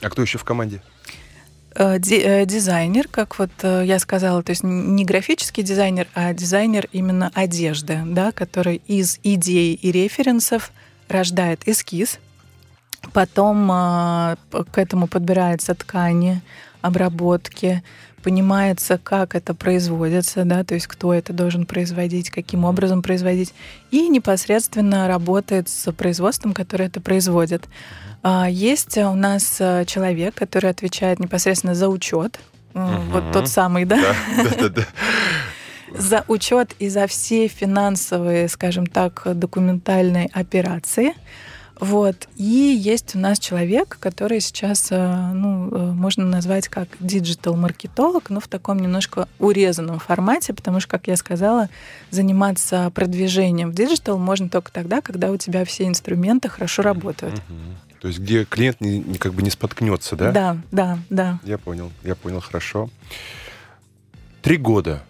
А 0.00 0.10
кто 0.10 0.22
еще 0.22 0.38
в 0.38 0.44
команде? 0.44 0.82
Э, 1.78 1.98
э, 1.98 2.46
дизайнер, 2.46 3.06
как 3.08 3.38
вот 3.38 3.50
э, 3.62 3.82
я 3.84 3.98
сказала, 3.98 4.42
то 4.42 4.50
есть 4.50 4.62
не 4.64 5.04
графический 5.04 5.62
дизайнер, 5.62 6.08
а 6.14 6.32
дизайнер 6.32 6.88
именно 6.92 7.30
одежды, 7.34 8.00
да, 8.06 8.32
который 8.32 8.80
из 8.86 9.20
идей 9.22 9.74
и 9.74 9.92
референсов 9.92 10.72
рождает 11.08 11.68
эскиз, 11.68 12.18
потом 13.12 13.68
к 13.68 14.78
этому 14.78 15.06
подбираются 15.06 15.74
ткани, 15.74 16.40
обработки, 16.80 17.82
понимается, 18.22 18.98
как 19.02 19.34
это 19.34 19.54
производится, 19.54 20.44
да, 20.44 20.64
то 20.64 20.74
есть 20.74 20.86
кто 20.86 21.14
это 21.14 21.32
должен 21.32 21.66
производить, 21.66 22.30
каким 22.30 22.64
образом 22.64 23.02
производить, 23.02 23.54
и 23.90 24.08
непосредственно 24.08 25.08
работает 25.08 25.68
с 25.68 25.92
производством, 25.92 26.52
которое 26.52 26.86
это 26.86 27.00
производит. 27.00 27.66
А, 28.22 28.48
есть 28.50 28.98
у 28.98 29.14
нас 29.14 29.56
э, 29.60 29.84
человек, 29.86 30.34
который 30.34 30.70
отвечает 30.70 31.20
непосредственно 31.20 31.74
за 31.74 31.88
учет, 31.88 32.40
угу. 32.74 32.84
вот 33.12 33.32
тот 33.32 33.48
самый, 33.48 33.84
да? 33.84 34.14
Да, 34.36 34.50
да, 34.58 34.68
да. 34.68 34.82
За 35.98 36.24
учет 36.28 36.74
и 36.80 36.88
за 36.88 37.06
все 37.06 37.46
финансовые, 37.46 38.48
скажем 38.48 38.86
так, 38.86 39.22
документальные 39.24 40.28
операции. 40.32 41.14
Вот. 41.78 42.28
И 42.36 42.44
есть 42.44 43.14
у 43.14 43.18
нас 43.18 43.38
человек, 43.38 43.98
который 44.00 44.40
сейчас, 44.40 44.88
э, 44.90 45.32
ну, 45.34 45.68
э, 45.70 45.92
можно 45.92 46.24
назвать 46.24 46.68
как 46.68 46.88
digital-маркетолог, 47.00 48.30
но 48.30 48.40
в 48.40 48.48
таком 48.48 48.78
немножко 48.78 49.28
урезанном 49.38 49.98
формате, 49.98 50.54
потому 50.54 50.80
что, 50.80 50.90
как 50.90 51.06
я 51.06 51.16
сказала, 51.16 51.68
заниматься 52.10 52.90
продвижением 52.94 53.70
в 53.70 53.74
digital 53.74 54.18
можно 54.18 54.48
только 54.48 54.72
тогда, 54.72 55.02
когда 55.02 55.30
у 55.30 55.36
тебя 55.36 55.64
все 55.66 55.86
инструменты 55.86 56.48
хорошо 56.48 56.82
работают. 56.82 57.42
То 58.00 58.08
есть 58.08 58.20
где 58.20 58.44
клиент 58.44 58.80
не, 58.80 58.98
не, 59.00 59.18
как 59.18 59.34
бы 59.34 59.42
не 59.42 59.50
споткнется, 59.50 60.16
да? 60.16 60.30
Да, 60.30 60.56
да, 60.70 60.98
да. 61.10 61.40
Я 61.44 61.58
понял, 61.58 61.90
я 62.04 62.14
понял, 62.14 62.40
хорошо. 62.40 62.88
Три 64.42 64.56
года 64.56 65.02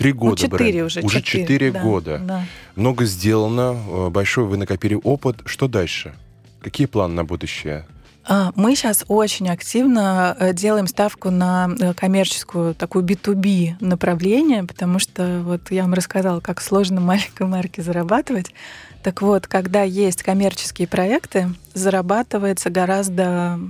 Три 0.00 0.12
года. 0.12 0.30
Ну, 0.30 0.48
четыре 0.48 0.82
уже. 0.84 1.00
Уже 1.02 1.20
четыре 1.20 1.70
да, 1.70 1.82
года. 1.82 2.18
Да. 2.24 2.44
Много 2.74 3.04
сделано, 3.04 3.76
э, 3.86 4.08
большой 4.08 4.46
вы 4.46 4.56
накопили 4.56 4.98
опыт. 5.04 5.42
Что 5.44 5.68
дальше? 5.68 6.14
Какие 6.62 6.86
планы 6.86 7.12
на 7.12 7.24
будущее? 7.26 7.84
А, 8.24 8.50
мы 8.56 8.74
сейчас 8.76 9.04
очень 9.08 9.50
активно 9.50 10.34
э, 10.40 10.54
делаем 10.54 10.86
ставку 10.86 11.30
на 11.30 11.68
э, 11.78 11.92
коммерческую 11.92 12.74
такую 12.74 13.04
B2B 13.04 13.74
направление, 13.80 14.64
потому 14.64 15.00
что 15.00 15.42
вот 15.44 15.70
я 15.70 15.82
вам 15.82 15.92
рассказала, 15.92 16.40
как 16.40 16.62
сложно 16.62 17.00
маленькой 17.02 17.46
марке 17.46 17.82
зарабатывать. 17.82 18.54
Так 19.02 19.20
вот, 19.20 19.48
когда 19.48 19.82
есть 19.82 20.22
коммерческие 20.22 20.88
проекты, 20.88 21.50
зарабатывается 21.74 22.70
гораздо 22.70 23.60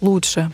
лучше. 0.00 0.50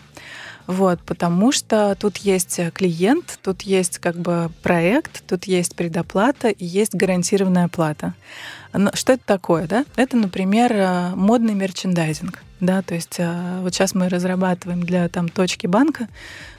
Вот, 0.72 1.00
потому 1.02 1.52
что 1.52 1.94
тут 2.00 2.16
есть 2.16 2.58
клиент, 2.72 3.38
тут 3.42 3.60
есть 3.60 3.98
как 3.98 4.16
бы 4.16 4.50
проект, 4.62 5.22
тут 5.26 5.44
есть 5.44 5.76
предоплата 5.76 6.48
и 6.48 6.64
есть 6.64 6.94
гарантированная 6.94 7.68
плата. 7.68 8.14
Что 8.94 9.12
это 9.12 9.22
такое, 9.26 9.66
да? 9.66 9.84
Это, 9.96 10.16
например, 10.16 10.72
э, 10.72 11.10
модный 11.14 11.52
мерчендайзинг, 11.52 12.42
да, 12.60 12.80
то 12.80 12.94
есть 12.94 13.16
э, 13.18 13.58
вот 13.60 13.74
сейчас 13.74 13.94
мы 13.94 14.08
разрабатываем 14.08 14.82
для 14.82 15.10
там 15.10 15.28
точки 15.28 15.66
банка 15.66 16.08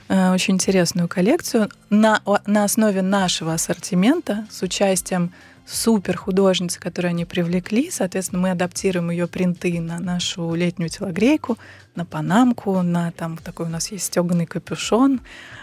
э, 0.08 0.32
очень 0.32 0.54
интересную 0.54 1.08
коллекцию 1.08 1.70
на, 1.90 2.22
на 2.46 2.62
основе 2.62 3.02
нашего 3.02 3.54
ассортимента 3.54 4.46
с 4.48 4.62
участием 4.62 5.32
супер 5.66 6.16
художницы, 6.16 6.78
которую 6.78 7.10
они 7.10 7.24
привлекли. 7.24 7.90
Соответственно, 7.90 8.42
мы 8.42 8.50
адаптируем 8.50 9.10
ее 9.10 9.26
принты 9.26 9.80
на 9.80 9.98
нашу 9.98 10.54
летнюю 10.54 10.88
телогрейку, 10.88 11.58
на 11.94 12.04
панамку, 12.04 12.82
на 12.82 13.12
там 13.12 13.38
такой 13.38 13.66
у 13.66 13.68
нас 13.68 13.90
есть 13.90 14.06
стеганый 14.06 14.46
капюшон, 14.46 15.20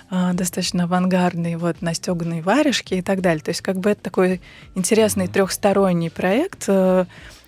э, 0.10 0.32
достаточно 0.34 0.86
авангардный, 0.86 1.56
вот 1.56 1.82
на 1.82 1.94
стеганые 1.94 2.42
варежки 2.42 2.96
и 2.96 3.02
так 3.02 3.22
далее. 3.22 3.44
То 3.44 3.50
есть 3.50 3.62
как 3.62 3.78
бы 3.78 3.92
это 3.92 4.02
такой 4.02 4.42
интересный 4.76 5.28
трехсторонний 5.28 6.10
проект, 6.10 6.66
э, 6.68 7.06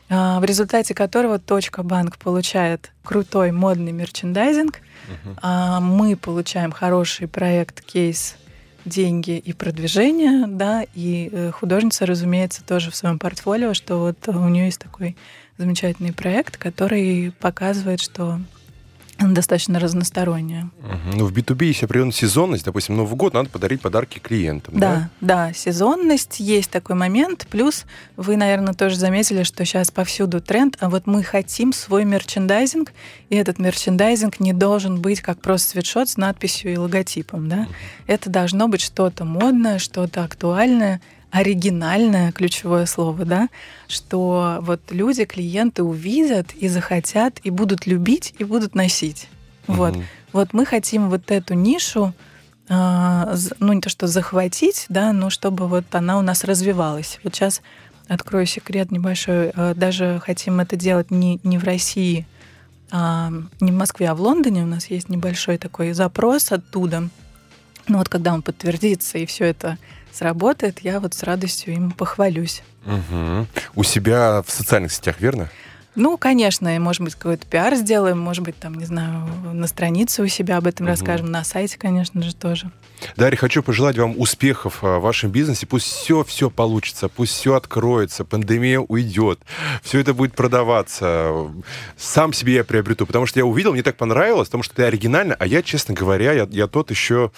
э, 0.10 0.40
в 0.40 0.44
результате 0.44 0.94
которого 0.94 1.40
Точка 1.40 1.82
Банк 1.82 2.18
получает 2.18 2.92
крутой 3.04 3.52
модный 3.52 3.92
мерчендайзинг, 3.92 4.76
uh-huh. 4.76 5.38
а 5.42 5.80
мы 5.80 6.16
получаем 6.16 6.72
хороший 6.72 7.28
проект, 7.28 7.82
кейс 7.82 8.36
деньги 8.86 9.38
и 9.38 9.54
продвижение, 9.54 10.48
да, 10.48 10.86
и 10.94 11.30
э, 11.32 11.52
художница, 11.52 12.06
разумеется, 12.06 12.64
тоже 12.64 12.92
в 12.92 12.96
своем 12.96 13.20
портфолио, 13.20 13.74
что 13.74 13.98
вот 13.98 14.28
у 14.28 14.48
нее 14.50 14.66
есть 14.66 14.80
такой 14.80 15.16
замечательный 15.58 16.14
проект, 16.14 16.58
который 16.58 17.32
показывает, 17.40 18.02
что 18.02 18.40
достаточно 19.32 19.80
разносторонняя. 19.80 20.70
Угу. 20.80 21.18
Ну, 21.18 21.26
в 21.26 21.34
B2B 21.34 21.66
есть 21.66 21.84
определенная 21.84 22.14
сезонность. 22.14 22.66
Допустим, 22.66 22.98
Новый 22.98 23.16
год 23.16 23.34
надо 23.34 23.50
подарить 23.50 23.82
подарки 23.82 24.20
клиентам. 24.20 24.78
Да, 24.78 25.10
да, 25.22 25.48
да, 25.48 25.54
сезонность, 25.54 26.40
есть 26.40 26.70
такой 26.70 26.96
момент. 26.96 27.48
Плюс 27.50 27.86
вы, 28.18 28.38
наверное, 28.38 28.74
тоже 28.74 28.98
заметили, 28.98 29.44
что 29.44 29.66
сейчас 29.66 29.92
повсюду 29.92 30.42
тренд, 30.42 30.78
а 30.80 30.90
вот 30.90 31.06
мы 31.06 31.24
хотим 31.24 31.74
свой 31.74 32.06
мерчендайзинг, 32.06 32.92
и 33.30 33.36
этот 33.36 33.60
мерчендайзинг 33.60 34.40
не 34.40 34.54
должен 34.54 35.00
быть 35.02 35.22
как 35.22 35.40
просто 35.42 35.70
свитшот 35.70 36.10
с 36.10 36.18
надписью 36.18 36.74
и 36.74 36.78
логотипом. 36.78 37.48
Да? 37.48 37.62
Угу. 37.62 37.74
Это 38.08 38.30
должно 38.30 38.68
быть 38.68 38.82
что-то 38.82 39.26
модное, 39.26 39.80
что-то 39.80 40.24
актуальное, 40.24 41.02
оригинальное 41.34 42.32
ключевое 42.32 42.86
слово, 42.86 43.26
да, 43.26 43.50
что 43.88 44.60
вот 44.62 44.80
люди, 44.92 45.26
клиенты 45.26 45.82
увидят 45.82 46.54
и 46.54 46.68
захотят, 46.68 47.40
и 47.44 47.50
будут 47.50 47.88
любить, 47.88 48.36
и 48.38 48.44
будут 48.44 48.76
носить. 48.76 49.28
Угу. 49.68 49.78
Вот. 49.78 49.98
Вот 50.32 50.54
мы 50.54 50.64
хотим 50.66 51.10
вот 51.10 51.32
эту 51.32 51.56
нишу, 51.56 52.14
э, 52.70 53.36
ну 53.60 53.74
не 53.74 53.82
то 53.82 53.90
что 53.90 54.06
захватить, 54.06 54.86
да, 54.90 55.12
но 55.12 55.32
чтобы 55.32 55.68
вот 55.68 55.86
она 55.96 56.20
у 56.20 56.22
нас 56.22 56.44
развивалась. 56.44 57.20
Вот 57.24 57.34
сейчас 57.34 57.64
открою 58.08 58.46
секрет 58.46 58.92
небольшой, 58.92 59.52
э, 59.56 59.74
даже 59.76 60.22
хотим 60.24 60.60
это 60.60 60.76
делать 60.76 61.10
не, 61.10 61.40
не 61.44 61.58
в 61.58 61.64
России, 61.64 62.28
а, 62.92 63.32
не 63.60 63.72
в 63.72 63.76
Москве, 63.76 64.08
а 64.08 64.14
в 64.14 64.22
Лондоне 64.22 64.62
у 64.62 64.68
нас 64.68 64.86
есть 64.92 65.10
небольшой 65.10 65.58
такой 65.58 65.94
запрос 65.94 66.52
оттуда. 66.52 67.10
Ну 67.88 67.98
вот 67.98 68.08
когда 68.08 68.36
он 68.36 68.44
подтвердится 68.44 69.18
и 69.18 69.26
все 69.26 69.46
это 69.46 69.80
сработает, 70.14 70.80
я 70.82 71.00
вот 71.00 71.14
с 71.14 71.24
радостью 71.24 71.74
им 71.74 71.92
похвалюсь. 71.92 72.64
Угу. 72.86 73.48
У 73.76 73.84
себя 73.84 74.44
в 74.46 74.52
социальных 74.52 74.92
сетях, 74.92 75.20
верно? 75.20 75.50
Ну, 75.96 76.18
конечно, 76.18 76.76
и, 76.76 76.80
может 76.80 77.02
быть, 77.02 77.16
какой-то 77.16 77.46
пиар 77.46 77.76
сделаем, 77.76 78.20
может 78.20 78.44
быть, 78.44 78.58
там, 78.58 78.76
не 78.76 78.86
знаю, 78.86 79.28
на 79.54 79.68
странице 79.68 80.24
у 80.24 80.28
себя 80.28 80.58
об 80.58 80.68
этом 80.68 80.86
угу. 80.86 80.92
расскажем, 80.92 81.32
на 81.32 81.44
сайте, 81.44 81.78
конечно 81.78 82.22
же, 82.22 82.36
тоже. 82.36 82.72
Дарья, 83.16 83.38
хочу 83.38 83.64
пожелать 83.64 83.98
вам 83.98 84.20
успехов 84.20 84.80
а, 84.82 85.00
в 85.00 85.02
вашем 85.02 85.32
бизнесе. 85.32 85.66
Пусть 85.68 85.88
все-все 85.88 86.50
получится, 86.50 87.10
пусть 87.10 87.34
все 87.34 87.56
откроется, 87.56 88.26
пандемия 88.26 88.80
уйдет, 88.80 89.40
все 89.82 90.00
это 90.00 90.14
будет 90.14 90.34
продаваться. 90.34 91.52
Сам 91.98 92.34
себе 92.34 92.56
я 92.56 92.64
приобрету, 92.64 93.06
потому 93.06 93.26
что 93.26 93.40
я 93.40 93.46
увидел, 93.46 93.74
мне 93.74 93.84
так 93.84 93.98
понравилось, 93.98 94.48
потому 94.48 94.64
что 94.64 94.74
это 94.74 94.88
оригинально, 94.88 95.36
а 95.38 95.46
я, 95.46 95.62
честно 95.62 95.94
говоря, 95.94 96.34
я, 96.34 96.48
я 96.50 96.68
тот 96.68 96.90
еще... 96.92 97.32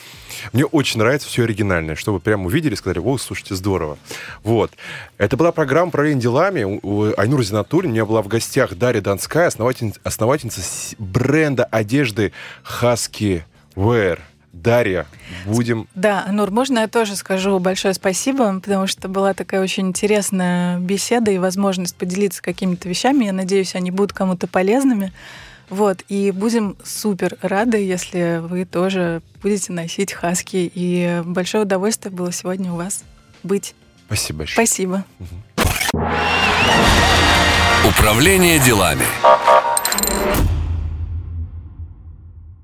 Мне 0.53 0.65
очень 0.65 0.99
нравится 0.99 1.27
все 1.27 1.43
оригинальное, 1.43 1.95
чтобы 1.95 2.19
прямо 2.19 2.45
увидели 2.45 2.75
сказали, 2.75 2.99
о, 2.99 3.17
слушайте, 3.17 3.55
здорово. 3.55 3.97
Вот. 4.43 4.71
Это 5.17 5.37
была 5.37 5.51
программа 5.51 5.89
«Управление 5.89 6.21
делами». 6.21 6.61
Айнур 7.19 7.43
Зинатуллин. 7.43 7.91
У 7.91 7.93
меня 7.93 8.05
была 8.05 8.21
в 8.21 8.27
гостях 8.27 8.75
Дарья 8.75 9.01
Донская, 9.01 9.47
основательница, 9.47 9.99
основательница 10.03 10.61
бренда 10.97 11.65
одежды 11.65 12.33
Husky 12.63 13.43
Wear. 13.75 14.19
Дарья, 14.55 15.05
будем... 15.45 15.87
Да, 15.95 16.25
Нур, 16.31 16.49
можно 16.49 16.79
я 16.79 16.87
тоже 16.87 17.15
скажу 17.15 17.59
большое 17.59 17.93
спасибо, 17.93 18.59
потому 18.59 18.87
что 18.87 19.07
была 19.09 19.33
такая 19.33 19.61
очень 19.61 19.89
интересная 19.89 20.79
беседа 20.79 21.29
и 21.29 21.37
возможность 21.37 21.95
поделиться 21.95 22.41
какими-то 22.41 22.87
вещами. 22.87 23.25
Я 23.25 23.33
надеюсь, 23.33 23.75
они 23.75 23.91
будут 23.91 24.13
кому-то 24.13 24.47
полезными. 24.47 25.11
Вот, 25.69 26.03
и 26.09 26.31
будем 26.31 26.77
супер 26.83 27.37
рады, 27.41 27.77
если 27.77 28.39
вы 28.41 28.65
тоже 28.65 29.21
будете 29.41 29.73
носить 29.73 30.13
хаски. 30.13 30.71
И 30.73 31.21
большое 31.25 31.63
удовольствие 31.63 32.13
было 32.13 32.31
сегодня 32.31 32.71
у 32.71 32.77
вас 32.77 33.03
быть. 33.43 33.75
Спасибо 34.07 34.39
большое. 34.39 34.65
Спасибо. 34.65 35.03
Управление 37.87 38.59
делами. 38.59 39.05